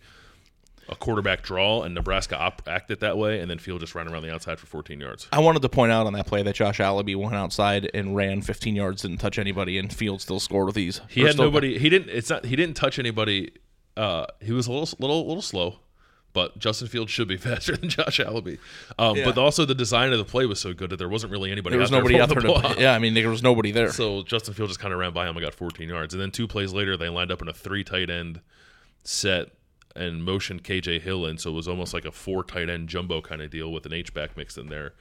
a 0.89 0.95
quarterback 0.95 1.43
draw, 1.43 1.83
and 1.83 1.95
Nebraska 1.95 2.39
op- 2.39 2.63
acted 2.69 3.01
that 3.01 3.19
way, 3.19 3.41
and 3.41 3.51
then 3.51 3.59
Field 3.59 3.81
just 3.81 3.95
ran 3.95 4.09
around 4.09 4.23
the 4.23 4.33
outside 4.33 4.59
for 4.59 4.67
14 4.67 5.01
yards. 5.01 5.29
I 5.33 5.41
wanted 5.41 5.63
to 5.63 5.69
point 5.69 5.93
out 5.93 6.07
on 6.07 6.13
that 6.15 6.27
play 6.27 6.43
that 6.43 6.55
Josh 6.55 6.79
Alabi 6.79 7.17
went 7.17 7.35
outside 7.35 7.91
and 7.93 8.15
ran 8.15 8.41
15 8.41 8.77
yards, 8.77 9.03
didn't 9.03 9.19
touch 9.19 9.39
anybody, 9.39 9.79
and 9.79 9.93
Field 9.93 10.21
still 10.21 10.41
scored 10.41 10.67
with 10.69 10.79
ease. 10.79 11.01
He 11.09 11.25
Or 11.25 11.27
had 11.29 11.37
nobody. 11.39 11.79
He 11.79 11.89
didn't. 11.89 12.11
It's 12.11 12.31
not. 12.31 12.45
He 12.45 12.55
didn't 12.57 12.77
touch 12.77 12.99
anybody. 12.99 13.53
Uh, 13.97 14.27
he 14.41 14.53
was 14.53 14.67
a 14.69 14.73
little, 14.73 14.89
little, 15.01 15.27
little 15.27 15.43
slow, 15.43 15.81
but 16.37 16.59
Justin 16.59 16.87
Fields 16.87 17.11
should 17.11 17.29
be 17.29 17.37
faster 17.49 17.75
than 17.75 17.89
Josh 17.89 18.21
Alabi. 18.21 18.59
Um, 18.99 19.17
Yeah. 19.17 19.25
But 19.25 19.39
also 19.39 19.65
the 19.65 19.75
design 19.75 20.13
of 20.13 20.19
the 20.19 20.25
play 20.27 20.45
was 20.45 20.61
so 20.61 20.75
good 20.75 20.91
that 20.91 20.99
there 20.99 21.09
wasn't 21.09 21.33
really 21.33 21.51
anybody. 21.51 21.73
There 21.73 21.81
was 21.81 21.91
out 21.91 21.97
nobody 21.97 22.17
there 22.17 22.25
out 22.25 22.29
there 22.29 22.43
the 22.43 22.53
to. 22.53 22.61
ball. 22.61 22.75
Yeah, 22.79 22.93
I 22.93 22.99
mean, 22.99 23.15
there 23.15 23.31
was 23.31 23.43
nobody 23.43 23.71
there. 23.71 23.91
So 23.91 24.23
Justin 24.23 24.53
Fields 24.53 24.69
just 24.73 24.79
kind 24.81 24.93
of 24.93 25.01
ran 25.01 25.15
by 25.15 25.27
him 25.27 25.35
and 25.35 25.43
got 25.43 25.55
14 25.55 25.89
yards. 25.89 26.13
And 26.13 26.21
then 26.23 26.31
two 26.31 26.47
plays 26.47 26.75
later, 26.75 26.95
they 26.99 27.09
lined 27.09 27.33
up 27.33 27.41
in 27.41 27.49
a 27.49 27.55
three 27.55 27.85
tight 27.85 28.11
end 28.11 28.43
set 29.03 29.47
and 29.95 30.23
motioned 30.23 30.63
KJ 30.63 31.01
Hill 31.01 31.25
in. 31.25 31.39
So 31.39 31.53
it 31.53 31.55
was 31.55 31.69
almost 31.69 31.95
like 31.95 32.05
a 32.05 32.13
four 32.13 32.45
tight 32.45 32.69
end 32.69 32.91
jumbo 32.91 33.23
kind 33.23 33.41
of 33.41 33.49
deal 33.51 33.73
with 33.73 33.87
an 33.87 33.95
H 33.95 34.13
back 34.13 34.37
mixed 34.37 34.59
in 34.59 34.67
there. 34.67 34.93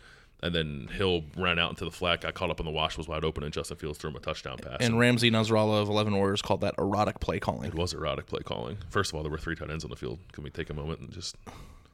And 0.43 0.53
then 0.53 0.89
Hill 0.91 1.23
ran 1.37 1.57
out 1.57 1.71
into 1.71 1.85
the 1.85 1.91
flat, 1.91 2.21
got 2.21 2.33
caught 2.35 2.49
up 2.51 2.59
in 2.59 2.65
the 2.65 2.71
wash, 2.71 2.97
was 2.97 3.07
wide 3.07 3.23
open, 3.23 3.43
and 3.43 3.51
Justin 3.53 3.77
Fields 3.77 3.97
threw 3.97 4.09
him 4.11 4.15
a 4.17 4.19
touchdown 4.19 4.57
pass. 4.57 4.77
and 4.81 4.99
Ramsey 4.99 5.31
Nasrallah 5.31 5.81
of 5.81 5.89
Eleven 5.89 6.15
Warriors 6.15 6.41
called 6.41 6.61
that 6.61 6.75
erotic 6.77 7.19
play 7.19 7.39
calling. 7.39 7.67
it 7.69 7.73
was 7.73 7.93
erotic 7.93 8.27
play 8.27 8.41
calling. 8.43 8.77
First 8.89 9.11
of 9.11 9.15
all, 9.15 9.23
there 9.23 9.31
were 9.31 9.37
three 9.37 9.55
tight 9.55 9.71
ends 9.71 9.83
on 9.83 9.89
the 9.89 9.95
field. 9.95 10.19
Can 10.33 10.43
we 10.43 10.49
take 10.49 10.69
a 10.69 10.73
moment 10.73 10.99
and 10.99 11.11
just 11.11 11.35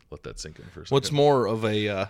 let 0.09 0.23
that 0.23 0.39
sink 0.39 0.59
in 0.59 0.65
for 0.65 0.81
a 0.81 0.85
second? 0.85 0.95
What's 0.95 1.11
more 1.11 1.45
of 1.45 1.63
a 1.63 1.87
uh, 1.87 2.05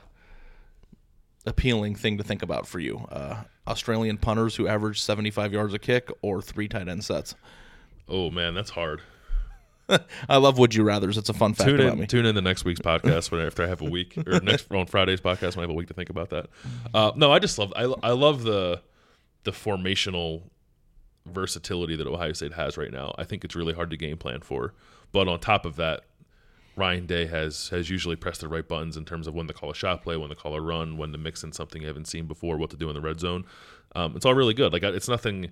appealing 1.45 1.95
thing 1.95 2.17
to 2.17 2.23
think 2.23 2.41
about 2.41 2.67
for 2.67 2.79
you? 2.79 3.05
Uh, 3.11 3.43
Australian 3.67 4.17
punters 4.17 4.55
who 4.55 4.67
average 4.67 5.01
75 5.01 5.53
yards 5.53 5.73
a 5.73 5.79
kick 5.79 6.09
or 6.21 6.41
three 6.41 6.67
tight 6.67 6.87
end 6.87 7.03
sets? 7.03 7.35
Oh 8.07 8.31
man, 8.31 8.53
that's 8.53 8.71
hard. 8.71 9.01
I 10.29 10.37
love 10.37 10.57
Would 10.57 10.75
You 10.75 10.83
Rathers. 10.83 11.17
It's 11.17 11.29
a 11.29 11.33
fun 11.33 11.53
fact 11.53 11.69
tune 11.69 11.79
about 11.79 11.93
in, 11.93 11.99
me. 11.99 12.07
tune 12.07 12.25
in 12.25 12.35
to 12.35 12.41
next 12.41 12.65
week's 12.65 12.79
podcast 12.79 13.31
when 13.31 13.41
after 13.41 13.63
I 13.63 13.67
have 13.67 13.81
a 13.81 13.89
week 13.89 14.17
or 14.25 14.39
next 14.43 14.71
on 14.71 14.85
Friday's 14.85 15.21
podcast 15.21 15.55
when 15.55 15.59
I 15.59 15.63
have 15.63 15.69
a 15.69 15.73
week 15.73 15.87
to 15.87 15.93
think 15.93 16.09
about 16.09 16.29
that. 16.29 16.47
Uh, 16.93 17.11
no, 17.15 17.31
I 17.31 17.39
just 17.39 17.57
love 17.57 17.73
I, 17.75 17.83
I 18.03 18.11
love 18.11 18.43
the 18.43 18.81
the 19.43 19.51
formational 19.51 20.43
versatility 21.25 21.95
that 21.95 22.07
Ohio 22.07 22.33
State 22.33 22.53
has 22.53 22.77
right 22.77 22.91
now. 22.91 23.13
I 23.17 23.23
think 23.23 23.43
it's 23.43 23.55
really 23.55 23.73
hard 23.73 23.89
to 23.91 23.97
game 23.97 24.17
plan 24.17 24.41
for. 24.41 24.73
But 25.11 25.27
on 25.27 25.39
top 25.39 25.65
of 25.65 25.75
that, 25.75 26.01
Ryan 26.75 27.05
Day 27.05 27.25
has 27.25 27.69
has 27.69 27.89
usually 27.89 28.15
pressed 28.15 28.41
the 28.41 28.47
right 28.47 28.67
buttons 28.67 28.97
in 28.97 29.05
terms 29.05 29.27
of 29.27 29.33
when 29.33 29.47
to 29.47 29.53
call 29.53 29.71
a 29.71 29.75
shot 29.75 30.03
play, 30.03 30.15
when 30.17 30.29
to 30.29 30.35
call 30.35 30.55
a 30.55 30.61
run, 30.61 30.97
when 30.97 31.11
to 31.11 31.17
mix 31.17 31.43
in 31.43 31.51
something 31.51 31.81
you 31.81 31.87
haven't 31.87 32.07
seen 32.07 32.25
before, 32.27 32.57
what 32.57 32.69
to 32.69 32.77
do 32.77 32.89
in 32.89 32.95
the 32.95 33.01
red 33.01 33.19
zone. 33.19 33.45
Um, 33.95 34.15
it's 34.15 34.25
all 34.25 34.33
really 34.33 34.53
good. 34.53 34.71
Like 34.71 34.83
it's 34.83 35.09
nothing. 35.09 35.51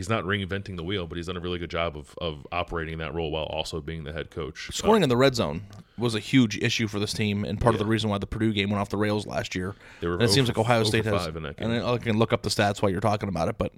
He's 0.00 0.08
not 0.08 0.24
reinventing 0.24 0.76
the 0.76 0.82
wheel, 0.82 1.06
but 1.06 1.16
he's 1.16 1.26
done 1.26 1.36
a 1.36 1.40
really 1.40 1.58
good 1.58 1.68
job 1.68 1.94
of, 1.94 2.14
of 2.22 2.46
operating 2.50 2.96
that 2.96 3.12
role 3.12 3.30
while 3.30 3.44
also 3.44 3.82
being 3.82 4.02
the 4.04 4.14
head 4.14 4.30
coach. 4.30 4.70
Scoring 4.72 5.02
uh, 5.02 5.04
in 5.04 5.08
the 5.10 5.16
red 5.18 5.34
zone 5.34 5.66
was 5.98 6.14
a 6.14 6.18
huge 6.18 6.56
issue 6.56 6.88
for 6.88 6.98
this 6.98 7.12
team, 7.12 7.44
and 7.44 7.60
part 7.60 7.74
of 7.74 7.78
the 7.78 7.84
reason 7.84 8.08
why 8.08 8.16
the 8.16 8.26
Purdue 8.26 8.54
game 8.54 8.70
went 8.70 8.80
off 8.80 8.88
the 8.88 8.96
rails 8.96 9.26
last 9.26 9.54
year. 9.54 9.74
They 10.00 10.06
were 10.06 10.14
and 10.14 10.22
it 10.22 10.30
seems 10.30 10.48
like 10.48 10.56
Ohio 10.56 10.84
State 10.84 11.04
has. 11.04 11.26
5 11.26 11.36
in 11.36 11.42
that 11.42 11.56
And. 11.58 11.84
I 11.84 11.98
can 11.98 12.16
look 12.16 12.32
up 12.32 12.40
the 12.40 12.48
stats 12.48 12.80
while 12.80 12.90
you're 12.90 13.02
talking 13.02 13.28
about 13.28 13.48
it, 13.48 13.58
but 13.58 13.74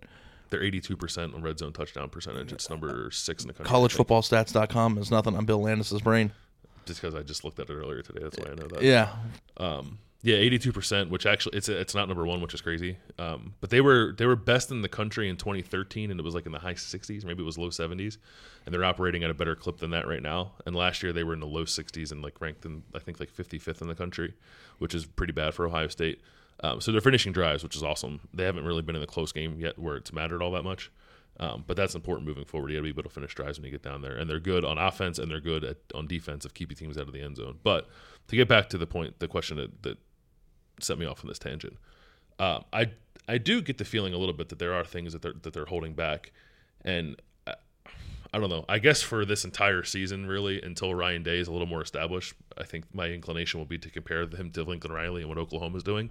They're 0.50 0.60
82% 0.60 1.34
on 1.34 1.42
red 1.42 1.58
zone 1.58 1.72
touchdown 1.72 2.08
percentage. 2.08 2.52
It's 2.52 2.70
number 2.70 3.10
six 3.10 3.42
in 3.42 3.48
the 3.48 3.54
country. 3.54 3.74
Collegefootballstats.com 3.74 4.98
is 4.98 5.10
nothing 5.10 5.36
on 5.36 5.44
Bill 5.44 5.60
Landis's 5.60 6.02
brain. 6.02 6.30
Just 6.86 7.02
because 7.02 7.16
I 7.16 7.22
just 7.22 7.42
looked 7.42 7.58
at 7.58 7.68
it 7.68 7.74
earlier 7.74 8.02
today. 8.02 8.20
That's 8.22 8.38
why 8.38 8.52
I 8.52 8.54
know 8.54 8.68
that. 8.68 8.82
Yeah, 8.82 9.12
um, 9.56 9.98
Yeah, 10.24 10.36
82%, 10.36 11.10
which 11.10 11.26
actually 11.26 11.58
it's 11.58 11.68
it's 11.68 11.96
not 11.96 12.06
number 12.06 12.24
one, 12.24 12.40
which 12.40 12.54
is 12.54 12.60
crazy. 12.60 12.96
Um, 13.18 13.54
but 13.60 13.70
they 13.70 13.80
were 13.80 14.14
they 14.16 14.24
were 14.24 14.36
best 14.36 14.70
in 14.70 14.80
the 14.80 14.88
country 14.88 15.28
in 15.28 15.36
2013, 15.36 16.12
and 16.12 16.20
it 16.20 16.22
was 16.22 16.34
like 16.34 16.46
in 16.46 16.52
the 16.52 16.60
high 16.60 16.74
60s, 16.74 17.24
maybe 17.24 17.42
it 17.42 17.46
was 17.46 17.58
low 17.58 17.70
70s, 17.70 18.18
and 18.64 18.72
they're 18.72 18.84
operating 18.84 19.24
at 19.24 19.30
a 19.30 19.34
better 19.34 19.56
clip 19.56 19.78
than 19.78 19.90
that 19.90 20.06
right 20.06 20.22
now. 20.22 20.52
And 20.64 20.76
last 20.76 21.02
year 21.02 21.12
they 21.12 21.24
were 21.24 21.34
in 21.34 21.40
the 21.40 21.46
low 21.46 21.64
60s 21.64 22.12
and 22.12 22.22
like 22.22 22.40
ranked 22.40 22.64
in 22.64 22.84
I 22.94 23.00
think 23.00 23.18
like 23.18 23.34
55th 23.34 23.82
in 23.82 23.88
the 23.88 23.96
country, 23.96 24.34
which 24.78 24.94
is 24.94 25.06
pretty 25.06 25.32
bad 25.32 25.54
for 25.54 25.66
Ohio 25.66 25.88
State. 25.88 26.20
Um, 26.62 26.80
so 26.80 26.92
they're 26.92 27.00
finishing 27.00 27.32
drives, 27.32 27.64
which 27.64 27.74
is 27.74 27.82
awesome. 27.82 28.20
They 28.32 28.44
haven't 28.44 28.64
really 28.64 28.82
been 28.82 28.94
in 28.94 29.02
a 29.02 29.06
close 29.08 29.32
game 29.32 29.58
yet 29.58 29.76
where 29.76 29.96
it's 29.96 30.12
mattered 30.12 30.40
all 30.40 30.52
that 30.52 30.62
much. 30.62 30.92
Um, 31.40 31.64
but 31.66 31.76
that's 31.76 31.96
important 31.96 32.28
moving 32.28 32.44
forward. 32.44 32.70
You 32.70 32.76
got 32.76 32.80
to 32.80 32.82
be 32.84 32.88
able 32.90 33.02
to 33.02 33.08
finish 33.08 33.34
drives 33.34 33.58
when 33.58 33.64
you 33.64 33.72
get 33.72 33.82
down 33.82 34.02
there, 34.02 34.14
and 34.14 34.30
they're 34.30 34.38
good 34.38 34.64
on 34.64 34.78
offense 34.78 35.18
and 35.18 35.28
they're 35.30 35.40
good 35.40 35.64
at, 35.64 35.78
on 35.94 36.06
defense 36.06 36.44
of 36.44 36.54
keeping 36.54 36.76
teams 36.76 36.96
out 36.96 37.08
of 37.08 37.12
the 37.12 37.22
end 37.22 37.36
zone. 37.36 37.58
But 37.64 37.88
to 38.28 38.36
get 38.36 38.48
back 38.48 38.68
to 38.68 38.78
the 38.78 38.86
point, 38.86 39.18
the 39.18 39.26
question 39.26 39.56
that, 39.56 39.82
that 39.82 39.98
set 40.80 40.98
me 40.98 41.06
off 41.06 41.24
on 41.24 41.28
this 41.28 41.38
tangent. 41.38 41.76
Um, 42.38 42.64
I 42.72 42.90
I 43.28 43.38
do 43.38 43.62
get 43.62 43.78
the 43.78 43.84
feeling 43.84 44.14
a 44.14 44.18
little 44.18 44.34
bit 44.34 44.48
that 44.48 44.58
there 44.58 44.74
are 44.74 44.84
things 44.84 45.12
that 45.12 45.22
they're 45.22 45.34
that 45.42 45.52
they're 45.52 45.66
holding 45.66 45.94
back, 45.94 46.32
and 46.84 47.16
I, 47.46 47.54
I 48.34 48.38
don't 48.38 48.50
know. 48.50 48.64
I 48.68 48.78
guess 48.78 49.00
for 49.02 49.24
this 49.24 49.44
entire 49.44 49.84
season, 49.84 50.26
really, 50.26 50.60
until 50.60 50.94
Ryan 50.94 51.22
Day 51.22 51.38
is 51.38 51.48
a 51.48 51.52
little 51.52 51.66
more 51.68 51.82
established, 51.82 52.34
I 52.58 52.64
think 52.64 52.84
my 52.94 53.08
inclination 53.08 53.60
will 53.60 53.66
be 53.66 53.78
to 53.78 53.90
compare 53.90 54.26
him 54.26 54.50
to 54.52 54.62
Lincoln 54.64 54.92
Riley 54.92 55.20
and 55.22 55.28
what 55.28 55.38
Oklahoma 55.38 55.76
is 55.76 55.82
doing. 55.82 56.10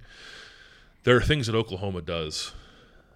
There 1.04 1.16
are 1.16 1.20
things 1.20 1.48
that 1.48 1.56
Oklahoma 1.56 2.00
does 2.00 2.52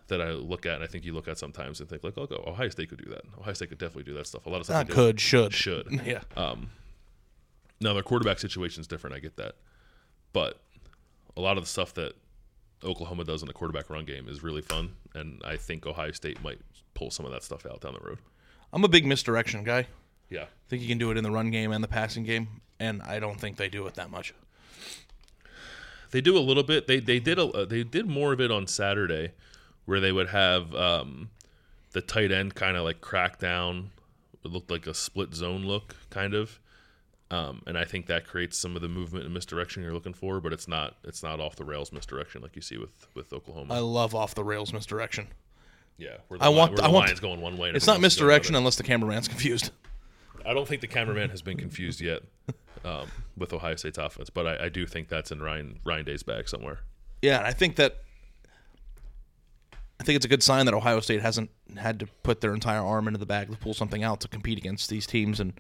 that 0.09 0.21
I 0.21 0.31
look 0.33 0.67
at, 0.67 0.75
and 0.77 0.85
I 0.85 0.87
think 0.87 1.05
you 1.05 1.13
look 1.13 1.27
at 1.29 1.39
sometimes 1.39 1.81
and 1.81 1.89
think 1.89 2.05
like, 2.05 2.15
oh, 2.19 2.27
go 2.27 2.43
Ohio 2.47 2.69
State 2.69 2.89
could 2.91 3.03
do 3.03 3.11
that. 3.11 3.23
Ohio 3.39 3.55
State 3.55 3.71
could 3.71 3.79
definitely 3.79 4.05
do 4.05 4.15
that 4.15 4.27
stuff. 4.27 4.45
A 4.47 4.51
lot 4.51 4.59
of 4.59 4.65
stuff 4.67 4.77
not 4.77 4.87
they 4.89 4.91
do- 4.91 4.95
could, 4.95 5.21
should, 5.21 5.55
should. 5.55 6.01
Yeah, 6.05 6.21
Now 7.81 7.93
their 7.95 8.03
quarterback 8.03 8.39
situation 8.39 8.81
is 8.81 8.87
different. 8.87 9.17
I 9.17 9.21
get 9.21 9.37
that, 9.37 9.55
but 10.33 10.61
a 11.37 11.41
lot 11.41 11.57
of 11.57 11.65
the 11.65 11.69
stuff 11.69 11.95
that 11.95 12.15
Oklahoma 12.85 13.25
does 13.25 13.43
in 13.43 13.49
the 13.49 13.55
quarterback 13.55 13.91
run 13.91 14.05
game 14.05 14.29
is 14.29 14.43
really 14.43 14.63
fun, 14.63 14.95
and 15.15 15.41
I 15.45 15.57
think 15.57 15.87
Ohio 15.87 16.13
State 16.13 16.43
might 16.43 16.61
pull 16.95 17.11
some 17.11 17.27
of 17.27 17.33
that 17.33 17.43
stuff 17.43 17.67
out 17.67 17.81
down 17.81 17.95
the 17.95 18.07
road. 18.07 18.19
I'm 18.73 18.85
a 18.85 18.89
big 18.89 19.07
misdirection 19.07 19.65
guy. 19.65 19.87
Yeah, 20.29 20.43
I 20.43 20.69
think 20.69 20.83
you 20.83 20.89
can 20.89 20.99
do 20.99 21.11
it 21.11 21.17
in 21.17 21.25
the 21.25 21.31
run 21.31 21.51
game 21.51 21.73
and 21.73 21.83
the 21.83 21.89
passing 21.89 22.25
game, 22.25 22.49
and 22.81 23.03
I 23.03 23.19
don't 23.19 23.41
think 23.41 23.57
they 23.57 23.69
do 23.69 23.87
it 23.87 23.95
that 23.95 24.11
much. 24.11 24.35
they 26.11 26.21
do 26.21 26.37
a 26.37 26.41
little 26.41 26.63
bit. 26.63 26.87
They 26.87 27.01
they 27.01 27.19
did 27.21 27.39
a 27.39 27.47
uh, 27.47 27.65
they 27.65 27.85
did 27.85 28.07
more 28.07 28.33
of 28.33 28.41
it 28.41 28.51
on 28.51 28.67
Saturday, 28.67 29.33
where 29.85 30.01
they 30.01 30.13
would 30.13 30.29
have 30.29 30.75
um, 30.75 31.31
the 31.93 32.01
tight 32.01 32.33
end 32.33 32.55
kind 32.55 32.77
of 32.77 32.85
like 32.85 33.01
crack 33.01 33.39
down. 33.39 33.91
It 34.45 34.51
looked 34.51 34.71
like 34.71 34.87
a 34.87 34.95
split 34.95 35.35
zone 35.35 35.65
look, 35.65 35.97
kind 36.11 36.35
of. 36.35 36.61
Um, 37.31 37.63
and 37.67 37.77
I 37.77 37.85
think 37.85 38.07
that 38.07 38.25
creates 38.25 38.57
some 38.57 38.77
of 38.77 38.83
the 38.83 38.89
movement 38.89 39.25
and 39.25 39.35
misdirection 39.35 39.83
you're 39.83 39.93
looking 39.93 40.15
for, 40.15 40.41
but 40.41 40.53
it's 40.53 40.69
not 40.69 40.95
it's 41.03 41.23
not 41.25 41.41
off 41.41 41.57
the 41.57 41.65
rails 41.65 41.91
misdirection 41.93 42.41
like 42.43 42.55
you 42.55 42.63
see 42.63 42.77
with 42.79 43.09
with 43.15 43.33
Oklahoma. 43.33 43.75
I 43.75 43.79
love 43.81 44.15
off 44.15 44.35
the 44.37 44.45
rails 44.45 44.73
misdirection. 44.73 45.27
yeah, 45.99 46.19
where 46.29 46.39
the, 46.39 46.45
I 46.45 46.49
want- 46.49 46.73
where 46.73 46.77
the 46.79 46.85
I 46.85 46.89
want- 46.89 47.07
line's 47.09 47.19
going 47.21 47.41
one 47.41 47.57
way. 47.59 47.69
And 47.69 47.77
It's 47.77 47.87
not 47.87 47.95
everyone 47.95 48.05
else 48.05 48.13
is 48.15 48.19
going 48.21 48.27
misdirection 48.29 48.55
unless 48.55 48.77
the 48.77 48.85
cameraman's 48.85 49.27
confused. 49.29 49.71
I 50.45 50.55
don't 50.55 50.69
think 50.69 50.81
the 50.81 50.87
cameraman 50.87 51.31
has 51.31 51.43
been 51.43 51.57
confused 51.57 52.01
yet 52.01 52.23
um, 52.85 53.09
with 53.37 53.53
Ohio 53.53 53.75
State's 53.75 53.99
offense, 53.99 54.31
but 54.31 54.47
I, 54.47 54.67
I 54.67 54.69
do 54.69 54.87
think 54.87 55.09
that's 55.09 55.33
in 55.33 55.43
Ryan 55.43 55.81
Ryan 55.85 56.05
Day's 56.05 56.23
bag 56.23 56.49
somewhere. 56.49 56.79
Yeah, 57.23 57.39
and 57.39 57.47
I 57.49 57.53
think 57.53 57.75
that 57.77 57.97
I 59.99 60.05
think 60.05 60.17
it's 60.17 60.27
a 60.27 60.29
good 60.29 60.43
sign 60.45 60.67
that 60.67 60.75
Ohio 60.75 61.01
State 61.01 61.23
hasn't 61.23 61.51
had 61.77 61.99
to 62.01 62.07
put 62.23 62.41
their 62.41 62.55
entire 62.55 62.81
arm 62.83 63.09
into 63.09 63.19
the 63.19 63.27
bag 63.27 63.51
to 63.51 63.57
pull 63.57 63.75
something 63.75 64.05
out 64.05 64.21
to 64.21 64.29
compete 64.29 64.59
against 64.59 64.89
these 64.91 65.07
teams 65.07 65.41
and 65.41 65.55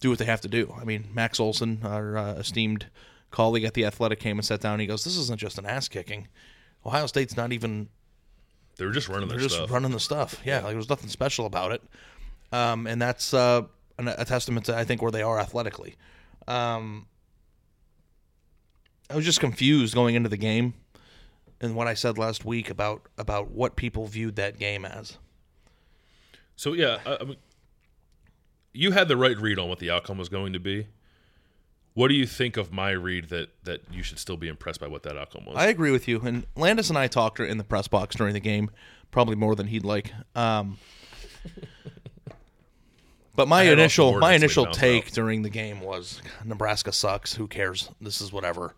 do 0.00 0.10
what 0.10 0.18
they 0.18 0.24
have 0.24 0.40
to 0.42 0.48
do. 0.48 0.74
I 0.80 0.84
mean, 0.84 1.08
Max 1.12 1.38
Olson, 1.40 1.80
our 1.84 2.16
uh, 2.16 2.32
esteemed 2.34 2.86
colleague 3.30 3.64
at 3.64 3.74
the 3.74 3.84
Athletic, 3.84 4.18
came 4.20 4.38
and 4.38 4.44
sat 4.44 4.60
down. 4.60 4.72
and 4.74 4.80
He 4.80 4.86
goes, 4.86 5.04
"This 5.04 5.16
isn't 5.16 5.38
just 5.38 5.58
an 5.58 5.66
ass 5.66 5.88
kicking. 5.88 6.28
Ohio 6.84 7.06
State's 7.06 7.36
not 7.36 7.52
even 7.52 7.88
They 8.76 8.86
were 8.86 8.92
just 8.92 9.08
running 9.08 9.28
they're 9.28 9.36
their 9.38 9.44
just 9.46 9.56
stuff. 9.56 9.70
running 9.70 9.90
the 9.92 10.00
stuff. 10.00 10.40
Yeah, 10.44 10.56
like 10.56 10.68
there 10.68 10.76
was 10.76 10.88
nothing 10.88 11.08
special 11.10 11.44
about 11.46 11.72
it, 11.72 11.82
um, 12.52 12.86
and 12.86 13.00
that's 13.00 13.34
uh, 13.34 13.62
an, 13.98 14.08
a 14.08 14.24
testament 14.24 14.66
to 14.66 14.76
I 14.76 14.84
think 14.84 15.02
where 15.02 15.10
they 15.12 15.22
are 15.22 15.38
athletically. 15.38 15.96
Um, 16.48 17.06
I 19.10 19.16
was 19.16 19.24
just 19.24 19.40
confused 19.40 19.94
going 19.94 20.14
into 20.14 20.28
the 20.28 20.36
game, 20.38 20.74
and 21.60 21.74
what 21.76 21.86
I 21.86 21.94
said 21.94 22.16
last 22.16 22.44
week 22.44 22.70
about 22.70 23.02
about 23.18 23.50
what 23.50 23.76
people 23.76 24.06
viewed 24.06 24.36
that 24.36 24.58
game 24.58 24.84
as. 24.84 25.18
So 26.56 26.72
yeah, 26.74 26.98
I, 27.04 27.18
I 27.20 27.24
mean, 27.24 27.36
you 28.72 28.92
had 28.92 29.08
the 29.08 29.16
right 29.16 29.36
read 29.38 29.58
on 29.58 29.68
what 29.68 29.78
the 29.78 29.90
outcome 29.90 30.18
was 30.18 30.28
going 30.28 30.52
to 30.52 30.60
be. 30.60 30.86
What 31.94 32.08
do 32.08 32.14
you 32.14 32.26
think 32.26 32.56
of 32.56 32.72
my 32.72 32.90
read 32.90 33.28
that 33.30 33.48
that 33.64 33.82
you 33.90 34.02
should 34.02 34.18
still 34.18 34.36
be 34.36 34.48
impressed 34.48 34.80
by 34.80 34.86
what 34.86 35.02
that 35.02 35.16
outcome 35.18 35.44
was? 35.44 35.56
I 35.56 35.66
agree 35.66 35.90
with 35.90 36.06
you, 36.06 36.20
and 36.20 36.46
Landis 36.56 36.88
and 36.88 36.98
I 36.98 37.08
talked 37.08 37.40
in 37.40 37.58
the 37.58 37.64
press 37.64 37.88
box 37.88 38.14
during 38.14 38.32
the 38.32 38.40
game, 38.40 38.70
probably 39.10 39.34
more 39.34 39.56
than 39.56 39.66
he'd 39.66 39.84
like. 39.84 40.12
Um, 40.36 40.78
but 43.34 43.48
my 43.48 43.64
initial 43.64 44.18
my 44.20 44.34
initial 44.34 44.66
take 44.66 45.06
out. 45.06 45.12
during 45.12 45.42
the 45.42 45.50
game 45.50 45.80
was 45.80 46.22
Nebraska 46.44 46.92
sucks. 46.92 47.34
Who 47.34 47.48
cares? 47.48 47.90
This 48.00 48.20
is 48.20 48.32
whatever. 48.32 48.74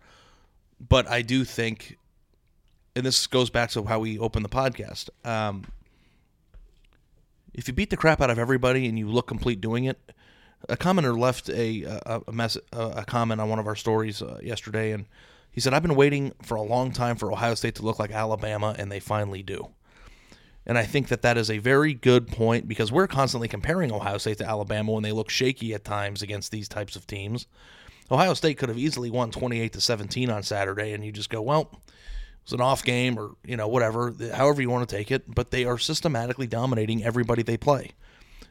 But 0.81 1.07
I 1.07 1.23
do 1.23 1.45
think, 1.45 1.99
and 2.97 3.05
this 3.05 3.27
goes 3.27 3.51
back 3.51 3.71
to 3.71 3.85
how 3.85 4.01
we 4.01 4.19
opened 4.19 4.45
the 4.45 4.49
podcast. 4.49 5.11
Um, 5.25 5.65
if 7.55 7.69
you 7.69 7.75
beat 7.75 7.91
the 7.91 7.97
crap 7.97 8.21
out 8.21 8.31
of 8.31 8.39
everybody 8.39 8.87
and 8.87 8.99
you 8.99 9.09
look 9.09 9.27
complete 9.27 9.61
doing 9.61 9.85
it, 9.85 9.99
a 10.69 10.77
commenter 10.77 11.19
left 11.19 11.49
a 11.49 11.83
a, 11.83 12.23
a, 12.29 12.33
mess, 12.33 12.57
a, 12.73 13.05
comment 13.05 13.41
on 13.41 13.49
one 13.49 13.59
of 13.59 13.67
our 13.67 13.77
stories 13.77 14.23
uh, 14.23 14.39
yesterday, 14.43 14.93
and 14.93 15.07
he 15.51 15.61
said, 15.61 15.75
"I've 15.75 15.83
been 15.83 15.97
waiting 15.97 16.33
for 16.43 16.55
a 16.55 16.63
long 16.63 16.93
time 16.93 17.17
for 17.17 17.33
Ohio 17.33 17.55
State 17.55 17.75
to 17.77 17.83
look 17.83 17.99
like 17.99 18.11
Alabama, 18.11 18.75
and 18.79 18.91
they 18.91 19.01
finally 19.01 19.43
do." 19.43 19.71
And 20.65 20.79
I 20.79 20.85
think 20.85 21.09
that 21.09 21.23
that 21.23 21.37
is 21.37 21.51
a 21.51 21.59
very 21.59 21.93
good 21.93 22.29
point 22.29 22.69
because 22.69 22.93
we're 22.93 23.09
constantly 23.09 23.49
comparing 23.49 23.91
Ohio 23.91 24.19
State 24.19 24.39
to 24.39 24.49
Alabama 24.49 24.93
when 24.93 25.03
they 25.03 25.13
look 25.13 25.29
shaky 25.29 25.75
at 25.75 25.85
times 25.85 26.23
against 26.23 26.53
these 26.53 26.69
types 26.69 26.95
of 26.95 27.07
teams. 27.07 27.47
Ohio 28.11 28.35
State 28.35 28.59
could 28.59 28.69
have 28.69 28.79
easily 28.79 29.11
won 29.11 29.31
28 29.31 29.73
to 29.73 29.81
17 29.81 30.31
on 30.31 30.43
Saturday 30.43 30.93
and 30.93 31.05
you 31.05 31.11
just 31.11 31.31
go, 31.31 31.43
well, 31.43 31.81
was 32.45 32.53
an 32.53 32.61
off 32.61 32.85
game 32.85 33.19
or, 33.19 33.33
you 33.45 33.57
know, 33.57 33.69
whatever, 33.69 34.15
however 34.35 34.61
you 34.63 34.71
want 34.71 34.89
to 34.89 34.97
take 34.97 35.11
it, 35.11 35.33
but 35.33 35.51
they 35.51 35.65
are 35.65 35.79
systematically 35.79 36.47
dominating 36.47 37.05
everybody 37.05 37.43
they 37.43 37.57
play. 37.57 37.93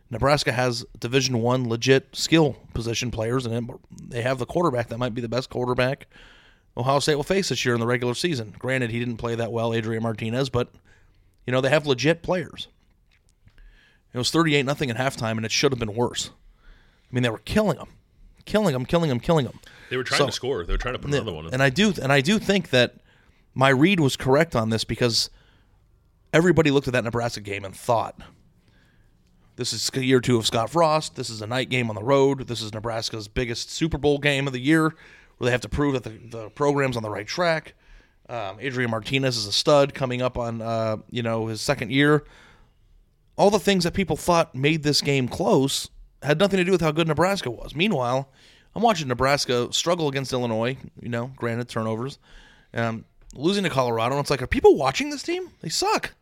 Nebraska 0.09 0.51
has 0.51 0.85
Division 0.99 1.41
One 1.41 1.67
legit 1.69 2.15
skill 2.15 2.57
position 2.73 3.11
players, 3.11 3.45
and 3.45 3.71
they 4.01 4.21
have 4.21 4.39
the 4.39 4.45
quarterback 4.45 4.89
that 4.89 4.97
might 4.97 5.13
be 5.13 5.21
the 5.21 5.29
best 5.29 5.49
quarterback 5.49 6.07
Ohio 6.77 6.99
State 6.99 7.15
will 7.15 7.23
face 7.23 7.49
this 7.49 7.65
year 7.65 7.73
in 7.73 7.79
the 7.81 7.87
regular 7.87 8.13
season. 8.13 8.53
Granted, 8.57 8.91
he 8.91 8.99
didn't 8.99 9.17
play 9.17 9.35
that 9.35 9.51
well, 9.51 9.73
Adrian 9.73 10.03
Martinez, 10.03 10.49
but 10.49 10.69
you 11.45 11.51
know 11.51 11.59
they 11.61 11.69
have 11.69 11.85
legit 11.85 12.21
players. 12.23 12.67
It 14.13 14.17
was 14.17 14.31
thirty-eight 14.31 14.65
nothing 14.65 14.89
at 14.89 14.97
halftime, 14.97 15.31
and 15.37 15.45
it 15.45 15.51
should 15.51 15.71
have 15.71 15.79
been 15.79 15.93
worse. 15.95 16.29
I 16.29 17.13
mean, 17.15 17.23
they 17.23 17.29
were 17.29 17.39
killing 17.39 17.77
them, 17.77 17.89
killing 18.45 18.71
them, 18.73 18.85
killing 18.85 19.09
them, 19.09 19.19
killing 19.19 19.45
them. 19.45 19.59
They 19.89 19.97
were 19.97 20.03
trying 20.03 20.19
So- 20.19 20.25
to 20.27 20.31
score. 20.31 20.65
They 20.65 20.73
were 20.73 20.77
trying 20.77 20.93
to 20.93 20.99
put 20.99 21.11
another 21.13 21.33
one 21.33 21.47
in. 21.47 21.53
And 21.53 21.61
I 21.63 21.69
do, 21.69 21.93
and 22.01 22.11
I 22.11 22.21
do 22.21 22.39
think 22.39 22.69
that 22.69 22.95
my 23.53 23.69
read 23.69 23.99
was 23.99 24.15
correct 24.15 24.55
on 24.55 24.69
this 24.69 24.83
because 24.83 25.29
everybody 26.33 26.71
looked 26.71 26.87
at 26.87 26.93
that 26.93 27.03
Nebraska 27.03 27.41
game 27.41 27.65
and 27.65 27.75
thought, 27.75 28.19
"This 29.55 29.73
is 29.73 29.89
year 29.93 30.21
two 30.21 30.37
of 30.37 30.45
Scott 30.45 30.69
Frost. 30.69 31.15
This 31.15 31.29
is 31.29 31.41
a 31.41 31.47
night 31.47 31.69
game 31.69 31.89
on 31.89 31.95
the 31.95 32.03
road. 32.03 32.47
This 32.47 32.61
is 32.61 32.73
Nebraska's 32.73 33.27
biggest 33.27 33.69
Super 33.69 33.97
Bowl 33.97 34.17
game 34.17 34.47
of 34.47 34.53
the 34.53 34.61
year, 34.61 34.95
where 35.37 35.45
they 35.45 35.51
have 35.51 35.61
to 35.61 35.69
prove 35.69 35.93
that 35.93 36.03
the, 36.03 36.37
the 36.37 36.49
program's 36.51 36.97
on 36.97 37.03
the 37.03 37.09
right 37.09 37.27
track." 37.27 37.73
Um, 38.29 38.57
Adrian 38.61 38.89
Martinez 38.89 39.35
is 39.35 39.45
a 39.45 39.51
stud 39.51 39.93
coming 39.93 40.21
up 40.21 40.37
on, 40.37 40.61
uh, 40.61 40.97
you 41.09 41.21
know, 41.21 41.47
his 41.47 41.59
second 41.59 41.91
year. 41.91 42.23
All 43.35 43.49
the 43.49 43.59
things 43.59 43.83
that 43.83 43.93
people 43.93 44.15
thought 44.15 44.55
made 44.55 44.83
this 44.83 45.01
game 45.01 45.27
close 45.27 45.89
had 46.23 46.39
nothing 46.39 46.57
to 46.57 46.63
do 46.63 46.71
with 46.71 46.79
how 46.79 46.91
good 46.91 47.07
Nebraska 47.09 47.51
was. 47.51 47.75
Meanwhile, 47.75 48.29
I'm 48.73 48.81
watching 48.81 49.09
Nebraska 49.09 49.67
struggle 49.73 50.07
against 50.07 50.31
Illinois. 50.31 50.77
You 51.01 51.09
know, 51.09 51.31
granted 51.35 51.67
turnovers, 51.67 52.19
um, 52.73 53.03
losing 53.35 53.63
to 53.63 53.69
Colorado. 53.69 54.15
And 54.15 54.21
it's 54.21 54.29
like, 54.29 54.41
are 54.41 54.47
people 54.47 54.75
watching 54.75 55.09
this 55.09 55.23
team? 55.23 55.49
They 55.61 55.69
suck. 55.69 56.13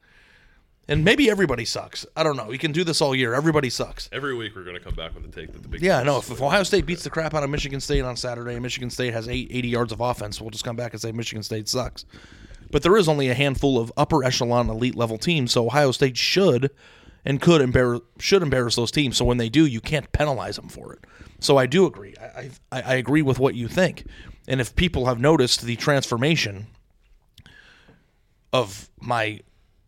And 0.87 1.05
maybe 1.05 1.29
everybody 1.29 1.65
sucks. 1.65 2.03
I 2.15 2.23
don't 2.23 2.35
know. 2.35 2.47
We 2.47 2.57
can 2.57 2.71
do 2.71 2.83
this 2.83 2.99
all 2.99 3.13
year. 3.13 3.35
Everybody 3.35 3.69
sucks. 3.69 4.09
Every 4.11 4.35
week 4.35 4.55
we're 4.55 4.63
going 4.63 4.75
to 4.75 4.83
come 4.83 4.95
back 4.95 5.13
with 5.13 5.23
a 5.23 5.27
take 5.27 5.53
that 5.53 5.61
the 5.61 5.69
big 5.69 5.83
Yeah, 5.83 6.01
no. 6.01 6.17
If, 6.17 6.31
if. 6.31 6.41
Ohio 6.41 6.63
State 6.63 6.87
beats 6.87 7.03
the 7.03 7.11
crap 7.11 7.35
out 7.35 7.43
of 7.43 7.49
Michigan 7.51 7.79
State 7.79 8.01
on 8.01 8.17
Saturday 8.17 8.53
and 8.53 8.63
Michigan 8.63 8.89
State 8.89 9.13
has 9.13 9.29
eight, 9.29 9.49
80 9.51 9.67
yards 9.67 9.91
of 9.91 9.99
offense, 9.99 10.41
we'll 10.41 10.49
just 10.49 10.63
come 10.63 10.75
back 10.75 10.93
and 10.93 11.01
say 11.01 11.11
Michigan 11.11 11.43
State 11.43 11.69
sucks. 11.69 12.05
But 12.71 12.81
there 12.81 12.97
is 12.97 13.07
only 13.07 13.29
a 13.29 13.35
handful 13.35 13.77
of 13.77 13.93
upper 13.97 14.23
echelon 14.23 14.67
elite 14.67 14.95
level 14.95 15.19
teams, 15.19 15.51
so 15.51 15.67
Ohio 15.67 15.91
State 15.91 16.17
should 16.17 16.71
and 17.23 17.39
could 17.39 17.61
embarrass 17.61 18.01
should 18.17 18.41
embarrass 18.41 18.75
those 18.75 18.91
teams. 18.91 19.17
So 19.17 19.25
when 19.25 19.37
they 19.37 19.49
do, 19.49 19.65
you 19.65 19.81
can't 19.81 20.11
penalize 20.11 20.55
them 20.55 20.69
for 20.69 20.93
it. 20.93 21.03
So 21.39 21.57
I 21.57 21.67
do 21.67 21.85
agree. 21.85 22.15
I 22.19 22.49
I, 22.71 22.81
I 22.81 22.93
agree 22.95 23.21
with 23.21 23.37
what 23.37 23.55
you 23.55 23.67
think. 23.67 24.05
And 24.47 24.59
if 24.59 24.75
people 24.75 25.05
have 25.05 25.19
noticed 25.19 25.61
the 25.61 25.75
transformation 25.75 26.67
of 28.51 28.89
my 28.99 29.41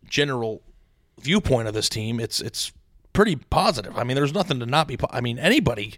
general 0.07 0.62
viewpoint 1.20 1.68
of 1.68 1.74
this 1.74 1.89
team, 1.89 2.20
it's 2.20 2.39
it's 2.41 2.72
pretty 3.14 3.36
positive. 3.36 3.97
I 3.97 4.03
mean, 4.03 4.16
there's 4.16 4.34
nothing 4.34 4.59
to 4.59 4.66
not 4.66 4.88
be. 4.88 4.97
Po- 4.97 5.09
I 5.12 5.22
mean, 5.22 5.39
anybody 5.39 5.95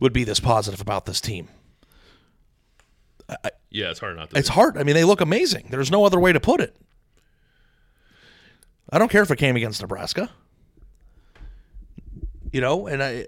would 0.00 0.12
be 0.12 0.24
this 0.24 0.40
positive 0.40 0.80
about 0.80 1.06
this 1.06 1.20
team. 1.20 1.48
yeah, 3.70 3.90
it's 3.90 4.00
hard 4.00 4.16
not 4.16 4.30
to. 4.30 4.38
It's 4.38 4.48
hard. 4.48 4.78
I 4.78 4.82
mean, 4.82 4.94
they 4.94 5.04
look 5.04 5.20
amazing. 5.20 5.68
There's 5.70 5.90
no 5.90 6.04
other 6.04 6.18
way 6.18 6.32
to 6.32 6.40
put 6.40 6.60
it. 6.60 6.76
I 8.90 8.98
don't 8.98 9.10
care 9.10 9.22
if 9.22 9.30
it 9.30 9.36
came 9.36 9.56
against 9.56 9.80
Nebraska. 9.80 10.30
You 12.52 12.62
know, 12.62 12.86
and 12.86 13.02
I 13.02 13.26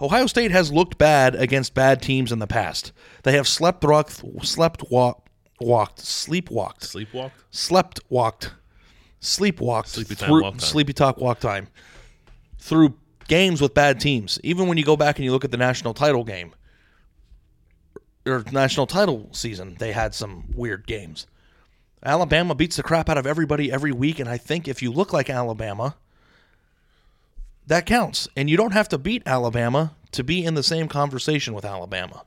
Ohio 0.00 0.26
State 0.26 0.50
has 0.50 0.70
looked 0.70 0.98
bad 0.98 1.34
against 1.34 1.74
bad 1.74 2.02
teams 2.02 2.30
in 2.30 2.38
the 2.38 2.46
past. 2.46 2.92
They 3.22 3.32
have 3.32 3.48
slept 3.48 3.82
walked, 3.82 4.22
slept 4.42 4.84
walk, 4.90 5.25
walked, 5.60 5.98
sleepwalked, 6.00 6.80
Sleepwalked. 6.80 7.30
slept 7.50 8.00
walked, 8.08 8.52
sleepwalked, 9.20 9.86
Sleepy 9.88 10.14
time, 10.14 10.28
through, 10.28 10.42
walk 10.42 10.52
time. 10.54 10.60
sleepy 10.60 10.92
talk, 10.92 11.18
walk 11.18 11.40
time 11.40 11.68
through 12.58 12.94
games 13.28 13.60
with 13.60 13.74
bad 13.74 14.00
teams. 14.00 14.38
Even 14.42 14.68
when 14.68 14.76
you 14.78 14.84
go 14.84 14.96
back 14.96 15.16
and 15.16 15.24
you 15.24 15.32
look 15.32 15.44
at 15.44 15.50
the 15.50 15.56
national 15.56 15.94
title 15.94 16.24
game 16.24 16.54
or 18.26 18.44
national 18.52 18.86
title 18.86 19.28
season, 19.32 19.76
they 19.78 19.92
had 19.92 20.14
some 20.14 20.44
weird 20.54 20.86
games. 20.86 21.26
Alabama 22.04 22.54
beats 22.54 22.76
the 22.76 22.82
crap 22.82 23.08
out 23.08 23.18
of 23.18 23.26
everybody 23.26 23.70
every 23.72 23.92
week, 23.92 24.18
and 24.20 24.28
I 24.28 24.36
think 24.36 24.68
if 24.68 24.82
you 24.82 24.92
look 24.92 25.12
like 25.12 25.30
Alabama, 25.30 25.96
that 27.66 27.86
counts. 27.86 28.28
And 28.36 28.48
you 28.50 28.56
don't 28.56 28.72
have 28.72 28.88
to 28.90 28.98
beat 28.98 29.22
Alabama 29.26 29.94
to 30.12 30.22
be 30.22 30.44
in 30.44 30.54
the 30.54 30.62
same 30.62 30.86
conversation 30.88 31.52
with 31.54 31.64
Alabama. 31.64 32.24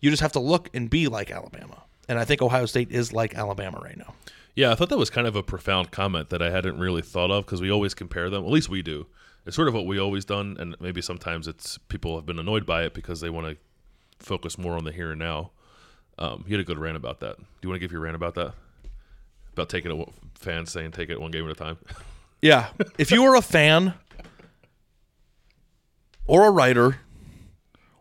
You 0.00 0.10
just 0.10 0.22
have 0.22 0.32
to 0.32 0.40
look 0.40 0.68
and 0.74 0.88
be 0.90 1.08
like 1.08 1.30
Alabama. 1.30 1.82
And 2.08 2.18
I 2.18 2.24
think 2.24 2.40
Ohio 2.42 2.66
State 2.66 2.90
is 2.90 3.12
like 3.12 3.34
Alabama 3.34 3.80
right 3.82 3.96
now. 3.96 4.14
Yeah, 4.54 4.72
I 4.72 4.74
thought 4.74 4.88
that 4.88 4.98
was 4.98 5.10
kind 5.10 5.26
of 5.26 5.36
a 5.36 5.42
profound 5.42 5.90
comment 5.90 6.30
that 6.30 6.40
I 6.40 6.50
hadn't 6.50 6.78
really 6.78 7.02
thought 7.02 7.30
of 7.30 7.44
because 7.44 7.60
we 7.60 7.70
always 7.70 7.94
compare 7.94 8.30
them. 8.30 8.44
At 8.44 8.50
least 8.50 8.68
we 8.68 8.80
do. 8.82 9.06
It's 9.44 9.54
sort 9.54 9.68
of 9.68 9.74
what 9.74 9.86
we 9.86 9.98
always 9.98 10.24
done, 10.24 10.56
and 10.58 10.74
maybe 10.80 11.02
sometimes 11.02 11.46
it's 11.46 11.78
people 11.88 12.16
have 12.16 12.26
been 12.26 12.38
annoyed 12.38 12.64
by 12.66 12.84
it 12.84 12.94
because 12.94 13.20
they 13.20 13.30
want 13.30 13.46
to 13.46 13.56
focus 14.24 14.56
more 14.58 14.72
on 14.76 14.84
the 14.84 14.92
here 14.92 15.10
and 15.10 15.18
now. 15.18 15.50
Um, 16.18 16.44
you 16.46 16.56
had 16.56 16.60
a 16.60 16.64
good 16.64 16.78
rant 16.78 16.96
about 16.96 17.20
that. 17.20 17.36
Do 17.36 17.44
you 17.62 17.68
want 17.68 17.76
to 17.76 17.80
give 17.80 17.92
your 17.92 18.00
rant 18.00 18.16
about 18.16 18.34
that? 18.36 18.54
About 19.52 19.68
taking 19.68 19.98
it, 19.98 20.08
fans 20.34 20.72
saying 20.72 20.92
take 20.92 21.10
it 21.10 21.20
one 21.20 21.30
game 21.30 21.44
at 21.44 21.50
a 21.50 21.54
time. 21.54 21.78
Yeah. 22.42 22.68
if 22.98 23.10
you 23.10 23.24
are 23.24 23.34
a 23.34 23.40
fan 23.40 23.94
or 26.26 26.46
a 26.46 26.50
writer 26.50 26.98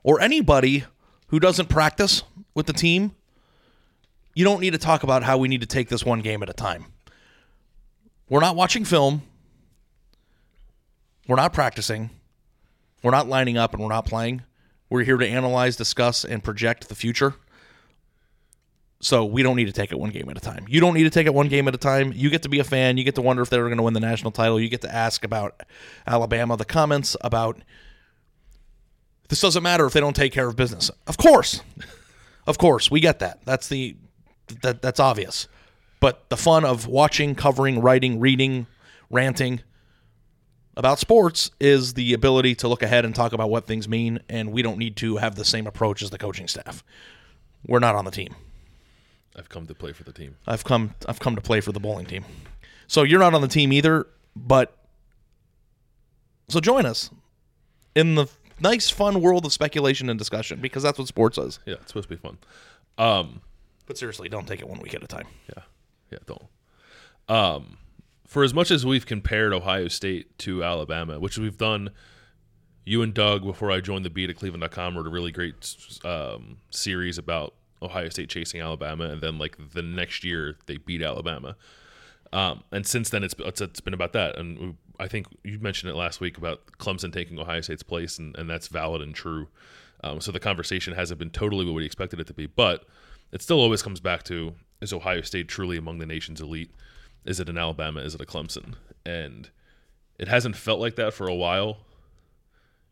or 0.03 0.20
anybody 0.20 0.84
who 1.28 1.39
doesn't 1.39 1.70
practice 1.70 2.24
with 2.53 2.66
the 2.66 2.74
team, 2.74 3.16
you 4.36 4.43
don't 4.43 4.59
need 4.59 4.73
to 4.73 4.77
talk 4.77 5.01
about 5.01 5.23
how 5.23 5.38
we 5.38 5.47
need 5.47 5.61
to 5.61 5.67
take 5.67 5.89
this 5.89 6.05
one 6.05 6.19
game 6.21 6.43
at 6.43 6.49
a 6.49 6.53
time. 6.53 6.86
We're 8.29 8.41
not 8.41 8.55
watching 8.55 8.86
film. 8.86 9.23
We're 11.27 11.38
not 11.38 11.53
practicing. 11.53 12.11
We're 13.01 13.11
not 13.11 13.27
lining 13.27 13.57
up 13.57 13.73
and 13.73 13.81
we're 13.81 13.89
not 13.89 14.05
playing. 14.05 14.43
We're 14.89 15.03
here 15.03 15.17
to 15.17 15.27
analyze, 15.27 15.75
discuss, 15.75 16.23
and 16.23 16.43
project 16.43 16.89
the 16.89 16.95
future. 16.95 17.36
So 18.99 19.25
we 19.25 19.43
don't 19.43 19.55
need 19.55 19.65
to 19.65 19.73
take 19.73 19.91
it 19.91 19.99
one 19.99 20.09
game 20.09 20.29
at 20.29 20.38
a 20.38 20.41
time. 20.41 20.65
You 20.67 20.79
don't 20.79 20.93
need 20.93 21.03
to 21.03 21.09
take 21.09 21.27
it 21.27 21.33
one 21.33 21.47
game 21.47 21.67
at 21.67 21.75
a 21.75 21.77
time. 21.77 22.11
You 22.15 22.29
get 22.29 22.43
to 22.43 22.49
be 22.49 22.59
a 22.59 22.63
fan. 22.63 22.97
You 22.97 23.03
get 23.03 23.15
to 23.15 23.21
wonder 23.21 23.41
if 23.41 23.49
they're 23.49 23.65
going 23.65 23.77
to 23.77 23.83
win 23.83 23.93
the 23.93 23.99
national 23.99 24.31
title. 24.31 24.59
You 24.59 24.69
get 24.69 24.81
to 24.81 24.93
ask 24.93 25.23
about 25.23 25.61
Alabama, 26.07 26.57
the 26.57 26.65
comments 26.65 27.15
about 27.21 27.57
this 29.29 29.41
doesn't 29.41 29.63
matter 29.63 29.86
if 29.86 29.93
they 29.93 29.99
don't 29.99 30.15
take 30.15 30.33
care 30.33 30.47
of 30.47 30.55
business. 30.55 30.91
Of 31.07 31.17
course, 31.17 31.61
of 32.47 32.57
course, 32.57 32.91
we 32.91 32.99
get 32.99 33.19
that. 33.19 33.43
That's 33.45 33.67
the 33.67 33.95
that 34.62 34.82
that's 34.82 35.00
obvious. 35.00 35.48
But 36.00 36.30
the 36.30 36.38
fun 36.38 36.66
of 36.66 36.88
watching, 36.88 37.36
covering, 37.36 37.82
writing, 37.82 38.20
reading, 38.20 38.68
ranting 39.10 39.62
about 40.78 41.00
sports 41.00 41.52
is 41.60 41.93
the 41.93 42.14
ability 42.14 42.56
to 42.56 42.68
look 42.68 42.84
ahead 42.84 43.06
and 43.06 43.16
talk 43.16 43.34
about 43.34 43.50
what 43.50 43.66
things 43.66 43.88
mean. 43.88 44.20
And 44.30 44.52
we 44.52 44.62
don't 44.62 44.78
need 44.78 44.98
to 44.98 45.18
have 45.18 45.36
the 45.36 45.46
same 45.46 45.66
approach 45.68 46.02
as 46.02 46.10
the 46.10 46.18
coaching 46.18 46.48
staff. 46.48 46.84
We're 47.66 47.80
not 47.80 47.96
on 47.96 48.06
the 48.06 48.12
team. 48.12 48.36
I've 49.36 49.50
come 49.50 49.66
to 49.68 49.74
play 49.74 49.93
for 49.93 50.04
the 50.04 50.14
team. 50.14 50.38
I've 50.48 50.64
come 50.64 50.93
I've 51.08 51.20
come 51.20 51.36
to 51.36 51.41
play 51.41 51.62
for 51.62 51.72
the 51.72 51.80
bowling 51.80 52.06
team. 52.06 52.24
So 52.88 53.04
you're 53.04 53.20
not 53.20 53.34
on 53.34 53.41
the 53.41 53.48
team 53.48 53.74
either, 53.74 54.08
but 54.36 54.78
so 56.48 56.60
join 56.60 56.86
us 56.86 57.10
in 57.96 58.16
the 58.16 58.28
nice 58.60 58.89
fun 58.89 59.22
world 59.22 59.46
of 59.46 59.52
speculation 59.52 60.10
and 60.10 60.18
discussion 60.20 60.60
because 60.60 60.84
that's 60.84 61.00
what 61.00 61.08
sports 61.08 61.38
is. 61.38 61.60
Yeah, 61.66 61.76
it's 61.76 61.88
supposed 61.88 62.10
to 62.10 62.16
be 62.16 62.22
fun. 62.22 62.38
Um, 62.98 63.41
But 63.86 63.97
seriously, 63.97 64.29
don't 64.29 64.47
take 64.47 64.61
it 64.61 64.67
one 64.67 64.79
week 64.79 64.93
at 64.93 65.03
a 65.03 65.07
time. 65.07 65.27
Yeah, 65.49 65.63
yeah, 66.11 66.19
don't. 66.25 66.43
Um, 67.27 67.77
for 68.25 68.43
as 68.43 68.53
much 68.53 68.71
as 68.71 68.86
we've 68.86 69.05
compared 69.05 69.53
Ohio 69.53 69.88
State 69.88 70.38
to 70.39 70.63
Alabama, 70.63 71.19
which 71.19 71.38
we've 71.38 71.57
done, 71.57 71.91
you 72.83 73.01
and 73.01 73.13
Doug 73.13 73.43
before 73.43 73.71
I 73.71 73.81
joined 73.81 74.05
the 74.05 74.09
beat 74.09 74.29
at 74.29 74.36
Cleveland.com 74.36 74.97
wrote 74.97 75.07
a 75.07 75.09
really 75.09 75.31
great 75.31 75.75
um, 76.03 76.57
series 76.69 77.17
about 77.17 77.53
Ohio 77.81 78.09
State 78.09 78.29
chasing 78.29 78.61
Alabama, 78.61 79.05
and 79.05 79.21
then 79.21 79.38
like 79.38 79.57
the 79.73 79.81
next 79.81 80.23
year 80.23 80.57
they 80.65 80.77
beat 80.77 81.01
Alabama. 81.01 81.55
Um, 82.33 82.63
and 82.71 82.86
since 82.86 83.09
then, 83.09 83.23
it's, 83.23 83.36
it's 83.39 83.61
it's 83.61 83.81
been 83.81 83.93
about 83.93 84.13
that. 84.13 84.38
And 84.38 84.77
I 84.99 85.07
think 85.07 85.27
you 85.43 85.59
mentioned 85.59 85.91
it 85.91 85.95
last 85.95 86.19
week 86.19 86.38
about 86.38 86.65
Clemson 86.79 87.13
taking 87.13 87.39
Ohio 87.39 87.61
State's 87.61 87.83
place, 87.83 88.19
and, 88.19 88.36
and 88.38 88.49
that's 88.49 88.67
valid 88.67 89.01
and 89.01 89.13
true. 89.15 89.47
Um, 90.03 90.19
so 90.21 90.31
the 90.31 90.39
conversation 90.39 90.93
hasn't 90.93 91.19
been 91.19 91.29
totally 91.29 91.65
what 91.65 91.73
we 91.73 91.86
expected 91.86 92.19
it 92.19 92.27
to 92.27 92.33
be, 92.33 92.45
but 92.45 92.86
it 93.32 93.41
still 93.41 93.59
always 93.59 93.82
comes 93.82 93.99
back 93.99 94.23
to 94.23 94.53
is 94.82 94.93
Ohio 94.93 95.21
State 95.21 95.47
truly 95.47 95.78
among 95.78 95.99
the 95.99 96.05
nation's 96.05 96.41
elite? 96.41 96.71
Is 97.26 97.39
it 97.39 97.49
an 97.49 97.57
Alabama? 97.57 98.01
Is 98.01 98.15
it 98.15 98.21
a 98.21 98.26
Clemson? 98.26 98.76
And 99.05 99.49
it 100.19 100.28
hasn't 100.28 100.55
felt 100.55 100.80
like 100.80 100.95
that 100.95 101.13
for 101.13 101.28
a 101.28 101.36
while, 101.36 101.78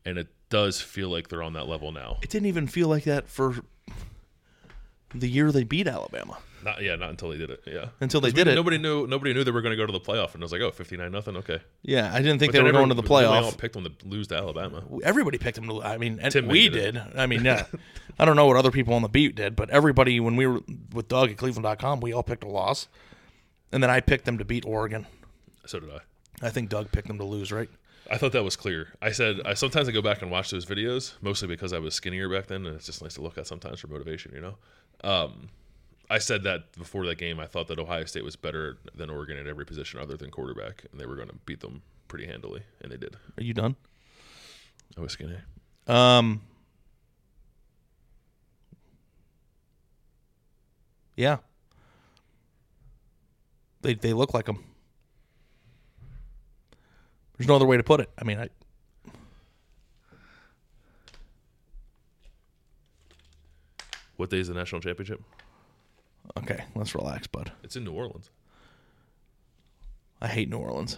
and 0.05 0.17
it 0.17 0.27
does 0.49 0.81
feel 0.81 1.09
like 1.09 1.29
they're 1.29 1.43
on 1.43 1.53
that 1.53 1.67
level 1.67 1.91
now. 1.91 2.17
It 2.21 2.29
didn't 2.29 2.47
even 2.47 2.67
feel 2.67 2.88
like 2.88 3.05
that 3.05 3.27
for 3.27 3.63
the 5.14 5.30
year 5.30 5.51
they 5.51 5.64
beat 5.64 5.88
Alabama. 5.88 6.38
Not 6.64 6.82
yeah, 6.82 6.95
not 6.95 7.09
until 7.09 7.28
they 7.30 7.38
did 7.38 7.49
it. 7.49 7.61
Yeah, 7.68 7.88
Until 7.99 8.22
they 8.22 8.30
'Cause 8.30 8.36
we- 8.38 8.43
did 8.45 8.53
it. 8.53 8.55
Nobody 8.55 8.78
knew. 8.78 9.05
Nobody 9.05 9.34
knew 9.34 9.43
they 9.43 9.51
were 9.51 9.61
going 9.61 9.72
to 9.72 9.76
go 9.78 9.86
to 9.86 9.91
the 9.91 9.99
playoff, 9.99 10.34
and 10.34 10.41
it 10.41 10.45
was 10.45 10.53
like, 10.53 10.61
oh, 10.61 10.72
59 10.72 11.11
nothing. 11.11 11.36
Okay, 11.38 11.59
Yeah, 11.82 12.09
I 12.14 12.20
didn't 12.22 12.39
think 12.39 12.53
But 12.53 12.59
they 12.59 12.64
were 12.64 12.68
never- 12.72 12.78
going 12.78 12.89
to 12.89 12.95
the 12.95 13.03
playoffs. 13.03 13.20
they 13.20 13.26
all 13.26 13.51
playoff. 13.51 13.57
picked 13.57 13.74
them 13.74 13.84
to 13.84 13.91
lose 14.07 14.28
to 14.28 14.38
Alabama. 14.38 14.82
Everybody 15.03 15.38
picked 15.39 15.55
them 15.55 15.68
to. 15.68 15.84
I 15.84 15.97
mean, 15.97 16.20
and 16.22 16.32
Tim 16.32 16.47
we 16.47 16.70
did 16.70 16.93
did. 16.93 17.03
I 17.18 17.26
mean, 17.26 17.43
yeah. 17.43 17.66
I 18.20 18.24
don't 18.26 18.38
know 18.38 18.45
what 18.45 18.55
other 18.55 18.72
people 18.72 18.93
on 18.93 19.01
the 19.01 19.09
beat 19.09 19.36
did, 19.36 19.55
but 19.57 19.70
everybody 19.72 20.20
when 20.22 20.38
we 20.38 20.47
were 20.47 20.61
with 20.93 21.09
Doug 21.09 21.32
at 21.32 21.38
Cleveland.com, 21.38 21.99
we 21.99 22.14
all 22.14 22.24
picked 22.24 22.43
a 22.45 22.47
loss, 22.47 22.88
and 23.74 23.84
then 23.84 23.89
I 23.89 23.99
picked 23.99 24.24
them 24.24 24.38
to 24.38 24.45
beat 24.45 24.66
Oregon. 24.66 25.05
So 25.66 25.80
did 25.82 25.89
I. 25.91 25.99
I 26.47 26.49
think 26.49 26.70
Doug 26.70 26.91
picked 26.93 27.07
them 27.09 27.18
to 27.18 27.26
lose, 27.26 27.51
right? 27.51 27.70
I 28.11 28.18
thought 28.18 28.32
that 28.34 28.43
was 28.43 28.55
clear. 28.55 28.89
I 29.01 29.11
said 29.11 29.41
I 29.45 29.53
sometimes 29.53 29.88
I 29.89 29.91
go 29.91 30.01
back 30.01 30.22
and 30.22 30.30
watch 30.32 30.51
those 30.51 30.66
videos, 30.66 31.14
mostly 31.22 31.47
because 31.49 31.74
I 31.74 31.80
was 31.80 31.93
skinnier 31.93 32.30
back 32.30 32.47
then, 32.47 32.66
and 32.66 32.76
it's 32.76 32.86
just 32.86 33.01
nice 33.01 33.16
to 33.16 33.22
look 33.22 33.38
at 33.38 33.47
sometimes 33.47 33.80
for 33.82 33.88
motivation, 33.88 34.32
you 34.34 34.41
know. 34.41 34.55
Um, 35.04 35.49
I 36.10 36.20
said 36.20 36.43
that 36.43 36.72
before 36.78 37.06
that 37.08 37.18
game. 37.18 37.39
I 37.39 37.47
thought 37.47 37.68
that 37.68 37.80
Ohio 37.80 38.06
State 38.06 38.24
was 38.24 38.36
better 38.36 38.78
than 38.95 39.10
Oregon 39.10 39.38
at 39.38 39.47
every 39.47 39.66
position 39.66 39.99
other 39.99 40.16
than 40.16 40.32
quarterback, 40.32 40.86
and 40.91 40.99
they 40.99 41.06
were 41.06 41.16
going 41.16 41.30
to 41.30 41.36
beat 41.45 41.60
them 41.62 41.82
pretty 42.08 42.28
handily, 42.28 42.62
and 42.82 42.91
they 42.91 42.97
did. 42.97 43.16
Are 43.38 43.43
you 43.43 43.54
done? 43.54 43.76
I 44.97 45.01
was 45.01 45.14
skinny. 45.14 45.38
Um. 45.88 46.41
Yeah. 51.16 51.38
They 53.82 53.95
they 53.95 54.14
look 54.14 54.34
like 54.34 54.45
them. 54.45 54.64
There's 57.38 57.47
no 57.47 57.56
other 57.56 57.66
way 57.66 57.78
to 57.78 57.84
put 57.84 57.99
it. 57.99 58.10
I 58.18 58.24
mean, 58.24 58.39
I 58.39 58.49
What 64.18 64.30
day 64.30 64.39
is 64.39 64.47
the 64.47 64.53
national 64.53 64.82
championship? 64.82 65.22
okay. 66.38 66.64
Let's 66.76 66.95
relax, 66.95 67.28
bud. 67.28 67.51
It's 67.64 67.76
in 67.76 67.84
New 67.84 67.91
Orleans. 67.93 68.30
I 70.22 70.28
hate 70.28 70.49
New 70.49 70.57
Orleans. 70.57 70.97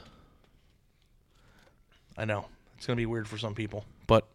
I 2.17 2.25
know 2.25 2.45
it's 2.77 2.85
gonna 2.85 2.97
be 2.97 3.05
weird 3.05 3.27
for 3.27 3.37
some 3.37 3.53
people, 3.55 3.85
but 4.07 4.27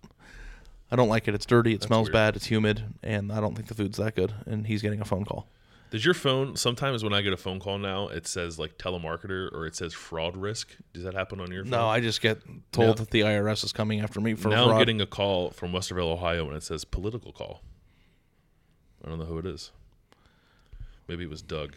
I 0.91 0.97
don't 0.97 1.09
like 1.09 1.29
it. 1.29 1.35
It's 1.35 1.47
dirty. 1.47 1.73
It 1.75 1.83
smells 1.83 2.09
weird. 2.09 2.13
bad. 2.13 2.37
It's 2.37 2.47
humid, 2.47 2.83
and 3.03 3.31
I 3.33 3.41
don't 3.41 3.55
think 3.55 3.69
the 3.69 3.75
food's 3.75 3.99
that 3.99 4.17
good. 4.17 4.35
And 4.47 4.67
he's 4.67 4.83
getting 4.83 5.01
a 5.01 5.05
phone 5.05 5.25
call. 5.25 5.47
Does 5.91 6.05
your 6.05 6.15
phone 6.15 6.57
sometimes 6.57 7.03
when 7.03 7.13
I 7.13 7.21
get 7.21 7.33
a 7.33 7.37
phone 7.37 7.59
call 7.59 7.79
now, 7.79 8.09
it 8.09 8.27
says 8.27 8.59
like 8.59 8.79
telemarketer 8.79 9.53
or 9.53 9.67
it 9.67 9.75
says 9.75 9.93
fraud 9.93 10.37
risk? 10.37 10.77
Does 10.93 11.03
that 11.05 11.15
happen 11.15 11.41
on 11.41 11.51
your 11.51 11.65
phone? 11.65 11.71
No, 11.71 11.89
I 11.89 12.01
just 12.01 12.21
get 12.21 12.39
told 12.73 12.87
No. 12.89 12.93
that 12.95 13.11
the 13.11 13.23
IRS 13.23 13.65
is 13.65 13.73
coming 13.73 14.01
after 14.01 14.21
me 14.21 14.35
for 14.35 14.49
now 14.49 14.65
fraud. 14.65 14.75
I'm 14.75 14.79
getting 14.81 15.01
a 15.01 15.07
call 15.07 15.51
from 15.51 15.73
Westerville, 15.73 16.13
Ohio, 16.13 16.47
and 16.47 16.57
it 16.57 16.63
says 16.63 16.85
political 16.85 17.33
call. 17.33 17.63
I 19.05 19.09
don't 19.09 19.19
know 19.19 19.25
who 19.25 19.39
it 19.39 19.47
is. 19.47 19.71
Maybe 21.09 21.25
it 21.25 21.31
was 21.31 21.43
Doug. 21.43 21.75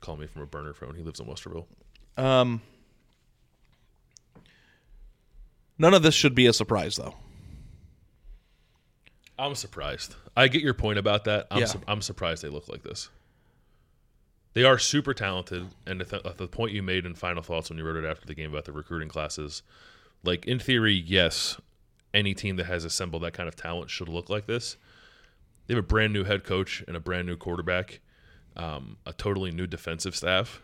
Call 0.00 0.16
me 0.16 0.26
from 0.26 0.42
a 0.42 0.46
burner 0.46 0.72
phone. 0.74 0.94
He 0.96 1.02
lives 1.02 1.20
in 1.20 1.26
Westerville. 1.26 1.66
Um, 2.16 2.60
none 5.78 5.94
of 5.94 6.02
this 6.02 6.14
should 6.14 6.34
be 6.34 6.46
a 6.46 6.52
surprise, 6.52 6.96
though. 6.96 7.14
I'm 9.38 9.54
surprised. 9.54 10.14
I 10.36 10.48
get 10.48 10.62
your 10.62 10.74
point 10.74 10.98
about 10.98 11.24
that. 11.24 11.46
I'm, 11.50 11.60
Yeah. 11.60 11.66
su- 11.66 11.80
I'm 11.88 12.02
surprised 12.02 12.42
they 12.42 12.48
look 12.48 12.68
like 12.68 12.82
this. 12.82 13.08
They 14.54 14.64
are 14.64 14.78
super 14.78 15.14
talented, 15.14 15.68
and 15.86 16.02
at 16.02 16.36
the 16.36 16.46
point 16.48 16.72
you 16.72 16.82
made 16.82 17.06
in 17.06 17.14
final 17.14 17.42
thoughts 17.42 17.70
when 17.70 17.78
you 17.78 17.84
wrote 17.84 17.96
it 17.96 18.04
after 18.08 18.26
the 18.26 18.34
game 18.34 18.50
about 18.52 18.66
the 18.66 18.72
recruiting 18.72 19.08
classes, 19.08 19.62
like 20.22 20.44
in 20.46 20.58
theory, 20.58 20.92
yes, 20.92 21.58
any 22.12 22.34
team 22.34 22.56
that 22.56 22.66
has 22.66 22.84
assembled 22.84 23.22
that 23.22 23.32
kind 23.32 23.48
of 23.48 23.56
talent 23.56 23.88
should 23.88 24.08
look 24.10 24.28
like 24.28 24.46
this. 24.46 24.76
They 25.72 25.76
have 25.76 25.84
a 25.84 25.88
brand 25.88 26.12
new 26.12 26.24
head 26.24 26.44
coach 26.44 26.84
and 26.86 26.98
a 26.98 27.00
brand 27.00 27.26
new 27.26 27.34
quarterback, 27.34 28.00
um, 28.58 28.98
a 29.06 29.14
totally 29.14 29.50
new 29.50 29.66
defensive 29.66 30.14
staff. 30.14 30.60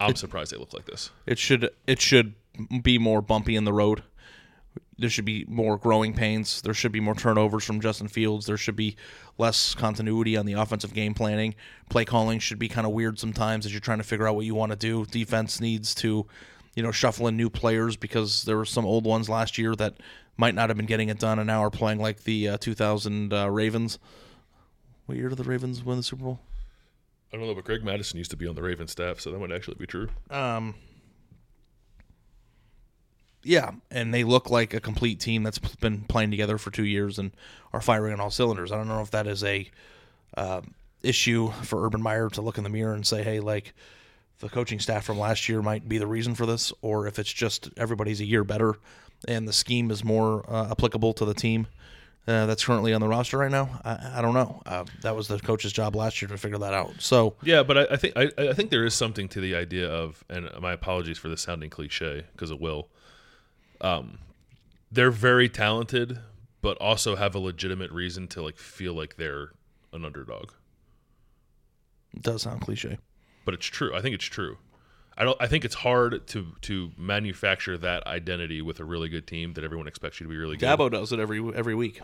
I'm 0.00 0.16
surprised 0.16 0.52
they 0.52 0.56
look 0.56 0.72
like 0.72 0.86
this. 0.86 1.10
It 1.26 1.38
should 1.38 1.68
it 1.86 2.00
should 2.00 2.32
be 2.82 2.96
more 2.96 3.20
bumpy 3.20 3.56
in 3.56 3.64
the 3.64 3.74
road. 3.74 4.02
There 4.96 5.10
should 5.10 5.26
be 5.26 5.44
more 5.46 5.76
growing 5.76 6.14
pains. 6.14 6.62
There 6.62 6.72
should 6.72 6.92
be 6.92 7.00
more 7.00 7.14
turnovers 7.14 7.64
from 7.64 7.78
Justin 7.78 8.08
Fields. 8.08 8.46
There 8.46 8.56
should 8.56 8.74
be 8.74 8.96
less 9.36 9.74
continuity 9.74 10.34
on 10.34 10.46
the 10.46 10.54
offensive 10.54 10.94
game 10.94 11.12
planning. 11.12 11.54
Play 11.90 12.06
calling 12.06 12.38
should 12.38 12.58
be 12.58 12.68
kind 12.68 12.86
of 12.86 12.94
weird 12.94 13.18
sometimes 13.18 13.66
as 13.66 13.72
you're 13.72 13.80
trying 13.80 13.98
to 13.98 14.04
figure 14.04 14.26
out 14.26 14.34
what 14.34 14.46
you 14.46 14.54
want 14.54 14.72
to 14.72 14.76
do. 14.76 15.04
Defense 15.04 15.60
needs 15.60 15.94
to, 15.96 16.24
you 16.74 16.82
know, 16.82 16.90
shuffle 16.90 17.26
in 17.26 17.36
new 17.36 17.50
players 17.50 17.96
because 17.98 18.44
there 18.44 18.56
were 18.56 18.64
some 18.64 18.86
old 18.86 19.04
ones 19.04 19.28
last 19.28 19.58
year 19.58 19.76
that 19.76 19.98
might 20.36 20.54
not 20.54 20.70
have 20.70 20.76
been 20.76 20.86
getting 20.86 21.08
it 21.08 21.18
done 21.18 21.38
and 21.38 21.46
now 21.46 21.62
are 21.62 21.70
playing 21.70 22.00
like 22.00 22.24
the 22.24 22.50
uh, 22.50 22.56
2000 22.58 23.32
uh, 23.32 23.50
Ravens. 23.50 23.98
What 25.06 25.18
year 25.18 25.28
did 25.28 25.38
the 25.38 25.44
Ravens 25.44 25.84
win 25.84 25.98
the 25.98 26.02
Super 26.02 26.24
Bowl? 26.24 26.40
I 27.32 27.36
don't 27.36 27.46
know, 27.46 27.54
but 27.54 27.64
Greg 27.64 27.84
Mattison 27.84 28.18
used 28.18 28.30
to 28.30 28.36
be 28.36 28.46
on 28.46 28.54
the 28.54 28.62
Ravens 28.62 28.92
staff, 28.92 29.20
so 29.20 29.30
that 29.30 29.38
might 29.38 29.52
actually 29.52 29.74
be 29.74 29.86
true. 29.86 30.08
Um, 30.30 30.74
yeah, 33.42 33.72
and 33.90 34.14
they 34.14 34.24
look 34.24 34.50
like 34.50 34.72
a 34.72 34.80
complete 34.80 35.20
team 35.20 35.42
that's 35.42 35.58
been 35.58 36.02
playing 36.02 36.30
together 36.30 36.58
for 36.58 36.70
two 36.70 36.84
years 36.84 37.18
and 37.18 37.32
are 37.72 37.80
firing 37.80 38.12
on 38.12 38.20
all 38.20 38.30
cylinders. 38.30 38.72
I 38.72 38.76
don't 38.76 38.88
know 38.88 39.02
if 39.02 39.10
that 39.10 39.26
is 39.26 39.44
a 39.44 39.68
uh, 40.36 40.62
issue 41.02 41.50
for 41.62 41.84
Urban 41.84 42.02
Meyer 42.02 42.30
to 42.30 42.40
look 42.40 42.56
in 42.56 42.64
the 42.64 42.70
mirror 42.70 42.94
and 42.94 43.06
say, 43.06 43.22
"Hey, 43.22 43.40
like 43.40 43.74
the 44.38 44.48
coaching 44.48 44.80
staff 44.80 45.04
from 45.04 45.18
last 45.18 45.48
year 45.48 45.60
might 45.60 45.88
be 45.88 45.98
the 45.98 46.06
reason 46.06 46.34
for 46.34 46.46
this," 46.46 46.72
or 46.82 47.06
if 47.06 47.18
it's 47.18 47.32
just 47.32 47.68
everybody's 47.76 48.20
a 48.20 48.24
year 48.24 48.44
better 48.44 48.76
and 49.24 49.48
the 49.48 49.52
scheme 49.52 49.90
is 49.90 50.04
more 50.04 50.44
uh, 50.50 50.70
applicable 50.70 51.12
to 51.14 51.24
the 51.24 51.34
team. 51.34 51.66
Uh, 52.26 52.46
that's 52.46 52.64
currently 52.64 52.94
on 52.94 53.02
the 53.02 53.08
roster 53.08 53.36
right 53.36 53.50
now. 53.50 53.68
I, 53.84 54.12
I 54.14 54.22
don't 54.22 54.32
know. 54.32 54.62
Uh, 54.64 54.84
that 55.02 55.14
was 55.14 55.28
the 55.28 55.38
coach's 55.38 55.74
job 55.74 55.94
last 55.94 56.22
year 56.22 56.30
to 56.30 56.38
figure 56.38 56.56
that 56.56 56.72
out. 56.72 56.94
So 56.98 57.34
Yeah, 57.42 57.62
but 57.62 57.76
I, 57.76 57.86
I 57.90 57.96
think 57.96 58.16
I, 58.16 58.30
I 58.38 58.52
think 58.54 58.70
there 58.70 58.86
is 58.86 58.94
something 58.94 59.28
to 59.28 59.40
the 59.40 59.54
idea 59.54 59.90
of, 59.90 60.24
and 60.30 60.48
my 60.58 60.72
apologies 60.72 61.18
for 61.18 61.28
this 61.28 61.42
sounding 61.42 61.68
cliche 61.68 62.24
because 62.32 62.50
it 62.50 62.58
will. 62.58 62.88
Um, 63.82 64.18
they're 64.90 65.10
very 65.10 65.50
talented, 65.50 66.18
but 66.62 66.78
also 66.78 67.16
have 67.16 67.34
a 67.34 67.38
legitimate 67.38 67.90
reason 67.90 68.26
to 68.28 68.42
like 68.42 68.56
feel 68.56 68.94
like 68.94 69.16
they're 69.16 69.50
an 69.92 70.04
underdog. 70.06 70.50
it 72.14 72.22
does 72.22 72.42
sound 72.42 72.62
cliche. 72.62 72.98
But 73.44 73.52
it's 73.52 73.66
true. 73.66 73.94
I 73.94 74.00
think 74.00 74.14
it's 74.14 74.24
true. 74.24 74.56
I 75.16 75.24
don't. 75.24 75.36
I 75.40 75.46
think 75.46 75.64
it's 75.64 75.74
hard 75.76 76.26
to 76.28 76.46
to 76.62 76.90
manufacture 76.96 77.78
that 77.78 78.06
identity 78.06 78.62
with 78.62 78.80
a 78.80 78.84
really 78.84 79.08
good 79.08 79.26
team 79.26 79.54
that 79.54 79.64
everyone 79.64 79.86
expects 79.86 80.20
you 80.20 80.26
to 80.26 80.30
be 80.30 80.36
really 80.36 80.56
good. 80.56 80.68
Dabo 80.68 80.90
does 80.90 81.12
it 81.12 81.20
every 81.20 81.40
every 81.54 81.74
week. 81.74 82.00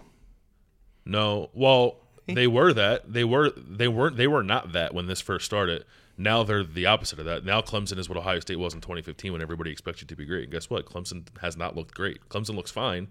No, 1.04 1.50
well, 1.54 1.96
they 2.26 2.46
were 2.46 2.72
that. 2.72 3.12
They 3.12 3.24
were. 3.24 3.50
They 3.50 3.88
weren't. 3.88 4.16
They 4.16 4.26
were 4.26 4.42
not 4.42 4.72
that 4.72 4.94
when 4.94 5.06
this 5.06 5.20
first 5.20 5.44
started. 5.44 5.84
Now 6.16 6.42
they're 6.42 6.62
the 6.64 6.86
opposite 6.86 7.18
of 7.18 7.24
that. 7.24 7.44
Now 7.44 7.62
Clemson 7.62 7.98
is 7.98 8.08
what 8.08 8.18
Ohio 8.18 8.40
State 8.40 8.58
was 8.58 8.74
in 8.74 8.80
2015 8.80 9.32
when 9.32 9.40
everybody 9.40 9.70
expected 9.70 10.02
you 10.02 10.06
to 10.08 10.16
be 10.16 10.26
great. 10.26 10.44
And 10.44 10.52
guess 10.52 10.68
what? 10.68 10.84
Clemson 10.84 11.24
has 11.40 11.56
not 11.56 11.74
looked 11.76 11.94
great. 11.94 12.28
Clemson 12.28 12.56
looks 12.56 12.70
fine, 12.70 13.08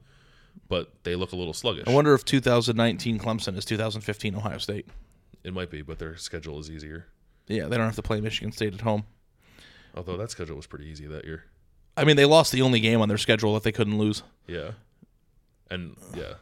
but 0.67 0.93
they 1.03 1.15
look 1.15 1.31
a 1.31 1.35
little 1.35 1.53
sluggish. 1.53 1.87
I 1.87 1.93
wonder 1.93 2.13
if 2.13 2.23
2019 2.23 3.17
Clemson 3.17 3.57
is 3.57 3.65
2015 3.65 4.35
Ohio 4.35 4.59
State. 4.59 4.87
it 5.43 5.53
might 5.53 5.71
be, 5.71 5.81
but 5.81 5.97
their 5.97 6.15
schedule 6.17 6.59
is 6.59 6.69
easier. 6.69 7.07
Yeah, 7.47 7.65
they 7.67 7.77
don't 7.77 7.87
have 7.87 7.95
to 7.95 8.03
play 8.03 8.21
Michigan 8.21 8.51
State 8.51 8.75
at 8.75 8.81
home. 8.81 9.05
Although 9.99 10.15
that 10.15 10.31
schedule 10.31 10.55
was 10.55 10.65
pretty 10.65 10.85
easy 10.85 11.07
that 11.07 11.25
year. 11.25 11.43
I 11.97 12.05
mean, 12.05 12.15
they 12.15 12.23
lost 12.23 12.53
the 12.53 12.61
only 12.61 12.79
game 12.79 13.01
on 13.01 13.09
their 13.09 13.17
schedule 13.17 13.53
that 13.55 13.63
they 13.63 13.73
couldn't 13.73 13.97
lose. 13.97 14.23
Yeah, 14.47 14.71
and 15.69 15.97
yeah, 16.15 16.35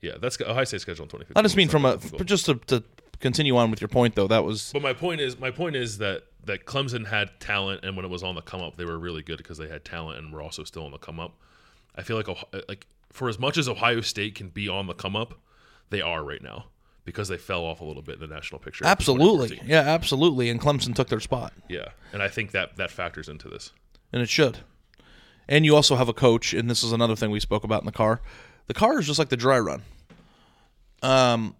yeah. 0.00 0.12
That's 0.20 0.40
Ohio 0.40 0.62
State 0.62 0.80
schedule 0.80 1.02
in 1.02 1.08
2015. 1.08 1.32
I 1.36 1.42
just 1.42 1.56
mean 1.56 1.68
from 1.68 1.84
a 1.84 1.96
difficult. 1.96 2.26
just 2.26 2.46
to, 2.46 2.54
to 2.66 2.84
continue 3.18 3.56
on 3.56 3.72
with 3.72 3.80
your 3.80 3.88
point 3.88 4.14
though. 4.14 4.28
That 4.28 4.44
was 4.44 4.70
But 4.72 4.82
my 4.82 4.92
point 4.92 5.20
is, 5.20 5.36
my 5.36 5.50
point 5.50 5.74
is 5.74 5.98
that 5.98 6.22
that 6.44 6.64
Clemson 6.64 7.08
had 7.08 7.40
talent, 7.40 7.84
and 7.84 7.96
when 7.96 8.04
it 8.04 8.08
was 8.08 8.22
on 8.22 8.36
the 8.36 8.42
come 8.42 8.60
up, 8.60 8.76
they 8.76 8.84
were 8.84 8.98
really 8.98 9.22
good 9.22 9.38
because 9.38 9.58
they 9.58 9.68
had 9.68 9.84
talent 9.84 10.20
and 10.20 10.32
were 10.32 10.42
also 10.42 10.62
still 10.62 10.84
on 10.84 10.92
the 10.92 10.98
come 10.98 11.18
up. 11.18 11.32
I 11.96 12.02
feel 12.02 12.16
like 12.16 12.28
like 12.68 12.86
for 13.10 13.28
as 13.28 13.40
much 13.40 13.58
as 13.58 13.68
Ohio 13.68 14.00
State 14.00 14.36
can 14.36 14.50
be 14.50 14.68
on 14.68 14.86
the 14.86 14.94
come 14.94 15.16
up, 15.16 15.40
they 15.90 16.00
are 16.00 16.22
right 16.22 16.42
now 16.42 16.66
because 17.04 17.28
they 17.28 17.36
fell 17.36 17.64
off 17.64 17.80
a 17.80 17.84
little 17.84 18.02
bit 18.02 18.14
in 18.16 18.20
the 18.20 18.34
national 18.34 18.58
picture. 18.60 18.84
absolutely, 18.86 19.60
yeah, 19.66 19.80
absolutely. 19.80 20.48
And 20.50 20.60
Clemson 20.60 20.94
took 20.94 21.08
their 21.08 21.20
spot, 21.20 21.52
yeah, 21.68 21.88
and 22.12 22.22
I 22.22 22.28
think 22.28 22.52
that 22.52 22.76
that 22.76 22.90
factors 22.90 23.28
into 23.28 23.48
this. 23.48 23.72
and 24.12 24.22
it 24.22 24.28
should. 24.28 24.58
And 25.46 25.64
you 25.66 25.76
also 25.76 25.96
have 25.96 26.08
a 26.08 26.14
coach, 26.14 26.54
and 26.54 26.70
this 26.70 26.82
is 26.82 26.92
another 26.92 27.14
thing 27.16 27.30
we 27.30 27.40
spoke 27.40 27.64
about 27.64 27.82
in 27.82 27.86
the 27.86 27.92
car. 27.92 28.22
The 28.66 28.74
car 28.74 28.98
is 28.98 29.06
just 29.06 29.18
like 29.18 29.28
the 29.28 29.36
dry 29.36 29.58
run. 29.58 29.82
Um, 31.02 31.54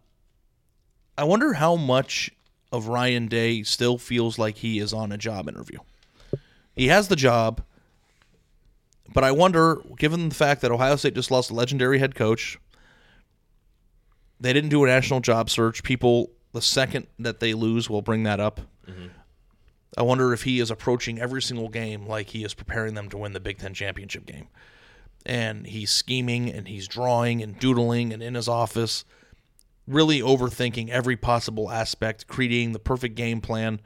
I 1.19 1.25
wonder 1.25 1.53
how 1.53 1.77
much 1.77 2.31
of 2.73 2.89
Ryan 2.89 3.29
Day 3.29 3.63
still 3.63 3.99
feels 3.99 4.39
like 4.39 4.57
he 4.57 4.79
is 4.79 4.93
on 4.95 5.13
a 5.13 5.19
job 5.19 5.49
interview. 5.49 5.79
He 6.75 6.89
has 6.89 7.09
the 7.09 7.15
job, 7.17 7.63
but 9.13 9.23
I 9.23 9.31
wonder, 9.33 9.81
given 9.99 10.31
the 10.31 10.35
fact 10.35 10.63
that 10.63 10.73
Ohio 10.73 10.97
State 10.97 11.15
just 11.15 11.31
lost 11.31 11.51
a 11.51 11.55
legendary 11.55 11.99
head 11.99 12.15
coach, 12.15 12.59
they 14.45 14.53
didn't 14.53 14.69
do 14.69 14.85
a 14.85 14.87
national 14.87 15.21
job 15.21 15.49
search. 15.49 15.83
People, 15.83 16.31
the 16.53 16.61
second 16.61 17.07
that 17.19 17.41
they 17.41 17.55
lose, 17.55 17.89
will 17.89 18.03
bring 18.03 18.25
that 18.25 18.41
up. 18.41 18.61
Mm-hmm. 18.87 19.07
I 19.97 20.03
wonder 20.03 20.35
if 20.35 20.43
he 20.43 20.61
is 20.61 20.71
approaching 20.71 21.19
every 21.19 21.41
single 21.41 21.71
game 21.71 22.07
like 22.07 22.29
he 22.29 22.45
is 22.45 22.53
preparing 22.53 22.93
them 22.93 23.09
to 23.09 23.17
win 23.17 23.33
the 23.33 23.41
Big 23.41 23.57
Ten 23.57 23.73
championship 23.73 24.27
game. 24.27 24.49
And 25.25 25.67
he's 25.67 25.91
scheming 25.91 26.53
and 26.53 26.69
he's 26.69 26.87
drawing 26.87 27.43
and 27.43 27.59
doodling 27.59 28.13
and 28.13 28.23
in 28.23 28.35
his 28.35 28.47
office, 28.47 29.07
really 29.89 30.21
overthinking 30.21 30.91
every 30.91 31.17
possible 31.17 31.71
aspect, 31.71 32.27
creating 32.27 32.73
the 32.73 32.79
perfect 32.79 33.15
game 33.15 33.41
plan, 33.41 33.81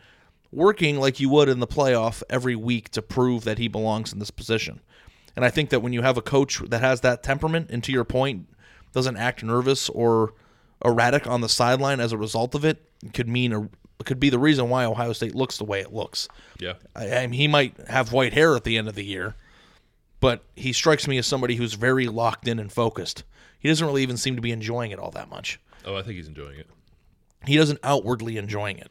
working 0.51 0.99
like 0.99 1.21
you 1.21 1.29
would 1.29 1.49
in 1.49 1.61
the 1.61 1.69
playoff 1.69 2.25
every 2.29 2.57
week 2.57 2.89
to 2.91 3.01
prove 3.01 3.45
that 3.45 3.59
he 3.59 3.69
belongs 3.69 4.13
in 4.13 4.19
this 4.19 4.33
position. 4.33 4.81
And 5.37 5.45
I 5.45 5.51
think 5.51 5.71
that 5.71 5.83
when 5.83 5.93
you 5.93 6.03
have 6.03 6.17
a 6.17 6.23
coach 6.23 6.59
that 6.59 6.81
has 6.81 7.03
that 7.03 7.23
temperament, 7.23 7.71
and 7.71 7.85
to 7.85 7.93
your 7.93 8.03
point, 8.03 8.49
doesn't 8.93 9.17
act 9.17 9.45
nervous 9.45 9.89
or 9.91 10.33
erratic 10.85 11.27
on 11.27 11.41
the 11.41 11.49
sideline 11.49 12.01
as 12.01 12.13
a 12.13 12.19
result 12.19 12.55
of 12.55 12.65
it, 12.65 12.85
could 13.13 13.29
mean 13.29 13.53
a 13.53 13.69
could 14.05 14.21
be 14.21 14.31
the 14.31 14.39
reason 14.39 14.69
why 14.69 14.85
Ohio 14.85 15.13
State 15.13 15.35
looks 15.35 15.59
the 15.59 15.65
way 15.65 15.81
it 15.81 15.93
looks. 15.93 16.29
Yeah. 16.61 16.75
I, 16.95 17.17
I 17.17 17.27
mean, 17.27 17.39
he 17.39 17.49
might 17.49 17.77
have 17.89 18.13
white 18.13 18.33
hair 18.33 18.55
at 18.55 18.65
the 18.65 18.79
end 18.79 18.89
of 18.89 18.95
the 18.95 19.05
year, 19.05 19.35
but 20.21 20.45
he 20.55 20.73
strikes 20.73 21.09
me 21.09 21.19
as 21.19 21.27
somebody 21.27 21.57
who's 21.57 21.75
very 21.75 22.07
locked 22.07 22.47
in 22.47 22.59
and 22.59 22.73
focused. 22.73 23.25
He 23.59 23.69
doesn't 23.69 23.87
really 23.87 24.03
even 24.03 24.17
seem 24.17 24.37
to 24.37 24.43
be 24.43 24.53
enjoying 24.53 24.93
it 24.93 24.99
all 24.99 25.11
that 25.11 25.29
much. 25.29 25.61
Oh, 25.85 25.97
I 25.97 26.03
think 26.03 26.15
he's 26.17 26.29
enjoying 26.29 26.59
it. 26.59 26.69
He 27.47 27.57
doesn't 27.57 27.81
outwardly 27.83 28.37
enjoying 28.37 28.79
it. 28.79 28.91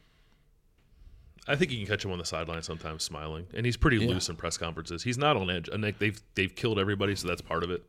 I 1.47 1.55
think 1.55 1.71
you 1.71 1.77
can 1.77 1.87
catch 1.87 2.03
him 2.03 2.11
on 2.11 2.17
the 2.17 2.25
sideline 2.25 2.61
sometimes 2.61 3.03
smiling, 3.03 3.47
and 3.53 3.65
he's 3.65 3.77
pretty 3.77 3.99
loose 3.99 4.27
in 4.27 4.35
press 4.35 4.57
conferences. 4.57 5.03
He's 5.03 5.17
not 5.17 5.37
on 5.37 5.49
edge, 5.49 5.69
and 5.69 5.81
they've 5.81 6.21
they've 6.35 6.53
killed 6.53 6.77
everybody, 6.77 7.15
so 7.15 7.27
that's 7.27 7.41
part 7.41 7.63
of 7.63 7.71
it. 7.71 7.85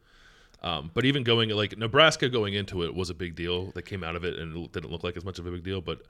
Um, 0.62 0.90
but 0.92 1.04
even 1.04 1.22
going 1.22 1.50
like 1.50 1.76
Nebraska 1.78 2.28
going 2.28 2.54
into 2.54 2.82
it 2.82 2.94
was 2.94 3.10
a 3.10 3.14
big 3.14 3.36
deal. 3.36 3.70
They 3.74 3.82
came 3.82 4.02
out 4.02 4.16
of 4.16 4.24
it 4.24 4.38
and 4.38 4.56
it 4.56 4.72
didn't 4.72 4.90
look 4.90 5.04
like 5.04 5.16
as 5.16 5.24
much 5.24 5.38
of 5.38 5.46
a 5.46 5.50
big 5.50 5.62
deal, 5.62 5.80
but 5.80 6.02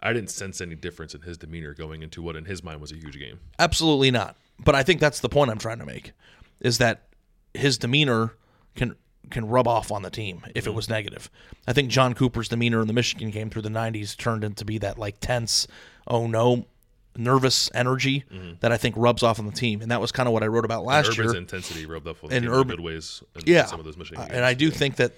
I 0.00 0.12
didn't 0.12 0.30
sense 0.30 0.60
any 0.60 0.74
difference 0.74 1.14
in 1.14 1.22
his 1.22 1.38
demeanor 1.38 1.74
going 1.74 2.02
into 2.02 2.22
what 2.22 2.36
in 2.36 2.44
his 2.44 2.62
mind 2.62 2.80
was 2.80 2.92
a 2.92 2.96
huge 2.96 3.18
game. 3.18 3.40
Absolutely 3.58 4.10
not. 4.10 4.36
But 4.58 4.74
I 4.74 4.82
think 4.82 5.00
that's 5.00 5.20
the 5.20 5.28
point 5.28 5.50
I'm 5.50 5.58
trying 5.58 5.78
to 5.78 5.86
make 5.86 6.12
is 6.60 6.78
that 6.78 7.08
his 7.54 7.78
demeanor 7.78 8.34
can 8.74 8.94
can 9.30 9.48
rub 9.48 9.66
off 9.66 9.90
on 9.90 10.02
the 10.02 10.10
team 10.10 10.44
if 10.54 10.68
it 10.68 10.74
was 10.74 10.88
negative. 10.88 11.28
I 11.66 11.72
think 11.72 11.90
John 11.90 12.14
Cooper's 12.14 12.48
demeanor 12.48 12.80
in 12.80 12.86
the 12.86 12.92
Michigan 12.92 13.30
game 13.30 13.50
through 13.50 13.62
the 13.62 13.68
90s 13.68 14.16
turned 14.16 14.44
into 14.44 14.64
be 14.64 14.78
that 14.78 14.98
like 14.98 15.18
tense, 15.18 15.66
oh 16.06 16.28
no, 16.28 16.66
nervous 17.16 17.70
energy 17.74 18.24
that 18.60 18.72
I 18.72 18.76
think 18.76 18.94
rubs 18.96 19.22
off 19.22 19.38
on 19.38 19.46
the 19.46 19.52
team. 19.52 19.80
And 19.82 19.90
that 19.90 20.00
was 20.00 20.12
kind 20.12 20.26
of 20.28 20.32
what 20.32 20.42
I 20.42 20.46
wrote 20.46 20.64
about 20.64 20.84
last 20.84 21.06
Urban's 21.10 21.32
year. 21.32 21.36
intensity 21.36 21.86
rubbed 21.86 22.06
up 22.08 22.22
on 22.22 22.32
And 22.32 22.46
the 22.46 22.52
Urban- 22.52 22.68
good 22.76 22.80
ways 22.80 23.22
yeah. 23.44 23.66
some 23.66 23.78
of 23.80 23.84
those 23.86 23.96
Michigan 23.96 24.20
Uh, 24.22 24.26
games. 24.26 24.36
and 24.36 24.44
I 24.44 24.54
do 24.54 24.70
think 24.70 24.96
that 24.96 25.12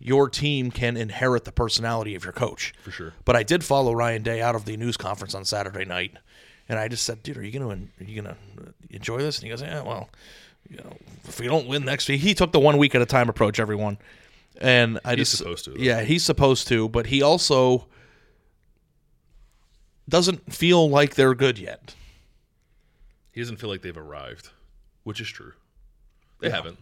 your 0.00 0.28
team 0.28 0.70
can 0.70 0.96
inherit 0.96 1.44
the 1.44 1.52
personality 1.52 2.14
of 2.14 2.22
your 2.24 2.32
coach. 2.32 2.72
For 2.82 2.90
sure. 2.90 3.14
But 3.24 3.34
I 3.36 3.42
did 3.42 3.64
follow 3.64 3.92
Ryan 3.92 4.22
Day 4.22 4.40
out 4.40 4.54
of 4.54 4.64
the 4.64 4.76
news 4.76 4.96
conference 4.96 5.34
on 5.34 5.44
Saturday 5.44 5.84
night, 5.84 6.12
and 6.68 6.78
I 6.78 6.86
just 6.88 7.02
said, 7.02 7.22
"Dude, 7.24 7.36
are 7.36 7.42
you 7.44 7.50
gonna 7.58 7.74
are 7.74 8.04
you 8.04 8.22
gonna 8.22 8.36
enjoy 8.90 9.18
this?" 9.18 9.38
And 9.38 9.44
he 9.44 9.50
goes, 9.50 9.60
"Yeah, 9.60 9.82
well, 9.82 10.08
you 10.70 10.76
know, 10.76 10.96
if 11.26 11.40
we 11.40 11.46
don't 11.48 11.66
win 11.66 11.84
next 11.84 12.08
week, 12.08 12.20
he 12.20 12.32
took 12.34 12.52
the 12.52 12.60
one 12.60 12.76
week 12.78 12.94
at 12.94 13.02
a 13.02 13.06
time 13.06 13.28
approach, 13.28 13.58
everyone." 13.58 13.98
And 14.60 15.00
I 15.04 15.16
He's 15.16 15.30
just 15.30 15.38
supposed 15.38 15.64
to, 15.64 15.70
though. 15.70 15.76
yeah, 15.78 16.02
he's 16.02 16.24
supposed 16.24 16.68
to, 16.68 16.88
but 16.88 17.06
he 17.06 17.22
also 17.22 17.86
doesn't 20.08 20.52
feel 20.52 20.88
like 20.88 21.14
they're 21.14 21.34
good 21.34 21.58
yet. 21.58 21.94
He 23.32 23.40
doesn't 23.40 23.56
feel 23.58 23.70
like 23.70 23.82
they've 23.82 23.96
arrived, 23.96 24.50
which 25.04 25.20
is 25.20 25.28
true. 25.28 25.52
They 26.40 26.50
haven't. 26.50 26.78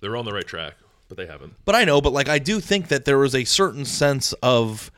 They're 0.00 0.16
on 0.16 0.24
the 0.24 0.32
right 0.32 0.46
track, 0.46 0.74
but 1.08 1.16
they 1.16 1.26
haven't. 1.26 1.54
But 1.64 1.74
I 1.74 1.84
know, 1.84 2.00
but 2.00 2.12
like 2.12 2.28
I 2.28 2.38
do 2.38 2.60
think 2.60 2.88
that 2.88 3.04
there 3.04 3.22
is 3.24 3.34
a 3.34 3.44
certain 3.44 3.84
sense 3.84 4.32
of 4.42 4.90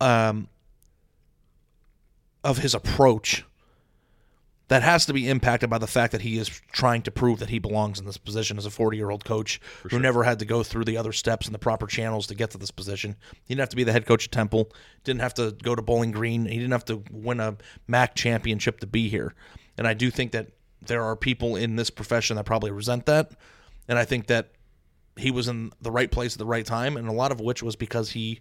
um 0.00 0.48
of 2.42 2.58
his 2.58 2.74
approach 2.74 3.44
that 4.68 4.82
has 4.82 5.04
to 5.06 5.12
be 5.12 5.28
impacted 5.28 5.68
by 5.68 5.78
the 5.78 5.86
fact 5.86 6.12
that 6.12 6.22
he 6.22 6.38
is 6.38 6.48
trying 6.72 7.02
to 7.02 7.10
prove 7.10 7.38
that 7.38 7.50
he 7.50 7.58
belongs 7.58 7.98
in 7.98 8.06
this 8.06 8.16
position 8.16 8.56
as 8.56 8.64
a 8.64 8.70
40-year-old 8.70 9.24
coach 9.24 9.60
who 9.90 9.98
never 9.98 10.24
had 10.24 10.38
to 10.38 10.44
go 10.44 10.62
through 10.62 10.84
the 10.84 10.96
other 10.96 11.12
steps 11.12 11.46
and 11.46 11.54
the 11.54 11.58
proper 11.58 11.86
channels 11.86 12.26
to 12.26 12.34
get 12.34 12.50
to 12.50 12.58
this 12.58 12.70
position. 12.70 13.16
He 13.44 13.54
didn't 13.54 13.60
have 13.60 13.68
to 13.70 13.76
be 13.76 13.84
the 13.84 13.92
head 13.92 14.06
coach 14.06 14.26
at 14.26 14.32
Temple, 14.32 14.72
didn't 15.04 15.20
have 15.20 15.34
to 15.34 15.54
go 15.62 15.74
to 15.74 15.82
Bowling 15.82 16.12
Green, 16.12 16.46
he 16.46 16.58
didn't 16.58 16.72
have 16.72 16.86
to 16.86 17.02
win 17.10 17.40
a 17.40 17.56
MAC 17.86 18.14
championship 18.14 18.80
to 18.80 18.86
be 18.86 19.08
here. 19.08 19.34
And 19.76 19.86
I 19.86 19.94
do 19.94 20.10
think 20.10 20.32
that 20.32 20.48
there 20.80 21.02
are 21.02 21.16
people 21.16 21.56
in 21.56 21.76
this 21.76 21.90
profession 21.90 22.36
that 22.36 22.44
probably 22.44 22.70
resent 22.70 23.06
that. 23.06 23.32
And 23.88 23.98
I 23.98 24.04
think 24.04 24.28
that 24.28 24.52
he 25.16 25.30
was 25.30 25.48
in 25.48 25.72
the 25.80 25.90
right 25.90 26.10
place 26.10 26.34
at 26.34 26.38
the 26.38 26.46
right 26.46 26.64
time, 26.64 26.96
and 26.96 27.08
a 27.08 27.12
lot 27.12 27.32
of 27.32 27.40
which 27.40 27.62
was 27.62 27.76
because 27.76 28.10
he 28.10 28.40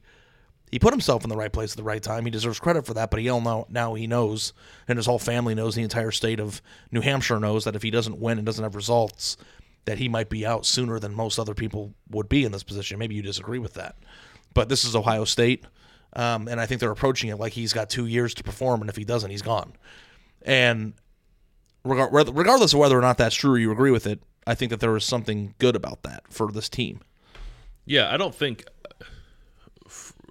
he 0.72 0.80
put 0.80 0.93
himself 0.93 1.24
in 1.24 1.30
the 1.30 1.38
right 1.38 1.51
place 1.53 1.74
at 1.74 1.78
the 1.78 1.84
right 1.84 2.01
time. 2.01 2.26
He 2.26 2.32
deserves 2.32 2.59
credit 2.59 2.86
for 2.86 2.95
that, 2.95 3.11
but 3.11 3.20
he 3.20 3.28
know 3.28 3.68
now 3.70 3.93
he 3.93 4.07
knows, 4.07 4.53
and 4.88 4.97
his 4.97 5.05
whole 5.05 5.20
family 5.20 5.53
knows, 5.53 5.76
the 5.76 5.84
entire 5.84 6.11
state 6.11 6.39
of 6.39 6.61
New 6.91 7.01
Hampshire 7.01 7.39
knows 7.39 7.64
that 7.66 7.76
if 7.76 7.84
he 7.84 7.91
doesn't 7.91 8.20
win 8.20 8.39
and 8.39 8.45
doesn't 8.45 8.64
have 8.64 8.76
results, 8.76 9.38
that 9.86 9.99
he 9.99 10.09
might 10.09 10.30
be 10.30 10.45
out 10.45 10.66
sooner 10.66 10.97
than 10.97 11.14
most 11.14 11.38
other 11.38 11.53
people 11.53 11.93
would 12.09 12.28
be 12.28 12.43
in 12.43 12.51
this 12.51 12.64
position. 12.64 12.97
Maybe 12.97 13.16
you 13.16 13.22
disagree 13.22 13.59
with 13.59 13.74
that, 13.74 13.97
but 14.53 14.70
this 14.70 14.84
is 14.84 14.95
Ohio 14.95 15.26
State, 15.26 15.66
um, 16.14 16.47
and 16.47 16.59
I 16.59 16.66
think 16.66 16.80
they're 16.80 16.89
approaching 16.91 17.30
it 17.30 17.38
like 17.38 17.53
he's 17.53 17.74
got 17.74 17.89
two 17.89 18.07
years 18.07 18.34
to 18.36 18.43
perform, 18.43 18.82
and 18.82 18.89
if 18.89 18.95
he 18.95 19.03
doesn't, 19.03 19.30
he's 19.30 19.41
gone. 19.41 19.74
And 20.41 20.93
regardless 21.84 22.74
of 22.74 22.80
whether 22.80 22.97
or 22.97 23.01
not 23.01 23.18
that's 23.18 23.36
true 23.36 23.51
or 23.51 23.57
you 23.59 23.72
agree 23.72 23.91
with 23.91 24.07
it, 24.07 24.22
I 24.47 24.55
think 24.55 24.72
that 24.72 24.80
there 24.80 24.95
is 24.95 25.05
something 25.05 25.53
good 25.59 25.76
about 25.76 26.03
that 26.03 26.24
for 26.30 26.51
this 26.51 26.68
team. 26.68 27.01
Yeah, 27.86 28.14
I 28.14 28.18
don't 28.18 28.34
think 28.34 28.66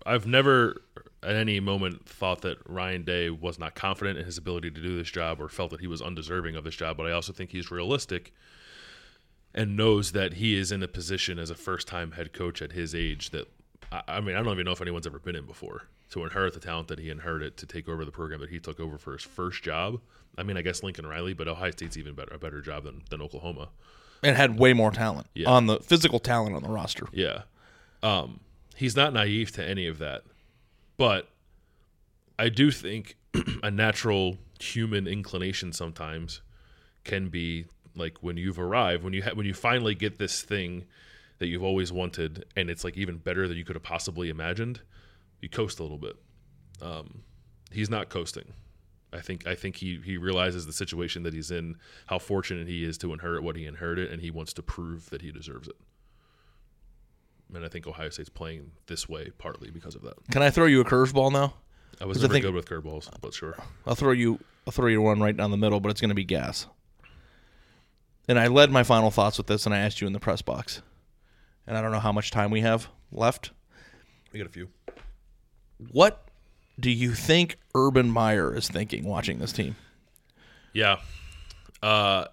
I've 0.06 0.26
never 0.26 0.82
at 1.22 1.36
any 1.36 1.60
moment 1.60 2.08
thought 2.08 2.40
that 2.42 2.58
Ryan 2.68 3.04
Day 3.04 3.30
was 3.30 3.58
not 3.58 3.74
confident 3.74 4.18
in 4.18 4.24
his 4.24 4.38
ability 4.38 4.70
to 4.72 4.80
do 4.80 4.96
this 4.96 5.10
job 5.10 5.40
or 5.40 5.48
felt 5.48 5.70
that 5.70 5.80
he 5.80 5.86
was 5.86 6.02
undeserving 6.02 6.56
of 6.56 6.64
this 6.64 6.74
job, 6.74 6.96
but 6.96 7.06
I 7.06 7.12
also 7.12 7.32
think 7.32 7.50
he's 7.50 7.70
realistic 7.70 8.32
and 9.54 9.76
knows 9.76 10.12
that 10.12 10.34
he 10.34 10.56
is 10.56 10.72
in 10.72 10.82
a 10.82 10.88
position 10.88 11.38
as 11.38 11.50
a 11.50 11.54
first 11.54 11.86
time 11.86 12.12
head 12.12 12.32
coach 12.32 12.62
at 12.62 12.72
his 12.72 12.94
age 12.94 13.30
that 13.30 13.48
I, 13.92 14.02
I 14.08 14.20
mean, 14.20 14.34
I 14.34 14.42
don't 14.42 14.52
even 14.54 14.64
know 14.64 14.72
if 14.72 14.80
anyone's 14.80 15.06
ever 15.06 15.18
been 15.18 15.36
in 15.36 15.46
before. 15.46 15.82
To 16.10 16.24
inherit 16.24 16.52
the 16.52 16.60
talent 16.60 16.88
that 16.88 16.98
he 16.98 17.08
inherited 17.08 17.56
to 17.58 17.66
take 17.66 17.88
over 17.88 18.04
the 18.04 18.10
program 18.12 18.40
that 18.40 18.50
he 18.50 18.58
took 18.58 18.78
over 18.80 18.98
for 18.98 19.12
his 19.14 19.22
first 19.22 19.62
job. 19.62 19.98
I 20.36 20.42
mean, 20.42 20.58
I 20.58 20.62
guess 20.62 20.82
Lincoln 20.82 21.06
Riley, 21.06 21.32
but 21.32 21.48
Ohio 21.48 21.70
State's 21.70 21.96
even 21.96 22.14
better 22.14 22.34
a 22.34 22.38
better 22.38 22.60
job 22.60 22.84
than, 22.84 23.02
than 23.08 23.22
Oklahoma. 23.22 23.68
and 24.22 24.36
had 24.36 24.58
way 24.58 24.72
more 24.74 24.90
talent 24.90 25.26
Yeah. 25.34 25.48
on 25.48 25.66
the 25.68 25.78
physical 25.80 26.18
talent 26.18 26.54
on 26.54 26.62
the 26.62 26.68
roster. 26.68 27.06
Yeah. 27.12 27.42
Um, 28.02 28.40
he's 28.76 28.96
not 28.96 29.12
naive 29.12 29.52
to 29.52 29.64
any 29.64 29.86
of 29.86 29.98
that. 29.98 30.22
But 30.96 31.28
I 32.38 32.48
do 32.48 32.70
think 32.70 33.16
a 33.62 33.70
natural 33.70 34.38
human 34.60 35.06
inclination 35.06 35.72
sometimes 35.72 36.40
can 37.04 37.28
be 37.28 37.66
like 37.96 38.18
when 38.22 38.36
you've 38.36 38.58
arrived, 38.58 39.02
when 39.02 39.12
you 39.12 39.22
ha- 39.22 39.34
when 39.34 39.46
you 39.46 39.54
finally 39.54 39.94
get 39.94 40.18
this 40.18 40.42
thing 40.42 40.84
that 41.38 41.48
you've 41.48 41.62
always 41.62 41.92
wanted 41.92 42.44
and 42.56 42.70
it's 42.70 42.84
like 42.84 42.96
even 42.96 43.16
better 43.16 43.48
than 43.48 43.56
you 43.56 43.64
could 43.64 43.76
have 43.76 43.82
possibly 43.82 44.28
imagined, 44.28 44.80
you 45.40 45.48
coast 45.48 45.80
a 45.80 45.82
little 45.82 45.98
bit. 45.98 46.16
Um, 46.80 47.22
he's 47.70 47.90
not 47.90 48.08
coasting. 48.08 48.52
I 49.12 49.20
think 49.20 49.46
I 49.46 49.54
think 49.54 49.76
he 49.76 50.00
he 50.02 50.16
realizes 50.16 50.66
the 50.66 50.72
situation 50.72 51.22
that 51.24 51.34
he's 51.34 51.50
in, 51.50 51.76
how 52.06 52.18
fortunate 52.18 52.66
he 52.66 52.84
is 52.84 52.96
to 52.98 53.12
inherit 53.12 53.42
what 53.42 53.56
he 53.56 53.66
inherited, 53.66 54.10
and 54.10 54.22
he 54.22 54.30
wants 54.30 54.52
to 54.54 54.62
prove 54.62 55.10
that 55.10 55.20
he 55.20 55.30
deserves 55.30 55.68
it. 55.68 55.76
And 57.54 57.64
I 57.64 57.68
think 57.68 57.86
Ohio 57.86 58.08
State's 58.08 58.28
playing 58.30 58.72
this 58.86 59.08
way 59.08 59.30
partly 59.38 59.70
because 59.70 59.94
of 59.94 60.02
that. 60.02 60.14
Can 60.30 60.42
I 60.42 60.50
throw 60.50 60.66
you 60.66 60.80
a 60.80 60.84
curveball 60.84 61.32
now? 61.32 61.54
I 62.00 62.06
was 62.06 62.18
I 62.18 62.22
never 62.22 62.32
think- 62.34 62.44
good 62.44 62.54
with 62.54 62.66
curveballs, 62.66 63.08
but 63.20 63.34
sure. 63.34 63.56
I'll 63.86 63.94
throw 63.94 64.12
you 64.12 64.40
I'll 64.66 64.72
throw 64.72 64.86
you 64.88 65.02
one 65.02 65.20
right 65.20 65.36
down 65.36 65.50
the 65.50 65.56
middle, 65.56 65.80
but 65.80 65.90
it's 65.90 66.00
going 66.00 66.10
to 66.10 66.14
be 66.14 66.24
gas. 66.24 66.66
And 68.28 68.38
I 68.38 68.46
led 68.46 68.70
my 68.70 68.84
final 68.84 69.10
thoughts 69.10 69.36
with 69.36 69.48
this 69.48 69.66
and 69.66 69.74
I 69.74 69.78
asked 69.78 70.00
you 70.00 70.06
in 70.06 70.12
the 70.12 70.20
press 70.20 70.40
box. 70.40 70.82
And 71.66 71.76
I 71.76 71.82
don't 71.82 71.92
know 71.92 72.00
how 72.00 72.12
much 72.12 72.30
time 72.30 72.50
we 72.50 72.60
have 72.60 72.88
left. 73.10 73.50
We 74.32 74.38
got 74.38 74.46
a 74.46 74.52
few. 74.52 74.68
What 75.90 76.28
do 76.78 76.90
you 76.90 77.12
think 77.12 77.58
Urban 77.74 78.08
Meyer 78.10 78.54
is 78.54 78.68
thinking 78.68 79.04
watching 79.04 79.38
this 79.40 79.52
team? 79.52 79.76
Yeah. 80.72 80.98
Uh, 81.82 82.26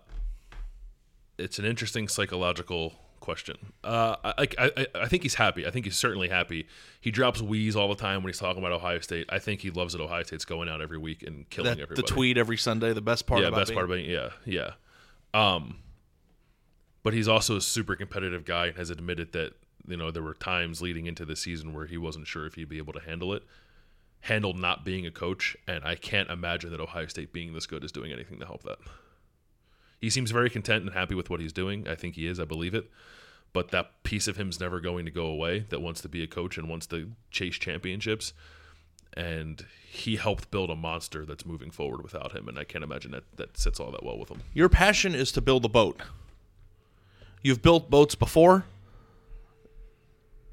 it's 1.38 1.57
an 1.59 1.65
interesting 1.65 2.07
psychological 2.07 2.93
question. 3.30 3.57
Uh, 3.84 4.15
I, 4.23 4.47
I, 4.57 4.71
I- 4.77 4.88
I 5.03 5.07
think 5.07 5.23
he's 5.23 5.36
happy. 5.36 5.65
I 5.67 5.71
think 5.71 5.86
he's 5.86 5.97
certainly 5.97 6.30
happy. 6.30 6.67
He 6.99 7.11
drops 7.11 7.41
wheeze 7.41 7.75
all 7.75 7.88
the 7.89 7.95
time 7.95 8.23
when 8.23 8.30
he's 8.32 8.39
talking 8.39 8.59
about 8.59 8.71
Ohio 8.71 8.99
State. 8.99 9.27
I 9.30 9.39
think 9.39 9.61
he 9.61 9.69
loves 9.69 9.93
that 9.93 10.01
Ohio 10.01 10.23
State's 10.23 10.45
going 10.45 10.67
out 10.69 10.82
every 10.82 10.97
week 10.97 11.21
and 11.23 11.49
killing 11.49 11.77
That, 11.77 11.95
the 11.95 12.01
tweet 12.01 12.38
every 12.38 12.57
Sunday, 12.57 12.91
the 12.93 13.01
best 13.01 13.27
part 13.27 13.41
yeah, 13.41 13.49
best 13.51 13.67
being- 13.69 13.75
part 13.77 13.86
about 13.86 13.99
it. 13.99 14.07
Yeah, 14.09 14.30
yeah. 14.45 14.71
Um, 15.34 15.77
but 17.03 17.13
he's 17.13 17.27
also 17.27 17.55
a 17.57 17.61
super 17.61 17.95
competitive 17.95 18.45
guy 18.45 18.67
and 18.67 18.77
has 18.77 18.89
admitted 18.89 19.32
that 19.34 19.53
you 19.88 19.97
know 19.97 20.11
there 20.11 20.23
were 20.23 20.34
times 20.34 20.82
leading 20.82 21.05
into 21.05 21.25
the 21.25 21.36
season 21.36 21.73
where 21.73 21.86
he 21.86 21.97
wasn't 21.97 22.27
sure 22.27 22.45
if 22.45 22.55
he'd 22.55 22.67
be 22.69 22.77
able 22.80 22.93
to 22.93 22.99
handle 22.99 23.34
it, 23.34 23.43
handle 24.21 24.53
not 24.53 24.84
being 24.84 25.05
a 25.05 25.11
coach, 25.11 25.55
and 25.67 25.84
I 25.86 25.95
can't 25.95 26.30
imagine 26.30 26.71
that 26.71 26.80
Ohio 26.82 27.05
State 27.07 27.32
being 27.32 27.53
this 27.53 27.65
good 27.67 27.84
is 27.84 27.91
doing 27.91 28.11
anything 28.11 28.39
to 28.39 28.45
help 28.45 28.63
that. 28.63 28.80
He 30.00 30.10
seems 30.10 30.32
very 30.32 30.50
content 30.50 30.84
and 30.86 30.93
happy 30.93 31.16
with 31.16 31.30
what 31.30 31.41
he's 31.41 31.54
doing. 31.54 31.88
I 31.88 31.95
think 31.95 32.16
he 32.16 32.28
is. 32.28 32.39
I 32.39 32.45
believe 32.45 32.74
it. 32.74 32.89
But 33.52 33.72
that 33.72 34.04
piece 34.04 34.28
of 34.28 34.38
him's 34.38 34.60
never 34.60 34.80
going 34.80 35.06
to 35.06 35.12
go 35.12 35.26
away. 35.26 35.66
That 35.70 35.82
wants 35.82 36.02
to 36.02 36.10
be 36.10 36.24
a 36.24 36.28
coach 36.28 36.58
and 36.58 36.70
wants 36.70 36.88
to 36.88 37.12
chase 37.32 37.56
championships 37.56 38.34
and 39.14 39.66
he 39.89 40.16
helped 40.16 40.52
build 40.52 40.70
a 40.70 40.76
monster 40.76 41.26
that's 41.26 41.45
moving 41.45 41.72
forward 41.72 42.04
without 42.04 42.34
him, 42.34 42.47
and 42.47 42.60
I 42.60 42.64
can't 42.64 42.84
imagine 42.84 43.12
that 43.12 43.24
that 43.38 43.58
sits 43.58 43.80
all 43.80 43.91
that 43.91 44.04
well 44.04 44.18
with 44.18 44.30
him. 44.30 44.41
Your 44.54 44.70
passion 44.70 45.16
is 45.16 45.32
to 45.34 45.41
build 45.41 45.66
a 45.66 45.70
boat. 45.70 46.00
You've 47.41 47.62
built 47.62 47.89
boats 47.89 48.16
before. 48.16 48.66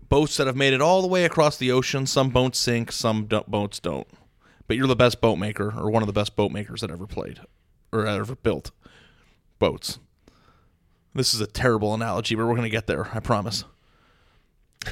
Boats 0.09 0.37
that 0.37 0.47
have 0.47 0.57
made 0.57 0.73
it 0.73 0.81
all 0.81 1.03
the 1.03 1.09
way 1.09 1.25
across 1.25 1.57
the 1.57 1.73
ocean. 1.73 2.07
Some 2.07 2.31
boats 2.31 2.59
sink, 2.59 2.93
some 2.93 3.27
don't, 3.27 3.51
boats 3.51 3.81
don't. 3.81 4.07
But 4.69 4.77
you're 4.77 4.87
the 4.87 4.97
best 4.97 5.21
boat 5.21 5.37
maker, 5.37 5.75
or 5.77 5.91
one 5.91 6.03
of 6.03 6.07
the 6.07 6.13
best 6.13 6.37
boat 6.37 6.53
makers 6.53 6.81
that 6.81 6.91
ever 6.91 7.07
played, 7.07 7.41
or 7.93 8.07
ever 8.07 8.37
built 8.37 8.71
boats. 9.59 9.99
This 11.15 11.33
is 11.33 11.41
a 11.41 11.47
terrible 11.47 11.95
analogy, 11.95 12.35
but 12.35 12.47
we're 12.47 12.53
going 12.53 12.63
to 12.63 12.69
get 12.69 12.87
there. 12.87 13.09
I 13.15 13.21
promise. 13.21 13.65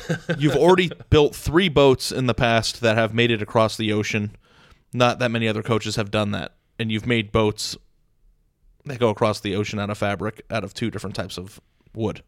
You've 0.39 0.57
already 0.57 0.91
built 1.11 1.35
three 1.35 1.69
boats 1.69 2.11
in 2.11 2.27
the 2.27 2.35
past 2.35 2.81
that 2.81 2.97
have 2.97 3.15
made 3.15 3.31
it 3.31 3.43
across 3.43 3.77
the 3.77 3.93
ocean. 3.93 4.37
Not 4.93 5.19
that 5.19 5.31
many 5.31 5.49
other 5.49 5.63
coaches 5.63 5.97
have 5.97 6.11
done 6.11 6.31
that, 6.33 6.55
and 6.79 6.91
you've 6.91 7.07
made 7.07 7.33
boats 7.33 7.77
that 8.85 9.01
go 9.01 9.09
across 9.09 9.41
the 9.41 9.57
ocean 9.57 9.79
out 9.79 9.91
of 9.91 9.99
fabric 9.99 10.45
out 10.51 10.63
of 10.63 10.73
two 10.73 10.91
different 10.91 11.17
types 11.17 11.37
of 11.37 11.61
wood. 11.95 12.23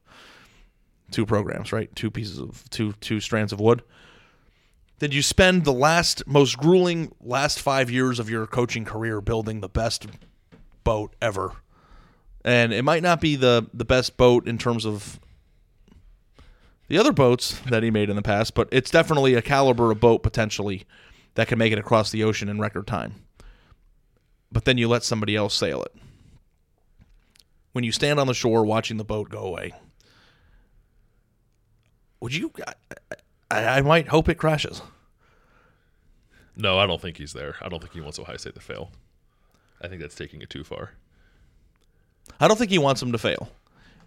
Two 1.11 1.25
programs, 1.25 1.73
right? 1.73 1.95
Two 1.95 2.11
pieces 2.11 2.41
of 2.41 2.69
two 2.71 2.93
two 2.95 3.21
strands 3.21 3.53
of 3.53 3.61
wood. 3.61 3.83
Then 4.99 5.13
you 5.13 5.23
spend 5.23 5.65
the 5.65 5.73
last 5.73 6.27
most 6.27 6.59
grueling 6.59 7.13
last 7.21 7.61
5 7.61 7.91
years 7.91 8.19
of 8.19 8.31
your 8.31 8.47
coaching 8.47 8.85
career 8.85 9.21
building 9.21 9.61
the 9.61 9.69
best 9.69 10.07
boat 10.85 11.15
ever. 11.21 11.53
And 12.47 12.73
it 12.73 12.83
might 12.83 13.03
not 13.03 13.21
be 13.21 13.37
the 13.37 13.69
the 13.75 13.85
best 13.85 14.17
boat 14.17 14.47
in 14.47 14.57
terms 14.57 14.87
of 14.87 15.19
the 16.89 16.97
other 16.97 17.13
boats 17.13 17.61
that 17.69 17.83
he 17.83 17.91
made 17.91 18.09
in 18.09 18.15
the 18.17 18.23
past, 18.23 18.55
but 18.55 18.69
it's 18.71 18.91
definitely 18.91 19.35
a 19.35 19.43
caliber 19.43 19.91
of 19.91 19.99
boat 19.99 20.23
potentially 20.23 20.85
that 21.35 21.49
can 21.49 21.59
make 21.59 21.73
it 21.73 21.79
across 21.79 22.11
the 22.11 22.23
ocean 22.23 22.49
in 22.49 22.61
record 22.61 22.87
time. 22.87 23.17
But 24.53 24.65
then 24.65 24.79
you 24.79 24.87
let 24.87 25.03
somebody 25.03 25.35
else 25.35 25.55
sail 25.55 25.83
it. 25.83 25.93
When 27.73 27.83
you 27.83 27.91
stand 27.91 28.21
on 28.21 28.29
the 28.29 28.35
shore 28.35 28.65
watching 28.65 28.97
the 28.97 29.05
boat 29.05 29.29
go 29.29 29.41
away, 29.41 29.75
would 32.21 32.33
you? 32.33 32.53
I, 33.51 33.65
I 33.65 33.81
might 33.83 34.09
hope 34.09 34.29
it 34.29 34.37
crashes. 34.37 34.83
No, 36.57 36.79
I 36.79 36.87
don't 36.87 37.03
think 37.03 37.19
he's 37.19 37.33
there. 37.33 37.57
I 37.61 37.69
don't 37.69 37.81
think 37.81 37.93
he 37.93 38.01
wants 38.01 38.19
Ohio 38.19 38.37
State 38.37 38.55
to 38.55 38.61
fail. 38.61 38.93
I 39.83 39.89
think 39.89 40.01
that's 40.01 40.15
taking 40.15 40.41
it 40.41 40.49
too 40.49 40.65
far. 40.65 40.93
I 42.41 42.49
don't 42.49 42.57
think 42.57 42.71
he 42.71 42.79
wants 42.79 43.01
them 43.01 43.13
to 43.13 43.19
fail. 43.19 43.51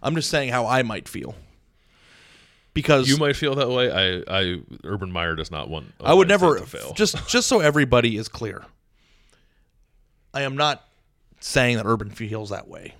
I'm 0.02 0.14
just 0.14 0.30
saying 0.30 0.50
how 0.50 0.66
I 0.66 0.82
might 0.82 1.08
feel. 1.08 1.34
Because 2.72 3.08
You 3.08 3.16
might 3.16 3.36
feel 3.36 3.56
that 3.56 3.68
way. 3.68 3.90
I, 3.90 4.40
I 4.40 4.60
Urban 4.84 5.10
Meyer 5.10 5.34
does 5.34 5.50
not 5.50 5.68
want. 5.68 5.92
I 6.00 6.14
would 6.14 6.28
never 6.28 6.58
to 6.58 6.66
fail. 6.66 6.92
just 6.94 7.28
just 7.28 7.48
so 7.48 7.60
everybody 7.60 8.16
is 8.16 8.28
clear. 8.28 8.64
I 10.32 10.42
am 10.42 10.56
not 10.56 10.84
saying 11.40 11.76
that 11.78 11.86
Urban 11.86 12.10
feels 12.10 12.50
that 12.50 12.68
way. 12.68 12.94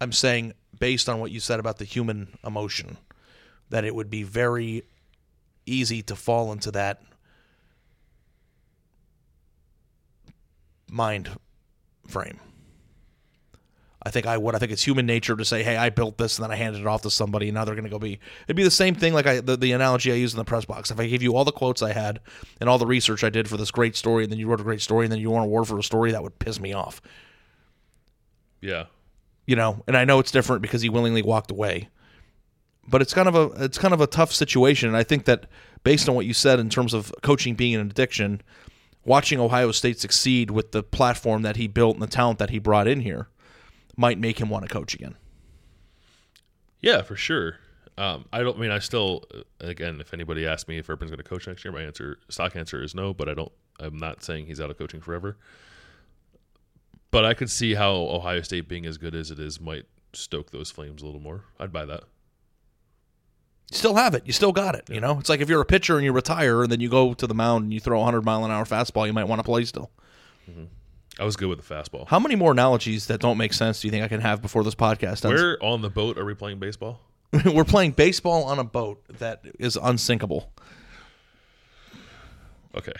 I'm 0.00 0.12
saying 0.12 0.54
based 0.78 1.08
on 1.08 1.20
what 1.20 1.30
you 1.30 1.40
said 1.40 1.60
about 1.60 1.78
the 1.78 1.84
human 1.84 2.36
emotion 2.44 2.96
that 3.70 3.84
it 3.84 3.94
would 3.94 4.10
be 4.10 4.22
very 4.24 4.82
easy 5.66 6.02
to 6.02 6.16
fall 6.16 6.52
into 6.52 6.70
that 6.72 7.00
mind 10.90 11.30
frame. 12.06 12.38
I 14.06 14.10
think 14.10 14.24
I 14.24 14.38
would. 14.38 14.54
I 14.54 14.58
think 14.58 14.70
it's 14.70 14.84
human 14.84 15.04
nature 15.04 15.34
to 15.34 15.44
say, 15.44 15.64
"Hey, 15.64 15.76
I 15.76 15.90
built 15.90 16.16
this, 16.16 16.38
and 16.38 16.44
then 16.44 16.52
I 16.52 16.54
handed 16.54 16.80
it 16.80 16.86
off 16.86 17.02
to 17.02 17.10
somebody, 17.10 17.48
and 17.48 17.56
now 17.56 17.64
they're 17.64 17.74
going 17.74 17.86
to 17.86 17.90
go 17.90 17.98
be." 17.98 18.20
It'd 18.44 18.54
be 18.54 18.62
the 18.62 18.70
same 18.70 18.94
thing, 18.94 19.12
like 19.12 19.26
I 19.26 19.40
the, 19.40 19.56
the 19.56 19.72
analogy 19.72 20.12
I 20.12 20.14
used 20.14 20.32
in 20.32 20.38
the 20.38 20.44
press 20.44 20.64
box. 20.64 20.92
If 20.92 21.00
I 21.00 21.08
gave 21.08 21.24
you 21.24 21.34
all 21.34 21.44
the 21.44 21.50
quotes 21.50 21.82
I 21.82 21.92
had 21.92 22.20
and 22.60 22.70
all 22.70 22.78
the 22.78 22.86
research 22.86 23.24
I 23.24 23.30
did 23.30 23.48
for 23.48 23.56
this 23.56 23.72
great 23.72 23.96
story, 23.96 24.22
and 24.22 24.30
then 24.30 24.38
you 24.38 24.46
wrote 24.46 24.60
a 24.60 24.62
great 24.62 24.80
story, 24.80 25.06
and 25.06 25.12
then 25.12 25.18
you 25.18 25.30
won 25.30 25.42
a 25.42 25.44
award 25.46 25.66
for 25.66 25.76
a 25.76 25.82
story, 25.82 26.12
that 26.12 26.22
would 26.22 26.38
piss 26.38 26.60
me 26.60 26.72
off. 26.72 27.02
yeah. 28.60 28.84
You 29.44 29.56
know, 29.56 29.82
and 29.88 29.96
I 29.96 30.04
know 30.04 30.20
it's 30.20 30.30
different 30.30 30.62
because 30.62 30.82
he 30.82 30.88
willingly 30.88 31.22
walked 31.22 31.50
away, 31.50 31.88
but 32.86 33.02
it's 33.02 33.12
kind 33.12 33.26
of 33.26 33.34
a 33.34 33.64
it's 33.64 33.78
kind 33.78 33.92
of 33.92 34.00
a 34.00 34.06
tough 34.06 34.32
situation. 34.32 34.88
And 34.88 34.96
I 34.96 35.02
think 35.02 35.24
that 35.24 35.46
based 35.82 36.08
on 36.08 36.14
what 36.14 36.26
you 36.26 36.32
said 36.32 36.60
in 36.60 36.70
terms 36.70 36.94
of 36.94 37.12
coaching 37.22 37.56
being 37.56 37.74
an 37.74 37.80
addiction, 37.80 38.40
watching 39.04 39.40
Ohio 39.40 39.72
State 39.72 39.98
succeed 39.98 40.52
with 40.52 40.70
the 40.70 40.84
platform 40.84 41.42
that 41.42 41.56
he 41.56 41.66
built 41.66 41.96
and 41.96 42.02
the 42.04 42.06
talent 42.06 42.38
that 42.38 42.50
he 42.50 42.60
brought 42.60 42.86
in 42.86 43.00
here 43.00 43.26
might 43.96 44.18
make 44.18 44.40
him 44.40 44.48
want 44.48 44.66
to 44.66 44.72
coach 44.72 44.94
again. 44.94 45.16
Yeah, 46.80 47.02
for 47.02 47.16
sure. 47.16 47.58
Um, 47.98 48.26
I 48.30 48.42
don't 48.42 48.58
I 48.58 48.60
mean 48.60 48.70
I 48.70 48.78
still 48.78 49.24
uh, 49.34 49.40
again 49.60 50.00
if 50.00 50.12
anybody 50.12 50.46
asks 50.46 50.68
me 50.68 50.78
if 50.78 50.88
Urban's 50.88 51.10
going 51.10 51.16
to 51.16 51.24
coach 51.24 51.46
next 51.46 51.64
year, 51.64 51.72
my 51.72 51.82
answer 51.82 52.18
stock 52.28 52.54
answer 52.54 52.82
is 52.82 52.94
no. 52.94 53.14
But 53.14 53.28
I 53.28 53.34
don't. 53.34 53.52
I'm 53.80 53.96
not 53.96 54.22
saying 54.22 54.46
he's 54.46 54.60
out 54.60 54.70
of 54.70 54.78
coaching 54.78 55.00
forever. 55.00 55.36
But 57.10 57.24
I 57.24 57.34
could 57.34 57.50
see 57.50 57.74
how 57.74 57.92
Ohio 57.92 58.42
State 58.42 58.68
being 58.68 58.84
as 58.84 58.98
good 58.98 59.14
as 59.14 59.30
it 59.30 59.38
is 59.38 59.60
might 59.60 59.86
stoke 60.12 60.50
those 60.50 60.70
flames 60.70 61.02
a 61.02 61.06
little 61.06 61.20
more. 61.20 61.44
I'd 61.58 61.72
buy 61.72 61.86
that. 61.86 62.04
You 63.70 63.78
still 63.78 63.94
have 63.96 64.14
it. 64.14 64.24
You 64.26 64.32
still 64.32 64.52
got 64.52 64.74
it. 64.74 64.88
You 64.90 65.00
know, 65.00 65.18
it's 65.18 65.28
like 65.28 65.40
if 65.40 65.48
you're 65.48 65.60
a 65.60 65.66
pitcher 65.66 65.96
and 65.96 66.04
you 66.04 66.12
retire 66.12 66.62
and 66.62 66.70
then 66.70 66.80
you 66.80 66.88
go 66.88 67.14
to 67.14 67.26
the 67.26 67.34
mound 67.34 67.64
and 67.64 67.74
you 67.74 67.80
throw 67.80 67.98
a 67.98 68.02
100 68.02 68.24
mile 68.24 68.44
an 68.44 68.50
hour 68.50 68.64
fastball, 68.64 69.06
you 69.06 69.12
might 69.12 69.24
want 69.24 69.38
to 69.40 69.44
play 69.44 69.64
still. 69.64 69.90
I 71.18 71.24
was 71.24 71.36
good 71.36 71.48
with 71.48 71.66
the 71.66 71.74
fastball. 71.74 72.06
How 72.08 72.18
many 72.18 72.34
more 72.34 72.52
analogies 72.52 73.06
that 73.06 73.20
don't 73.20 73.38
make 73.38 73.52
sense 73.52 73.80
do 73.80 73.88
you 73.88 73.92
think 73.92 74.04
I 74.04 74.08
can 74.08 74.20
have 74.20 74.42
before 74.42 74.62
this 74.64 74.74
podcast 74.74 75.24
ends? 75.24 75.40
Where 75.40 75.62
on 75.62 75.80
the 75.80 75.88
boat 75.88 76.18
are 76.18 76.24
we 76.24 76.34
playing 76.34 76.58
baseball? 76.58 77.00
We're 77.44 77.64
playing 77.64 77.92
baseball 77.92 78.44
on 78.44 78.58
a 78.58 78.64
boat 78.64 79.02
that 79.18 79.42
is 79.58 79.76
unsinkable. 79.76 80.52
Okay. 82.76 82.92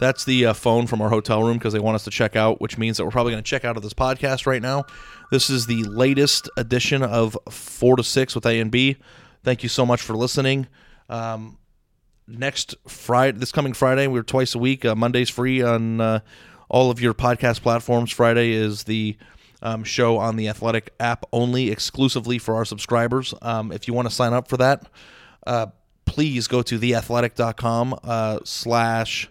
That's 0.00 0.24
the 0.24 0.46
uh, 0.46 0.52
phone 0.54 0.86
from 0.86 1.02
our 1.02 1.10
hotel 1.10 1.42
room 1.42 1.58
because 1.58 1.72
they 1.72 1.78
want 1.78 1.94
us 1.94 2.04
to 2.04 2.10
check 2.10 2.34
out, 2.34 2.60
which 2.60 2.78
means 2.78 2.96
that 2.96 3.04
we're 3.04 3.10
probably 3.10 3.32
going 3.32 3.44
to 3.44 3.48
check 3.48 3.66
out 3.66 3.76
of 3.76 3.82
this 3.82 3.92
podcast 3.92 4.46
right 4.46 4.62
now. 4.62 4.84
This 5.30 5.50
is 5.50 5.66
the 5.66 5.84
latest 5.84 6.48
edition 6.56 7.02
of 7.02 7.36
Four 7.50 7.96
to 7.96 8.02
Six 8.02 8.34
with 8.34 8.46
A 8.46 8.60
and 8.60 8.70
B. 8.70 8.96
Thank 9.44 9.62
you 9.62 9.68
so 9.68 9.84
much 9.84 10.00
for 10.00 10.16
listening. 10.16 10.68
Um, 11.10 11.58
next 12.30 12.74
Friday, 12.86 13.38
this 13.38 13.52
coming 13.52 13.72
Friday, 13.72 14.06
we're 14.06 14.22
twice 14.22 14.54
a 14.54 14.58
week. 14.58 14.84
Uh, 14.84 14.94
Monday's 14.94 15.30
free 15.30 15.62
on 15.62 16.00
uh, 16.00 16.20
all 16.68 16.90
of 16.90 17.00
your 17.00 17.14
podcast 17.14 17.62
platforms. 17.62 18.10
Friday 18.10 18.52
is 18.52 18.84
the 18.84 19.16
um, 19.62 19.84
show 19.84 20.18
on 20.18 20.36
the 20.36 20.48
Athletic 20.48 20.92
app 21.00 21.26
only, 21.32 21.70
exclusively 21.70 22.38
for 22.38 22.54
our 22.54 22.64
subscribers. 22.64 23.34
Um, 23.42 23.72
if 23.72 23.88
you 23.88 23.94
want 23.94 24.08
to 24.08 24.14
sign 24.14 24.32
up 24.32 24.48
for 24.48 24.56
that, 24.58 24.86
uh, 25.46 25.66
please 26.04 26.46
go 26.46 26.62
to 26.62 26.78
theathletic.com 26.78 27.98
uh, 28.04 28.38
slash 28.44 29.28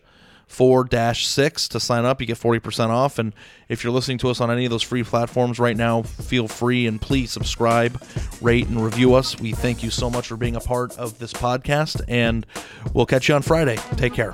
four 0.50 0.84
dash 0.84 1.26
six 1.26 1.70
to 1.70 1.80
sign 1.80 2.04
up. 2.04 2.20
You 2.20 2.28
get 2.28 2.38
40% 2.38 2.90
off. 2.90 3.20
And 3.20 3.34
if 3.70 3.84
you're 3.84 3.94
listening 3.94 4.18
to 4.20 4.30
us 4.30 4.42
on 4.42 4.52
any 4.52 4.66
of 4.66 4.72
those 4.72 4.84
free 4.84 5.04
platforms 5.04 5.60
right 5.60 5.78
now, 5.78 6.02
feel 6.02 6.48
free 6.48 6.88
and 6.88 7.00
please 7.00 7.32
subscribe, 7.32 8.02
rate, 8.42 8.68
and 8.68 8.84
review 8.84 9.14
us. 9.14 9.40
We 9.40 9.54
thank 9.54 9.84
you 9.84 9.92
so 9.92 10.10
much 10.10 10.28
for 10.28 10.36
being 10.36 10.56
a 10.56 10.60
part 10.60 10.98
of 10.98 11.20
this 11.20 11.32
podcast. 11.32 12.02
And 12.08 12.46
we'll 12.94 13.06
catch 13.06 13.30
you 13.30 13.36
on 13.36 13.44
Friday. 13.44 13.78
Take 13.96 14.14
care. 14.14 14.34